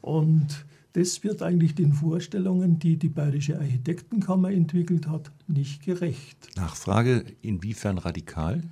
Und 0.00 0.64
das 0.94 1.24
wird 1.24 1.42
eigentlich 1.42 1.74
den 1.74 1.92
Vorstellungen, 1.92 2.78
die 2.78 2.96
die 2.96 3.08
Bayerische 3.08 3.58
Architektenkammer 3.58 4.50
entwickelt 4.50 5.08
hat, 5.08 5.30
nicht 5.46 5.84
gerecht. 5.84 6.48
Nachfrage, 6.56 7.24
inwiefern 7.40 7.98
radikal? 7.98 8.62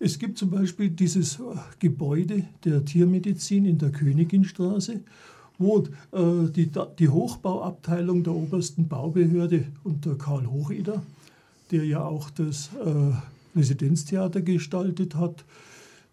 Es 0.00 0.18
gibt 0.18 0.38
zum 0.38 0.50
Beispiel 0.50 0.90
dieses 0.90 1.38
Gebäude 1.78 2.44
der 2.64 2.84
Tiermedizin 2.84 3.66
in 3.66 3.78
der 3.78 3.90
Königinstraße, 3.90 5.00
wo 5.58 5.78
äh, 6.12 6.50
die, 6.50 6.70
die 6.98 7.08
Hochbauabteilung 7.08 8.22
der 8.22 8.34
obersten 8.34 8.88
Baubehörde 8.88 9.64
unter 9.84 10.16
Karl 10.16 10.46
Hocheder, 10.46 11.02
der 11.70 11.84
ja 11.84 12.02
auch 12.02 12.30
das 12.30 12.70
äh, 12.84 13.58
Residenztheater 13.58 14.40
gestaltet 14.40 15.14
hat, 15.14 15.44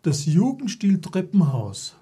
das 0.05 0.27
Jugendstil-Treppenhaus 0.27 1.95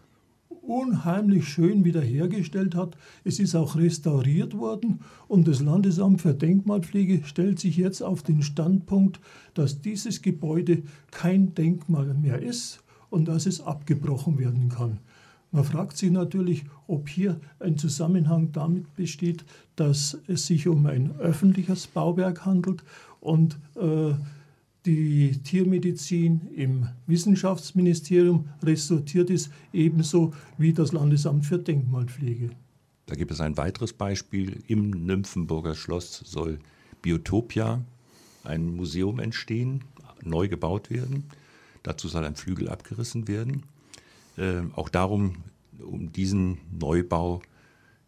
unheimlich 0.61 1.47
schön 1.47 1.85
wiederhergestellt 1.85 2.75
hat. 2.75 2.97
Es 3.23 3.39
ist 3.39 3.55
auch 3.55 3.77
restauriert 3.77 4.57
worden 4.57 4.99
und 5.29 5.47
das 5.47 5.61
Landesamt 5.61 6.21
für 6.21 6.33
Denkmalpflege 6.33 7.21
stellt 7.23 7.59
sich 7.59 7.77
jetzt 7.77 8.01
auf 8.01 8.21
den 8.21 8.41
Standpunkt, 8.41 9.21
dass 9.53 9.79
dieses 9.81 10.21
Gebäude 10.21 10.83
kein 11.11 11.55
Denkmal 11.55 12.13
mehr 12.13 12.41
ist 12.41 12.83
und 13.09 13.29
dass 13.29 13.45
es 13.45 13.61
abgebrochen 13.61 14.37
werden 14.37 14.67
kann. 14.67 14.99
Man 15.51 15.63
fragt 15.63 15.95
sich 15.95 16.11
natürlich, 16.11 16.65
ob 16.87 17.07
hier 17.07 17.39
ein 17.59 17.77
Zusammenhang 17.77 18.51
damit 18.51 18.93
besteht, 18.95 19.45
dass 19.77 20.17
es 20.27 20.45
sich 20.45 20.67
um 20.67 20.85
ein 20.87 21.15
öffentliches 21.19 21.87
Bauwerk 21.87 22.45
handelt 22.45 22.83
und 23.21 23.57
äh, 23.75 24.13
die 24.85 25.41
Tiermedizin 25.43 26.41
im 26.55 26.89
Wissenschaftsministerium 27.07 28.49
ressortiert 28.61 29.29
ist, 29.29 29.49
ebenso 29.71 30.33
wie 30.57 30.73
das 30.73 30.91
Landesamt 30.91 31.45
für 31.45 31.57
Denkmalpflege. 31.57 32.49
Da 33.05 33.15
gibt 33.15 33.31
es 33.31 33.41
ein 33.41 33.57
weiteres 33.57 33.93
Beispiel. 33.93 34.63
Im 34.67 34.91
Nymphenburger 34.91 35.75
Schloss 35.75 36.23
soll 36.25 36.59
Biotopia, 37.01 37.81
ein 38.43 38.75
Museum 38.75 39.19
entstehen, 39.19 39.83
neu 40.23 40.47
gebaut 40.47 40.89
werden. 40.89 41.25
Dazu 41.83 42.07
soll 42.07 42.25
ein 42.25 42.35
Flügel 42.35 42.69
abgerissen 42.69 43.27
werden. 43.27 43.63
Äh, 44.37 44.61
auch 44.75 44.89
darum, 44.89 45.35
um 45.79 46.11
diesen 46.11 46.57
Neubau 46.71 47.41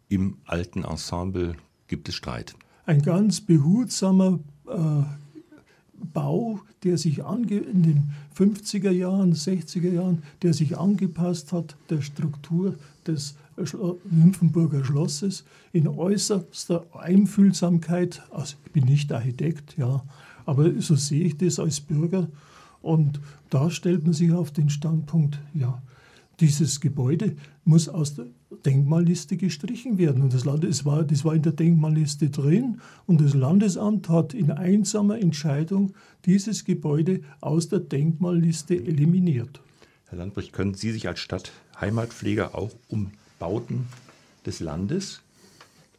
im 0.08 0.38
alten 0.46 0.84
Ensemble 0.84 1.56
gibt 1.88 2.08
es 2.08 2.14
Streit. 2.14 2.54
Ein 2.86 3.02
ganz 3.02 3.40
behutsamer 3.40 4.38
äh, 4.68 5.02
Bau, 6.12 6.60
der 6.84 6.98
sich 6.98 7.18
in 7.18 7.82
den 7.82 8.10
50er 8.36 8.90
Jahren, 8.90 9.32
60er 9.32 9.92
Jahren, 9.92 10.22
der 10.42 10.54
sich 10.54 10.78
angepasst 10.78 11.52
hat 11.52 11.76
der 11.90 12.02
Struktur 12.02 12.74
des 13.06 13.36
Nymphenburger 14.10 14.84
Schlosses 14.84 15.44
in 15.72 15.88
äußerster 15.88 16.86
Einfühlsamkeit. 16.92 18.22
Also 18.30 18.56
ich 18.64 18.72
bin 18.72 18.84
nicht 18.84 19.12
Architekt, 19.12 19.76
ja, 19.78 20.04
aber 20.44 20.80
so 20.80 20.94
sehe 20.94 21.24
ich 21.24 21.36
das 21.38 21.58
als 21.58 21.80
Bürger. 21.80 22.28
Und 22.82 23.20
da 23.50 23.70
stellt 23.70 24.04
man 24.04 24.12
sich 24.12 24.32
auf 24.32 24.50
den 24.50 24.70
Standpunkt, 24.70 25.40
ja, 25.54 25.82
dieses 26.40 26.80
Gebäude 26.80 27.36
muss 27.64 27.88
aus 27.88 28.14
der 28.14 28.26
Denkmalliste 28.64 29.36
gestrichen 29.36 29.98
werden. 29.98 30.22
Und 30.22 30.34
das, 30.34 30.44
Landes, 30.44 30.84
war, 30.84 31.04
das 31.04 31.24
war 31.24 31.34
in 31.34 31.42
der 31.42 31.52
Denkmalliste 31.52 32.30
drin 32.30 32.80
und 33.06 33.20
das 33.20 33.34
Landesamt 33.34 34.08
hat 34.08 34.34
in 34.34 34.50
einsamer 34.50 35.18
Entscheidung 35.18 35.94
dieses 36.24 36.64
Gebäude 36.64 37.20
aus 37.40 37.68
der 37.68 37.80
Denkmalliste 37.80 38.76
eliminiert. 38.76 39.60
Herr 40.08 40.18
Landbrich, 40.18 40.52
können 40.52 40.74
Sie 40.74 40.92
sich 40.92 41.08
als 41.08 41.20
Stadtheimatpfleger 41.20 42.54
auch 42.54 42.70
um 42.88 43.10
Bauten 43.38 43.86
des 44.44 44.60
Landes, 44.60 45.22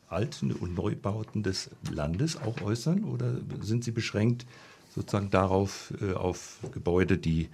alten 0.07 0.53
und 0.53 0.75
Neubauten 0.75 1.43
des 1.43 1.69
Landes 1.91 2.37
auch 2.37 2.61
äußern 2.61 3.03
oder 3.03 3.35
sind 3.61 3.83
Sie 3.83 3.91
beschränkt 3.91 4.45
sozusagen 4.95 5.29
darauf, 5.29 5.93
äh, 6.01 6.13
auf 6.13 6.59
Gebäude, 6.71 7.17
die 7.17 7.49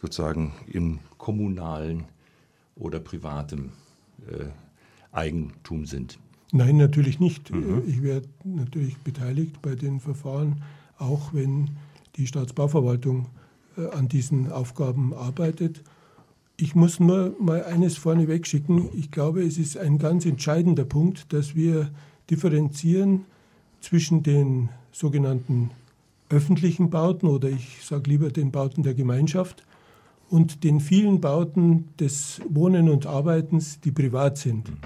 sozusagen 0.00 0.52
im 0.66 0.98
kommunalen 1.18 2.04
oder 2.78 3.00
privatem 3.00 3.70
äh, 4.26 4.46
Eigentum 5.12 5.86
sind. 5.86 6.18
Nein, 6.52 6.76
natürlich 6.76 7.20
nicht. 7.20 7.52
Mhm. 7.52 7.82
Ich 7.86 8.02
werde 8.02 8.28
natürlich 8.44 8.96
beteiligt 8.98 9.60
bei 9.60 9.74
den 9.74 10.00
Verfahren, 10.00 10.62
auch 10.98 11.34
wenn 11.34 11.70
die 12.16 12.26
Staatsbauverwaltung 12.26 13.26
äh, 13.76 13.88
an 13.90 14.08
diesen 14.08 14.50
Aufgaben 14.50 15.14
arbeitet. 15.14 15.82
Ich 16.56 16.74
muss 16.74 16.98
nur 16.98 17.36
mal 17.38 17.64
eines 17.64 17.96
vorneweg 17.96 18.46
schicken. 18.46 18.88
Ich 18.94 19.10
glaube, 19.10 19.42
es 19.42 19.58
ist 19.58 19.76
ein 19.76 19.98
ganz 19.98 20.26
entscheidender 20.26 20.84
Punkt, 20.84 21.32
dass 21.32 21.54
wir 21.54 21.90
differenzieren 22.30 23.26
zwischen 23.80 24.22
den 24.22 24.70
sogenannten 24.90 25.70
öffentlichen 26.30 26.90
Bauten 26.90 27.26
oder 27.26 27.48
ich 27.48 27.84
sage 27.84 28.10
lieber 28.10 28.30
den 28.30 28.50
Bauten 28.50 28.82
der 28.82 28.94
Gemeinschaft 28.94 29.64
und 30.28 30.64
den 30.64 30.80
vielen 30.80 31.20
Bauten 31.20 31.88
des 31.98 32.40
Wohnen 32.48 32.88
und 32.88 33.06
Arbeitens, 33.06 33.80
die 33.80 33.92
privat 33.92 34.38
sind. 34.38 34.68
Mhm. 34.70 34.76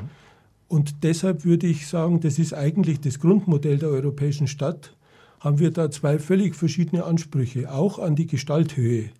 Und 0.68 1.03
deshalb 1.03 1.45
würde 1.45 1.66
ich 1.66 1.86
sagen, 1.86 2.20
das 2.20 2.38
ist 2.38 2.55
eigentlich 2.55 3.01
das 3.01 3.18
Grundmodell 3.18 3.78
der 3.78 3.90
europäischen 3.90 4.47
Stadt, 4.47 4.97
haben 5.40 5.59
wir 5.59 5.70
da 5.70 5.90
zwei 5.90 6.18
völlig 6.18 6.55
verschiedene 6.55 7.05
Ansprüche, 7.05 7.70
auch 7.72 7.99
an 7.99 8.16
die 8.16 8.26
Gestalthöhe, 8.26 9.11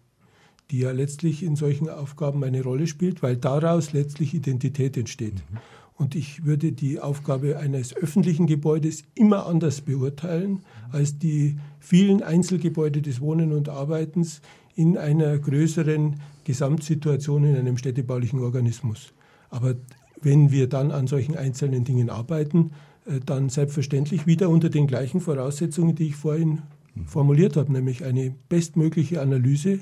die 0.71 0.79
ja 0.79 0.93
letztlich 0.93 1.43
in 1.43 1.57
solchen 1.57 1.91
Aufgaben 1.91 2.43
eine 2.45 2.63
Rolle 2.63 2.87
spielt, 2.87 3.23
weil 3.23 3.37
daraus 3.37 3.93
letztlich 3.93 4.33
Identität 4.33 4.97
entsteht. 4.97 5.35
Mhm. 5.35 5.59
Und 5.95 6.15
ich 6.15 6.45
würde 6.45 6.73
die 6.73 7.01
Aufgabe 7.01 7.59
eines 7.59 7.95
öffentlichen 7.95 8.47
Gebäudes 8.47 9.05
immer 9.15 9.47
anders 9.47 9.83
beurteilen 9.83 10.61
als 10.91 11.19
die 11.19 11.59
vielen 11.79 12.23
Einzelgebäude 12.23 13.03
des 13.03 13.21
Wohnen 13.21 13.53
und 13.53 13.69
Arbeitens, 13.69 14.41
in 14.75 14.97
einer 14.99 15.39
größeren 15.39 16.17
Gesamtsituation 16.45 17.45
in 17.45 17.57
einem 17.57 17.77
städtebaulichen 17.77 18.41
Organismus. 18.41 19.13
Aber 19.51 19.75
wenn 20.21 20.51
wir 20.51 20.69
dann 20.69 20.91
an 20.91 21.07
solchen 21.07 21.37
einzelnen 21.37 21.85
Dingen 21.85 22.11
arbeiten, 22.11 22.73
äh, 23.07 23.21
dann 23.25 23.49
selbstverständlich 23.49 24.27
wieder 24.27 24.49
unter 24.49 24.71
den 24.71 24.87
gleichen 24.87 25.21
Voraussetzungen, 25.21 25.95
die 25.95 26.09
ich 26.09 26.17
vorhin 26.17 26.63
formuliert 27.07 27.57
habe, 27.57 27.73
nämlich 27.73 28.05
eine 28.05 28.35
bestmögliche 28.49 29.21
Analyse, 29.21 29.81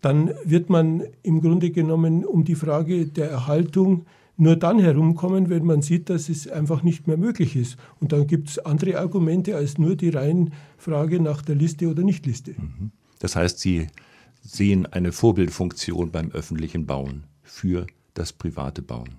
dann 0.00 0.32
wird 0.44 0.68
man 0.68 1.02
im 1.22 1.40
Grunde 1.40 1.70
genommen 1.70 2.24
um 2.24 2.44
die 2.44 2.56
Frage 2.56 3.06
der 3.06 3.30
Erhaltung 3.30 4.04
nur 4.36 4.56
dann 4.56 4.78
herumkommen, 4.78 5.48
wenn 5.48 5.64
man 5.64 5.80
sieht, 5.80 6.10
dass 6.10 6.28
es 6.28 6.48
einfach 6.48 6.82
nicht 6.82 7.06
mehr 7.06 7.16
möglich 7.16 7.56
ist. 7.56 7.76
Und 8.00 8.12
dann 8.12 8.26
gibt 8.26 8.50
es 8.50 8.58
andere 8.58 8.98
Argumente 8.98 9.56
als 9.56 9.78
nur 9.78 9.96
die 9.96 10.10
reine 10.10 10.50
Frage 10.76 11.20
nach 11.20 11.40
der 11.40 11.54
Liste 11.54 11.88
oder 11.88 12.02
Nichtliste. 12.02 12.52
Mhm. 12.52 12.90
Das 13.24 13.36
heißt, 13.36 13.58
Sie 13.58 13.86
sehen 14.42 14.84
eine 14.84 15.10
Vorbildfunktion 15.10 16.10
beim 16.10 16.30
öffentlichen 16.32 16.84
Bauen 16.84 17.24
für 17.42 17.86
das 18.12 18.34
private 18.34 18.82
Bauen. 18.82 19.14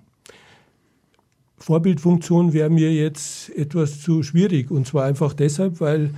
Vorbildfunktion 1.58 2.52
wäre 2.52 2.70
mir 2.70 2.94
jetzt 2.94 3.50
etwas 3.56 4.00
zu 4.00 4.22
schwierig. 4.22 4.70
Und 4.70 4.86
zwar 4.86 5.06
einfach 5.06 5.34
deshalb, 5.34 5.80
weil 5.80 6.14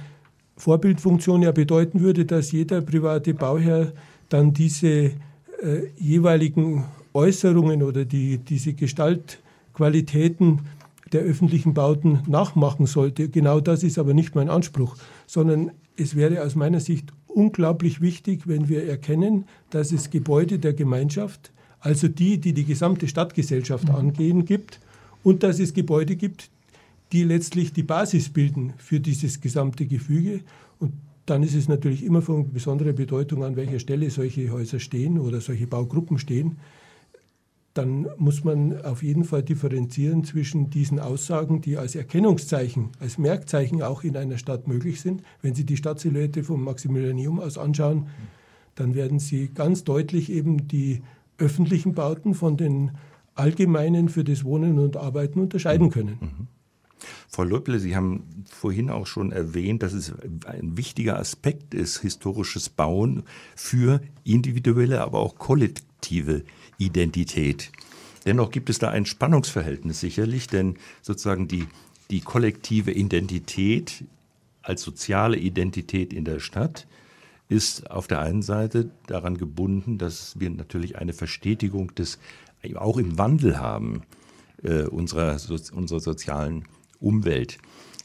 Vorbildfunktion 0.59 1.41
ja 1.41 1.51
bedeuten 1.51 2.01
würde, 2.01 2.27
dass 2.27 2.53
jeder 2.53 2.83
private 2.83 3.33
Bauherr 3.33 3.95
dann 4.29 4.53
diese 4.53 4.89
äh, 4.89 5.13
jeweiligen 5.97 6.85
Äußerungen 7.15 7.83
oder 7.83 8.05
die, 8.05 8.37
diese 8.37 8.75
Gestaltqualitäten 8.75 10.61
der 11.15 11.23
öffentlichen 11.23 11.73
Bauten 11.73 12.19
nachmachen 12.27 12.85
sollte. 12.85 13.31
Genau 13.31 13.61
das 13.61 13.83
ist 13.83 13.99
aber 13.99 14.13
nicht 14.13 14.35
mein 14.35 14.51
Anspruch, 14.51 14.95
sondern 15.27 15.71
es 15.97 16.17
wäre 16.17 16.45
aus 16.45 16.55
meiner 16.55 16.81
Sicht 16.81 17.15
unglaublich 17.29 18.01
wichtig, 18.01 18.49
wenn 18.49 18.69
wir 18.69 18.85
erkennen, 18.85 19.45
dass 19.71 19.93
es 19.93 20.11
Gebäude 20.11 20.59
der 20.59 20.73
Gemeinschaft, 20.73 21.53
also 21.81 22.09
die, 22.09 22.39
die 22.39 22.53
die 22.53 22.65
gesamte 22.65 23.07
Stadtgesellschaft 23.07 23.91
angehen, 23.91 24.45
gibt 24.45 24.81
und 25.23 25.43
dass 25.43 25.61
es 25.61 25.75
Gebäude 25.75 26.17
gibt, 26.17 26.51
die 27.13 27.25
letztlich 27.25 27.73
die 27.73 27.83
Basis 27.83 28.29
bilden 28.29 28.75
für 28.79 29.01
dieses 29.01 29.41
gesamte 29.41 29.87
Gefüge. 29.87 30.41
Und 30.79 30.93
dann 31.27 31.43
ist 31.43 31.55
es 31.55 31.69
natürlich 31.69 32.05
immer 32.05 32.23
von 32.23 32.53
besonderer 32.53 32.93
Bedeutung, 32.93 33.45
an 33.45 33.57
welcher 33.57 33.79
Stelle 33.79 34.11
solche 34.11 34.51
Häuser 34.51 34.81
stehen 34.81 35.19
oder 35.19 35.41
solche 35.41 35.67
Baugruppen 35.67 36.19
stehen. 36.19 36.57
Dann 37.79 38.09
muss 38.17 38.43
man 38.43 38.85
auf 38.85 39.05
jeden 39.05 39.23
Fall 39.23 39.45
differenzieren 39.45 40.25
zwischen 40.25 40.69
diesen 40.69 40.99
Aussagen, 40.99 41.61
die 41.61 41.77
als 41.77 41.95
Erkennungszeichen, 41.95 42.91
als 42.99 43.19
Merkzeichen 43.19 43.83
auch 43.83 44.03
in 44.03 44.17
einer 44.17 44.37
Stadt 44.37 44.67
möglich 44.67 45.01
sind. 45.01 45.23
Wenn 45.43 45.55
Sie 45.55 45.65
die 45.65 45.77
Stadtsilhouette 45.77 46.43
vom 46.43 46.65
Maximilianeum 46.65 47.39
aus 47.39 47.57
anschauen, 47.57 48.09
dann 48.75 48.97
werden 48.97 49.21
Sie 49.21 49.51
ganz 49.55 49.85
deutlich 49.85 50.29
eben 50.33 50.67
die 50.67 51.03
öffentlichen 51.39 51.95
Bauten 51.95 52.35
von 52.35 52.57
den 52.57 52.91
allgemeinen 53.37 54.09
für 54.09 54.25
das 54.25 54.43
Wohnen 54.43 54.81
und 54.81 54.97
Arbeiten 54.97 55.39
unterscheiden 55.39 55.91
können. 55.91 56.19
Mhm. 56.21 56.49
Frau 57.29 57.45
Löble, 57.45 57.79
Sie 57.79 57.95
haben 57.95 58.45
vorhin 58.47 58.91
auch 58.91 59.07
schon 59.07 59.31
erwähnt, 59.31 59.85
dass 59.85 59.93
es 59.93 60.13
ein 60.47 60.77
wichtiger 60.77 61.17
Aspekt 61.17 61.75
ist, 61.75 62.01
historisches 62.01 62.71
Bauen 62.71 63.23
für 63.55 64.01
individuelle, 64.25 65.01
aber 65.01 65.21
auch 65.21 65.37
kollektive 65.37 66.43
Identität. 66.79 67.71
Dennoch 68.25 68.51
gibt 68.51 68.71
es 68.71 68.79
da 68.79 68.91
ein 68.91 69.07
Spannungsverhältnis 69.07 70.01
sicherlich, 70.01 70.47
denn 70.47 70.77
sozusagen 71.03 71.49
die, 71.49 71.67
die 72.11 72.21
kollektive 72.21 72.93
Identität 72.93 74.05
als 74.63 74.83
soziale 74.83 75.37
Identität 75.37 76.13
in 76.13 76.25
der 76.25 76.41
Stadt 76.41 76.87
ist 77.49 77.91
auf 77.91 78.07
der 78.07 78.21
einen 78.21 78.43
Seite 78.43 78.91
daran 79.07 79.39
gebunden, 79.39 79.99
dass 79.99 80.39
wir 80.39 80.51
natürlich 80.51 80.99
eine 80.99 81.13
Verstetigung 81.13 81.95
des 81.95 82.19
auch 82.75 82.99
im 82.99 83.17
Wandel 83.19 83.59
haben 83.59 84.03
äh, 84.63 84.83
unserer, 84.83 85.39
unserer 85.73 86.01
sozialen 86.01 86.65
Umwelt. 87.01 87.59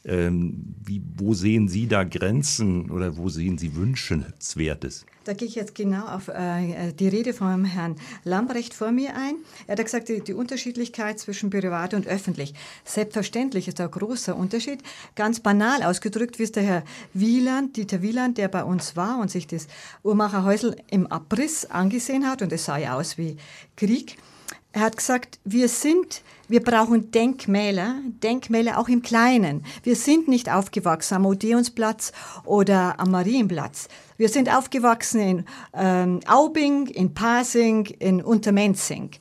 Ähm, 0.04 0.74
wie, 0.84 1.02
wo 1.16 1.34
sehen 1.34 1.68
Sie 1.68 1.86
da 1.86 2.04
Grenzen 2.04 2.90
oder 2.90 3.16
wo 3.16 3.28
sehen 3.28 3.58
Sie 3.58 3.74
Wünschenswertes? 3.74 5.06
Da 5.24 5.32
gehe 5.32 5.48
ich 5.48 5.54
jetzt 5.54 5.74
genau 5.74 6.06
auf 6.06 6.28
äh, 6.28 6.92
die 6.92 7.08
Rede 7.08 7.32
von 7.32 7.64
Herrn 7.64 7.96
Lambrecht 8.24 8.74
vor 8.74 8.92
mir 8.92 9.16
ein. 9.16 9.36
Er 9.66 9.76
hat 9.76 9.84
gesagt, 9.84 10.08
die, 10.08 10.20
die, 10.20 10.34
Unterschiedlichkeit 10.34 11.18
zwischen 11.18 11.48
privat 11.48 11.94
und 11.94 12.06
öffentlich. 12.06 12.52
Selbstverständlich 12.84 13.66
ist 13.68 13.80
da 13.80 13.84
ein 13.84 13.90
großer 13.90 14.36
Unterschied. 14.36 14.80
Ganz 15.16 15.40
banal 15.40 15.82
ausgedrückt, 15.82 16.38
wie 16.38 16.42
es 16.42 16.52
der 16.52 16.62
Herr 16.62 16.84
Wieland, 17.14 17.76
Dieter 17.76 18.02
Wieland, 18.02 18.36
der 18.36 18.48
bei 18.48 18.64
uns 18.64 18.96
war 18.96 19.18
und 19.18 19.30
sich 19.30 19.46
das 19.46 19.66
Uhrmacherhäusl 20.02 20.76
im 20.90 21.06
Abriss 21.06 21.64
angesehen 21.66 22.28
hat, 22.28 22.42
und 22.42 22.52
es 22.52 22.66
sah 22.66 22.76
ja 22.76 22.94
aus 22.94 23.16
wie 23.16 23.36
Krieg, 23.76 24.18
er 24.74 24.80
hat 24.80 24.96
gesagt, 24.96 25.38
wir 25.44 25.68
sind, 25.68 26.22
wir 26.48 26.60
brauchen 26.60 27.12
Denkmäler, 27.12 27.94
Denkmäler 28.24 28.76
auch 28.76 28.88
im 28.88 29.02
Kleinen. 29.02 29.64
Wir 29.84 29.94
sind 29.94 30.26
nicht 30.26 30.50
aufgewachsen 30.50 31.14
am 31.14 31.26
Odeonsplatz 31.26 32.10
oder 32.44 32.98
am 32.98 33.12
Marienplatz. 33.12 33.86
Wir 34.16 34.28
sind 34.28 34.52
aufgewachsen 34.52 35.20
in 35.20 35.44
ähm, 35.74 36.20
Aubing, 36.26 36.88
in 36.88 37.14
Pasing, 37.14 37.86
in 37.86 38.20
Untermenzing. 38.20 39.12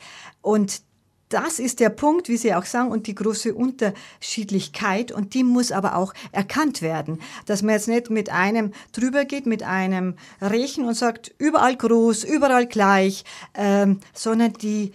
Und 0.42 0.82
das 1.30 1.60
ist 1.60 1.80
der 1.80 1.90
Punkt, 1.90 2.30
wie 2.30 2.38
Sie 2.38 2.56
auch 2.56 2.66
sagen, 2.66 2.90
und 2.90 3.06
die 3.06 3.16
große 3.16 3.54
Unterschiedlichkeit. 3.54 5.12
Und 5.12 5.36
die 5.36 5.44
muss 5.44 5.72
aber 5.72 5.98
auch 5.98 6.16
erkannt 6.32 6.82
werden. 6.82 7.20
Dass 7.46 7.62
man 7.62 7.76
jetzt 7.76 7.88
nicht 7.88 8.10
mit 8.10 8.32
einem 8.32 8.72
drüber 8.92 9.26
geht, 9.26 9.46
mit 9.46 9.62
einem 9.62 10.16
Rechen 10.42 10.86
und 10.86 10.96
sagt, 10.96 11.32
überall 11.38 11.78
groß, 11.78 12.24
überall 12.24 12.66
gleich, 12.66 13.24
ähm, 13.54 14.00
sondern 14.14 14.54
die, 14.54 14.94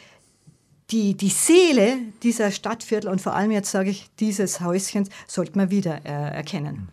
die, 0.91 1.15
die 1.17 1.29
Seele 1.29 1.99
dieser 2.23 2.51
Stadtviertel 2.51 3.11
und 3.11 3.21
vor 3.21 3.35
allem 3.35 3.51
jetzt 3.51 3.71
sage 3.71 3.91
ich 3.91 4.11
dieses 4.19 4.61
Häuschens 4.61 5.11
sollte 5.27 5.57
man 5.57 5.71
wieder 5.71 6.05
äh, 6.05 6.37
erkennen. 6.37 6.89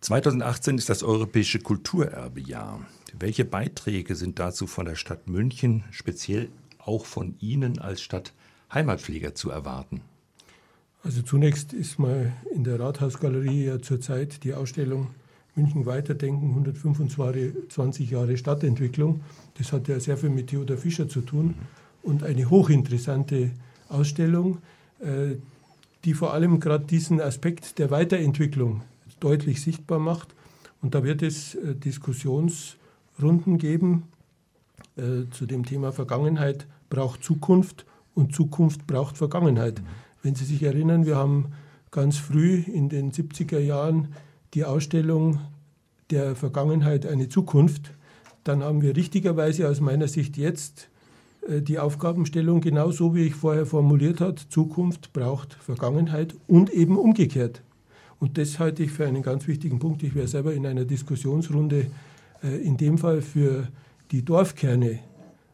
2018 0.00 0.78
ist 0.78 0.88
das 0.88 1.02
Europäische 1.02 1.58
Kulturerbejahr. 1.58 2.80
Welche 3.18 3.44
Beiträge 3.44 4.14
sind 4.14 4.38
dazu 4.38 4.66
von 4.66 4.86
der 4.86 4.94
Stadt 4.94 5.28
München, 5.28 5.84
speziell 5.90 6.48
auch 6.78 7.06
von 7.06 7.34
Ihnen 7.40 7.78
als 7.78 8.02
Stadt 8.02 8.32
Heimatpfleger 8.72 9.34
zu 9.34 9.50
erwarten? 9.50 10.00
Also 11.02 11.22
zunächst 11.22 11.72
ist 11.72 11.98
mal 11.98 12.32
in 12.54 12.64
der 12.64 12.78
Rathausgalerie 12.80 13.66
ja 13.66 13.80
zurzeit 13.80 14.44
die 14.44 14.54
Ausstellung 14.54 15.08
München 15.54 15.86
Weiterdenken, 15.86 16.50
125 16.50 18.10
Jahre 18.10 18.36
Stadtentwicklung. 18.36 19.22
Das 19.54 19.72
hat 19.72 19.88
ja 19.88 19.98
sehr 19.98 20.18
viel 20.18 20.30
mit 20.30 20.48
Theodor 20.48 20.76
Fischer 20.76 21.08
zu 21.08 21.22
tun 21.22 21.54
und 22.06 22.22
eine 22.22 22.48
hochinteressante 22.48 23.50
Ausstellung, 23.88 24.58
äh, 25.00 25.36
die 26.04 26.14
vor 26.14 26.32
allem 26.32 26.60
gerade 26.60 26.84
diesen 26.86 27.20
Aspekt 27.20 27.78
der 27.78 27.90
Weiterentwicklung 27.90 28.82
deutlich 29.20 29.60
sichtbar 29.60 29.98
macht. 29.98 30.34
Und 30.80 30.94
da 30.94 31.02
wird 31.02 31.22
es 31.22 31.56
äh, 31.56 31.74
Diskussionsrunden 31.74 33.58
geben 33.58 34.04
äh, 34.96 35.28
zu 35.30 35.46
dem 35.46 35.64
Thema 35.66 35.92
Vergangenheit 35.92 36.66
braucht 36.88 37.24
Zukunft 37.24 37.84
und 38.14 38.34
Zukunft 38.34 38.86
braucht 38.86 39.18
Vergangenheit. 39.18 39.82
Wenn 40.22 40.36
Sie 40.36 40.44
sich 40.44 40.62
erinnern, 40.62 41.06
wir 41.06 41.16
haben 41.16 41.52
ganz 41.90 42.18
früh 42.18 42.62
in 42.72 42.88
den 42.88 43.10
70er 43.10 43.58
Jahren 43.58 44.08
die 44.54 44.64
Ausstellung 44.64 45.40
der 46.10 46.36
Vergangenheit 46.36 47.04
eine 47.04 47.28
Zukunft. 47.28 47.90
Dann 48.44 48.62
haben 48.62 48.80
wir 48.80 48.94
richtigerweise 48.94 49.68
aus 49.68 49.80
meiner 49.80 50.06
Sicht 50.06 50.36
jetzt 50.36 50.88
die 51.48 51.78
Aufgabenstellung 51.78 52.60
genauso, 52.60 53.14
wie 53.14 53.26
ich 53.26 53.34
vorher 53.34 53.66
formuliert 53.66 54.20
habe, 54.20 54.36
Zukunft 54.48 55.12
braucht 55.12 55.54
Vergangenheit 55.54 56.34
und 56.46 56.70
eben 56.70 56.96
umgekehrt. 56.96 57.62
Und 58.18 58.38
das 58.38 58.58
halte 58.58 58.82
ich 58.82 58.92
für 58.92 59.06
einen 59.06 59.22
ganz 59.22 59.46
wichtigen 59.46 59.78
Punkt. 59.78 60.02
Ich 60.02 60.14
werde 60.14 60.28
selber 60.28 60.54
in 60.54 60.66
einer 60.66 60.84
Diskussionsrunde 60.84 61.86
äh, 62.42 62.56
in 62.56 62.76
dem 62.76 62.98
Fall 62.98 63.22
für 63.22 63.68
die 64.10 64.24
Dorfkerne 64.24 65.00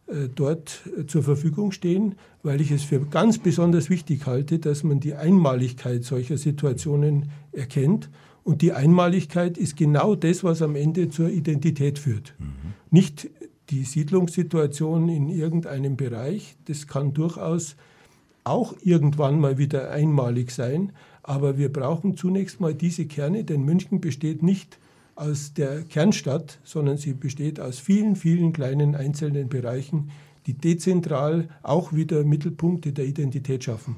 äh, 0.06 0.28
dort 0.34 0.82
zur 1.06 1.22
Verfügung 1.22 1.72
stehen, 1.72 2.16
weil 2.42 2.60
ich 2.60 2.70
es 2.70 2.82
für 2.82 3.00
ganz 3.00 3.38
besonders 3.38 3.90
wichtig 3.90 4.26
halte, 4.26 4.58
dass 4.58 4.82
man 4.84 5.00
die 5.00 5.14
Einmaligkeit 5.14 6.04
solcher 6.04 6.38
Situationen 6.38 7.30
erkennt. 7.52 8.10
Und 8.44 8.62
die 8.62 8.72
Einmaligkeit 8.72 9.56
ist 9.56 9.76
genau 9.76 10.14
das, 10.16 10.42
was 10.42 10.62
am 10.62 10.74
Ende 10.74 11.08
zur 11.08 11.30
Identität 11.30 11.98
führt. 11.98 12.34
Mhm. 12.38 12.74
Nicht 12.90 13.30
die 13.70 13.84
Siedlungssituation 13.84 15.08
in 15.08 15.28
irgendeinem 15.28 15.96
Bereich, 15.96 16.56
das 16.66 16.86
kann 16.86 17.14
durchaus 17.14 17.76
auch 18.44 18.74
irgendwann 18.82 19.38
mal 19.38 19.58
wieder 19.58 19.90
einmalig 19.90 20.50
sein, 20.50 20.92
aber 21.22 21.58
wir 21.58 21.72
brauchen 21.72 22.16
zunächst 22.16 22.60
mal 22.60 22.74
diese 22.74 23.06
Kerne, 23.06 23.44
denn 23.44 23.62
München 23.62 24.00
besteht 24.00 24.42
nicht 24.42 24.78
aus 25.14 25.54
der 25.54 25.82
Kernstadt, 25.82 26.58
sondern 26.64 26.96
sie 26.96 27.12
besteht 27.12 27.60
aus 27.60 27.78
vielen, 27.78 28.16
vielen 28.16 28.52
kleinen 28.52 28.96
einzelnen 28.96 29.48
Bereichen, 29.48 30.10
die 30.46 30.54
dezentral 30.54 31.48
auch 31.62 31.92
wieder 31.92 32.24
Mittelpunkte 32.24 32.92
der 32.92 33.04
Identität 33.04 33.64
schaffen. 33.64 33.96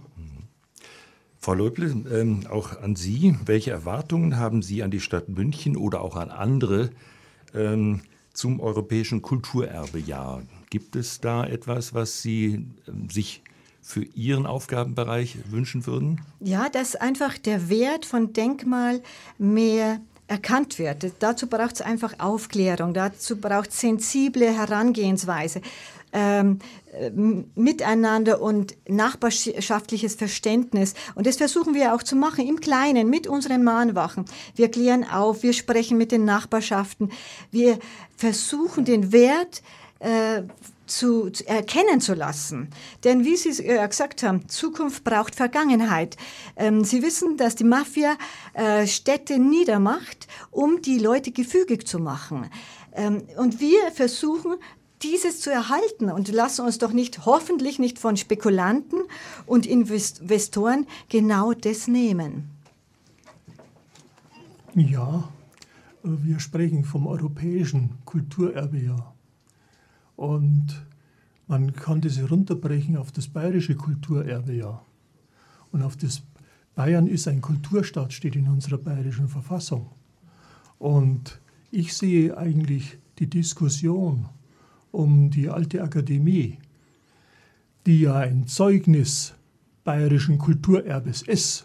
Frau 1.39 1.55
Leuble, 1.55 1.95
ähm, 2.11 2.47
auch 2.51 2.81
an 2.81 2.97
Sie, 2.97 3.37
welche 3.45 3.71
Erwartungen 3.71 4.39
haben 4.39 4.63
Sie 4.63 4.83
an 4.83 4.91
die 4.91 5.01
Stadt 5.01 5.29
München 5.29 5.77
oder 5.77 6.01
auch 6.01 6.17
an 6.17 6.31
andere 6.31 6.91
ähm, 7.55 8.01
zum 8.35 8.61
Europäischen 8.61 9.23
Kulturerbejahr. 9.23 10.43
Gibt 10.69 10.97
es 10.97 11.21
da 11.21 11.47
etwas, 11.47 11.95
was 11.95 12.21
Sie 12.21 12.67
ähm, 12.87 13.09
sich 13.09 13.43
für 13.81 14.03
Ihren 14.03 14.47
Aufgabenbereich 14.47 15.51
wünschen 15.51 15.87
würden? 15.87 16.21
Ja, 16.41 16.69
dass 16.69 16.97
einfach 16.97 17.39
der 17.39 17.69
Wert 17.69 18.05
von 18.05 18.33
Denkmal 18.33 19.03
mehr 19.39 20.01
erkannt 20.27 20.79
wird. 20.79 21.13
Dazu 21.19 21.47
braucht 21.47 21.75
es 21.75 21.81
einfach 21.83 22.19
Aufklärung, 22.19 22.95
dazu 22.95 23.37
braucht 23.37 23.71
es 23.71 23.81
sensible 23.81 24.47
Herangehensweise 24.47 25.61
ähm, 26.15 26.61
Miteinander 27.57 28.41
und 28.41 28.77
nachbarschaftliches 28.89 30.15
Verständnis. 30.15 30.95
Und 31.17 31.27
das 31.27 31.37
versuchen 31.37 31.75
wir 31.75 31.93
auch 31.93 32.05
zu 32.05 32.15
machen 32.15 32.47
im 32.47 32.61
Kleinen 32.61 33.11
mit 33.11 33.27
unseren 33.27 33.65
Mahnwachen. 33.65 34.25
Wir 34.55 34.71
klären 34.71 35.05
auf, 35.05 35.43
wir 35.43 35.53
sprechen 35.53 35.99
mit 35.99 36.13
den 36.13 36.25
Nachbarschaften, 36.25 37.11
wir 37.51 37.81
versuchen 38.17 38.85
den 38.85 39.13
Wert 39.13 39.63
äh, 39.99 40.43
zu, 40.87 41.31
zu, 41.31 41.47
erkennen 41.49 42.01
zu 42.01 42.15
lassen. 42.15 42.69
Denn 43.03 43.25
wie 43.25 43.37
Sie 43.37 43.65
äh, 43.65 43.87
gesagt 43.89 44.23
haben, 44.23 44.49
Zukunft 44.49 45.03
braucht 45.03 45.35
Vergangenheit. 45.35 46.17
Ähm, 46.57 46.85
Sie 46.85 47.03
wissen, 47.03 47.37
dass 47.37 47.57
die 47.57 47.65
Mafia 47.65 48.17
äh, 48.53 48.87
Städte 48.87 49.39
niedermacht, 49.41 50.29
um 50.53 50.81
die 50.81 50.99
Leute 50.99 51.33
gefügig 51.33 51.89
zu 51.89 51.99
machen. 51.99 52.49
Ähm, 52.95 53.23
und 53.37 53.59
wir 53.59 53.91
versuchen, 53.93 54.57
dieses 55.05 55.41
zu 55.41 55.51
erhalten 55.51 56.11
und 56.11 56.29
lassen 56.29 56.65
uns 56.65 56.79
doch 56.79 56.93
nicht, 56.93 57.27
hoffentlich 57.27 57.79
nicht 57.79 57.99
von 57.99 58.17
Spekulanten 58.17 59.01
und 59.47 59.67
Investoren 59.67 60.87
genau 61.09 61.53
das 61.53 61.87
nehmen. 61.87 62.51
Ja, 64.75 65.29
wir 66.03 66.41
sprechen 66.41 66.85
vom 66.85 67.07
europäischen 67.07 67.91
Kulturerbejahr. 68.05 69.15
Und 70.17 70.85
man 71.47 71.73
kann 71.75 72.01
das 72.01 72.19
runterbrechen 72.31 72.97
auf 72.97 73.13
das 73.13 73.29
bayerische 73.29 73.77
Kulturerbejahr. 73.77 74.85
Und 75.71 75.83
auf 75.83 75.97
das 75.97 76.23
Bayern 76.75 77.07
ist 77.07 77.29
ein 77.29 77.41
Kulturstaat, 77.41 78.13
steht 78.13 78.37
in 78.37 78.49
unserer 78.49 78.79
bayerischen 78.79 79.29
Verfassung. 79.29 79.91
Und 80.79 81.41
ich 81.71 81.95
sehe 81.95 82.37
eigentlich 82.37 82.99
die 83.19 83.29
Diskussion 83.29 84.29
um 84.95 85.31
die 85.31 85.49
alte 85.49 85.83
Akademie, 85.83 86.59
die 87.87 88.01
ja 88.01 88.17
ein 88.17 88.47
Zeugnis 88.47 89.35
bayerischen 89.85 90.39
Kulturerbes 90.39 91.23
ist, 91.23 91.65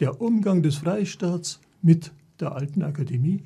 der 0.00 0.20
Umgang 0.20 0.62
des 0.62 0.76
Freistaats 0.76 1.60
mit 1.82 2.12
der 2.40 2.52
alten 2.52 2.82
Akademie, 2.82 3.42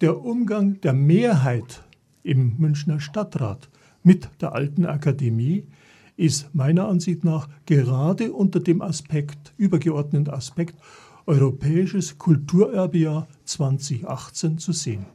der 0.00 0.20
Umgang 0.20 0.80
der 0.80 0.92
Mehrheit 0.92 1.84
im 2.24 2.56
Münchner 2.58 2.98
Stadtrat 2.98 3.68
mit 4.02 4.28
der 4.40 4.52
alten 4.52 4.84
Akademie 4.84 5.64
ist 6.16 6.54
meiner 6.54 6.88
Ansicht 6.88 7.24
nach 7.24 7.48
gerade 7.66 8.32
unter 8.32 8.60
dem 8.60 8.82
Aspekt, 8.82 9.54
übergeordneten 9.56 10.32
Aspekt 10.32 10.74
Europäisches 11.26 12.18
Kulturerbejahr 12.18 13.28
2018 13.44 14.58
zu 14.58 14.72
sehen. 14.72 15.06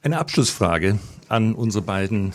Eine 0.00 0.18
Abschlussfrage 0.18 1.00
an 1.28 1.54
unsere 1.54 1.82
beiden 1.82 2.32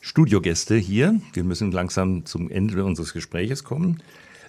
Studiogäste 0.00 0.74
hier. 0.76 1.20
Wir 1.34 1.44
müssen 1.44 1.70
langsam 1.70 2.24
zum 2.24 2.50
Ende 2.50 2.82
unseres 2.82 3.12
Gespräches 3.12 3.62
kommen. 3.62 4.02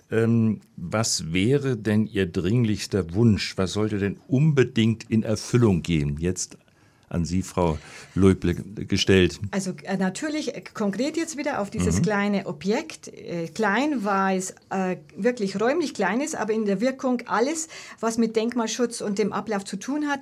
Ähm, 0.10 0.62
was 0.78 1.34
wäre 1.34 1.76
denn 1.76 2.08
Ihr 2.08 2.26
dringlichster 2.26 3.14
Wunsch? 3.14 3.58
Was 3.58 3.74
sollte 3.74 3.97
denn 3.97 4.22
unbedingt 4.30 5.03
in 5.10 5.24
Erfüllung 5.24 5.84
gehen? 5.84 6.18
Jetzt 6.18 6.58
an 7.10 7.26
Sie, 7.26 7.41
Frau 7.41 7.78
Leuble, 8.16 8.53
gestellt. 8.53 9.41
Also 9.51 9.74
äh, 9.84 9.97
natürlich 9.97 10.55
äh, 10.55 10.62
konkret 10.74 11.18
jetzt 11.18 11.38
wieder 11.38 11.60
auf 11.62 11.70
dieses 11.70 11.97
mhm. 11.97 12.03
kleine 12.03 12.45
Objekt. 12.45 13.10
Äh, 13.10 13.47
klein 13.49 14.05
war 14.05 14.34
es 14.34 14.51
äh, 14.70 14.95
wirklich 15.18 15.60
räumlich 15.60 15.93
klein 15.93 16.22
ist, 16.22 16.38
aber 16.38 16.53
in 16.53 16.64
der 16.64 16.80
Wirkung 16.80 17.24
alles, 17.26 17.68
was 17.99 18.18
mit 18.18 18.38
Denkmalschutz 18.38 19.01
und 19.01 19.20
dem 19.20 19.34
Ablauf 19.34 19.66
zu 19.66 19.76
tun 19.76 20.08
hat, 20.08 20.22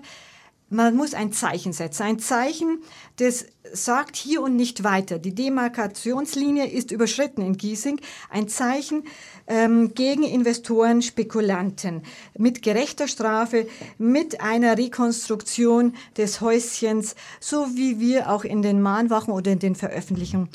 man 0.76 0.96
muss 0.96 1.14
ein 1.14 1.32
Zeichen 1.32 1.74
setzen. 1.74 2.04
Ein 2.04 2.20
Zeichen, 2.20 2.80
das 3.18 3.46
sagt 3.74 4.16
hier 4.16 4.42
und 4.42 4.56
nicht 4.56 4.84
weiter. 4.84 5.20
Die 5.20 5.34
Demarkationslinie 5.34 6.68
ist 6.68 6.92
überschritten 6.92 7.42
in 7.42 7.58
Giesing. 7.58 8.00
Ein 8.30 8.48
Zeichen 8.48 9.04
ähm, 9.48 9.94
gegen 9.94 10.24
Investoren, 10.24 11.02
Spekulanten. 11.02 12.04
Mit 12.38 12.62
gerechter 12.62 13.08
Strafe, 13.08 13.68
mit 13.98 14.42
einer 14.42 14.78
Rekonstruktion 14.78 15.94
des 16.18 16.42
Häuschens, 16.42 17.16
so 17.40 17.68
wie 17.76 18.00
wir 18.00 18.30
auch 18.30 18.44
in 18.44 18.62
den 18.62 18.82
Mahnwachen 18.82 19.34
oder 19.34 19.52
in 19.52 19.60
den 19.60 19.76
Veröffentlichungen 19.76 20.50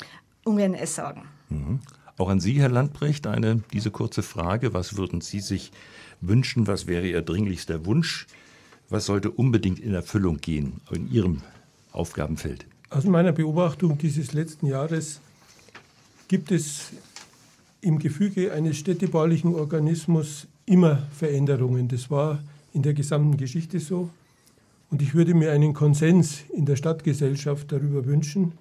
es 0.45 0.95
sagen. 0.95 1.23
Mhm. 1.49 1.79
Auch 2.17 2.29
an 2.29 2.39
Sie, 2.39 2.59
Herr 2.59 2.69
Landbrecht, 2.69 3.25
eine, 3.25 3.63
diese 3.73 3.89
kurze 3.89 4.21
Frage. 4.21 4.73
Was 4.73 4.95
würden 4.95 5.21
Sie 5.21 5.39
sich 5.39 5.71
wünschen? 6.19 6.67
Was 6.67 6.85
wäre 6.85 7.07
Ihr 7.07 7.23
dringlichster 7.23 7.85
Wunsch? 7.85 8.27
Was 8.91 9.05
sollte 9.05 9.31
unbedingt 9.31 9.79
in 9.79 9.93
Erfüllung 9.93 10.39
gehen 10.41 10.81
in 10.91 11.09
Ihrem 11.09 11.41
Aufgabenfeld? 11.93 12.65
Aus 12.89 13.05
meiner 13.05 13.31
Beobachtung 13.31 13.97
dieses 13.97 14.33
letzten 14.33 14.67
Jahres 14.67 15.21
gibt 16.27 16.51
es 16.51 16.91
im 17.79 17.99
Gefüge 17.99 18.51
eines 18.51 18.77
städtebaulichen 18.77 19.55
Organismus 19.55 20.45
immer 20.65 21.07
Veränderungen. 21.17 21.87
Das 21.87 22.11
war 22.11 22.43
in 22.73 22.81
der 22.81 22.93
gesamten 22.93 23.37
Geschichte 23.37 23.79
so. 23.79 24.09
Und 24.89 25.01
ich 25.01 25.13
würde 25.13 25.35
mir 25.35 25.53
einen 25.53 25.73
Konsens 25.73 26.41
in 26.53 26.65
der 26.65 26.75
Stadtgesellschaft 26.75 27.71
darüber 27.71 28.05
wünschen, 28.05 28.51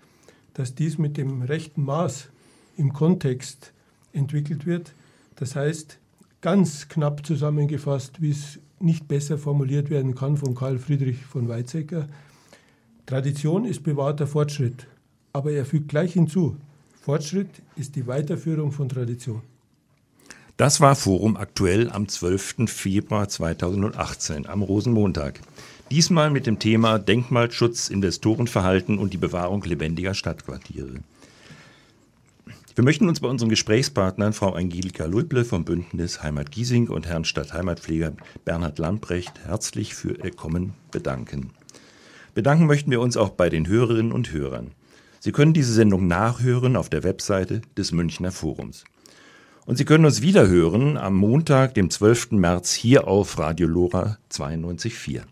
dass 0.55 0.77
dies 0.77 0.97
mit 0.97 1.17
dem 1.17 1.43
rechten 1.43 1.85
Maß 1.85 2.29
im 2.77 2.93
Kontext 2.93 3.73
entwickelt 4.13 4.65
wird. 4.65 4.93
Das 5.35 5.57
heißt, 5.57 5.99
ganz 6.41 6.89
knapp 6.89 7.27
zusammengefasst, 7.27 8.23
wie 8.23 8.31
es 8.31 8.61
nicht 8.81 9.09
besser 9.09 9.39
formuliert 9.39 9.91
werden 9.91 10.15
kann 10.15 10.37
von 10.37 10.55
Karl 10.55 10.79
Friedrich 10.79 11.19
von 11.25 11.49
Weizsäcker. 11.49 12.09
Tradition 13.07 13.65
ist 13.65 13.83
bewahrter 13.83 14.27
Fortschritt, 14.27 14.87
aber 15.33 15.53
er 15.53 15.65
fügt 15.65 15.89
gleich 15.89 16.15
hinzu, 16.15 16.57
Fortschritt 17.01 17.63
ist 17.77 17.97
die 17.97 18.07
Weiterführung 18.07 18.73
von 18.73 18.89
Tradition. 18.89 19.43
Das 20.57 20.81
war 20.83 20.95
Forum 20.95 21.39
aktuell 21.39 21.91
am 21.91 22.07
12. 22.07 22.67
Februar 22.67 23.29
2018, 23.29 24.47
am 24.47 24.63
Rosenmontag. 24.63 25.41
Diesmal 25.91 26.31
mit 26.31 26.47
dem 26.47 26.59
Thema 26.59 26.99
Denkmalschutz, 26.99 27.89
Investorenverhalten 27.89 28.99
und 28.99 29.15
die 29.15 29.17
Bewahrung 29.17 29.63
lebendiger 29.63 30.13
Stadtquartiere. 30.13 31.01
Wir 32.77 32.85
möchten 32.85 33.09
uns 33.09 33.19
bei 33.19 33.27
unseren 33.27 33.49
Gesprächspartnern, 33.49 34.33
Frau 34.33 34.53
Angelika 34.53 35.05
Leuble 35.05 35.45
vom 35.45 35.65
Bündnis 35.65 36.23
Heimat 36.23 36.53
Giesing 36.53 36.89
und 36.89 37.05
Herrn 37.05 37.25
Stadtheimatpfleger 37.25 38.13
Bernhard 38.45 38.79
Lamprecht 38.79 39.41
herzlich 39.45 39.97
für 39.97 40.13
Ihr 40.23 40.31
Kommen 40.31 40.75
bedanken. 40.93 41.51
Bedanken 42.33 42.67
möchten 42.67 42.93
wir 42.93 43.01
uns 43.01 43.17
auch 43.17 43.31
bei 43.31 43.51
den 43.51 43.67
Hörerinnen 43.67 44.13
und 44.13 44.33
Hörern. 44.33 44.71
Sie 45.19 45.33
können 45.33 45.53
diese 45.53 45.73
Sendung 45.73 46.07
nachhören 46.07 46.77
auf 46.77 46.89
der 46.89 47.03
Webseite 47.03 47.61
des 47.77 47.91
Münchner 47.91 48.31
Forums. 48.31 48.85
Und 49.67 49.77
Sie 49.77 49.85
können 49.85 50.05
uns 50.05 50.23
wiederhören 50.23 50.97
am 50.97 51.17
Montag, 51.17 51.75
dem 51.75 51.91
12. 51.91 52.33
März 52.33 52.73
hier 52.73 53.09
auf 53.09 53.37
Radio 53.37 53.67
Lora 53.67 54.19
92.4. 54.31 55.23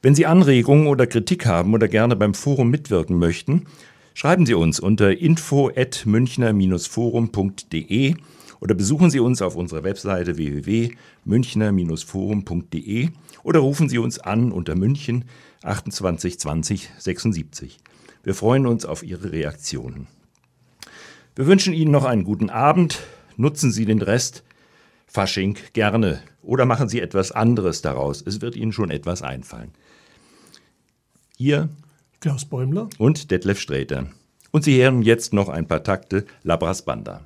Wenn 0.00 0.14
Sie 0.14 0.24
Anregungen 0.24 0.86
oder 0.86 1.06
Kritik 1.06 1.44
haben 1.44 1.74
oder 1.74 1.86
gerne 1.86 2.16
beim 2.16 2.32
Forum 2.32 2.70
mitwirken 2.70 3.18
möchten, 3.18 3.66
Schreiben 4.16 4.44
Sie 4.46 4.54
uns 4.54 4.80
unter 4.80 5.18
info@münchner-forum.de 5.18 8.14
oder 8.60 8.74
besuchen 8.74 9.10
Sie 9.10 9.20
uns 9.20 9.42
auf 9.42 9.56
unserer 9.56 9.84
Webseite 9.84 10.38
www.münchner-forum.de 10.38 13.10
oder 13.42 13.60
rufen 13.60 13.90
Sie 13.90 13.98
uns 13.98 14.18
an 14.18 14.52
unter 14.52 14.74
München 14.74 15.26
28 15.64 16.40
20 16.40 16.88
76. 16.96 17.78
Wir 18.22 18.34
freuen 18.34 18.66
uns 18.66 18.86
auf 18.86 19.02
Ihre 19.02 19.32
Reaktionen. 19.32 20.06
Wir 21.34 21.46
wünschen 21.46 21.74
Ihnen 21.74 21.90
noch 21.90 22.06
einen 22.06 22.24
guten 22.24 22.48
Abend. 22.48 23.00
Nutzen 23.36 23.70
Sie 23.70 23.84
den 23.84 24.00
Rest 24.00 24.44
Fasching 25.06 25.58
gerne 25.74 26.22
oder 26.40 26.64
machen 26.64 26.88
Sie 26.88 27.02
etwas 27.02 27.32
anderes 27.32 27.82
daraus. 27.82 28.24
Es 28.26 28.40
wird 28.40 28.56
Ihnen 28.56 28.72
schon 28.72 28.90
etwas 28.90 29.20
einfallen. 29.20 29.72
Ihr 31.36 31.68
Klaus 32.20 32.44
Bäumler 32.44 32.88
und 32.98 33.30
Detlef 33.30 33.60
Sträter. 33.60 34.06
Und 34.50 34.64
Sie 34.64 34.82
hören 34.82 35.02
jetzt 35.02 35.32
noch 35.32 35.48
ein 35.48 35.66
paar 35.66 35.82
Takte 35.82 36.24
Labras 36.42 36.82
Banda. 36.82 37.24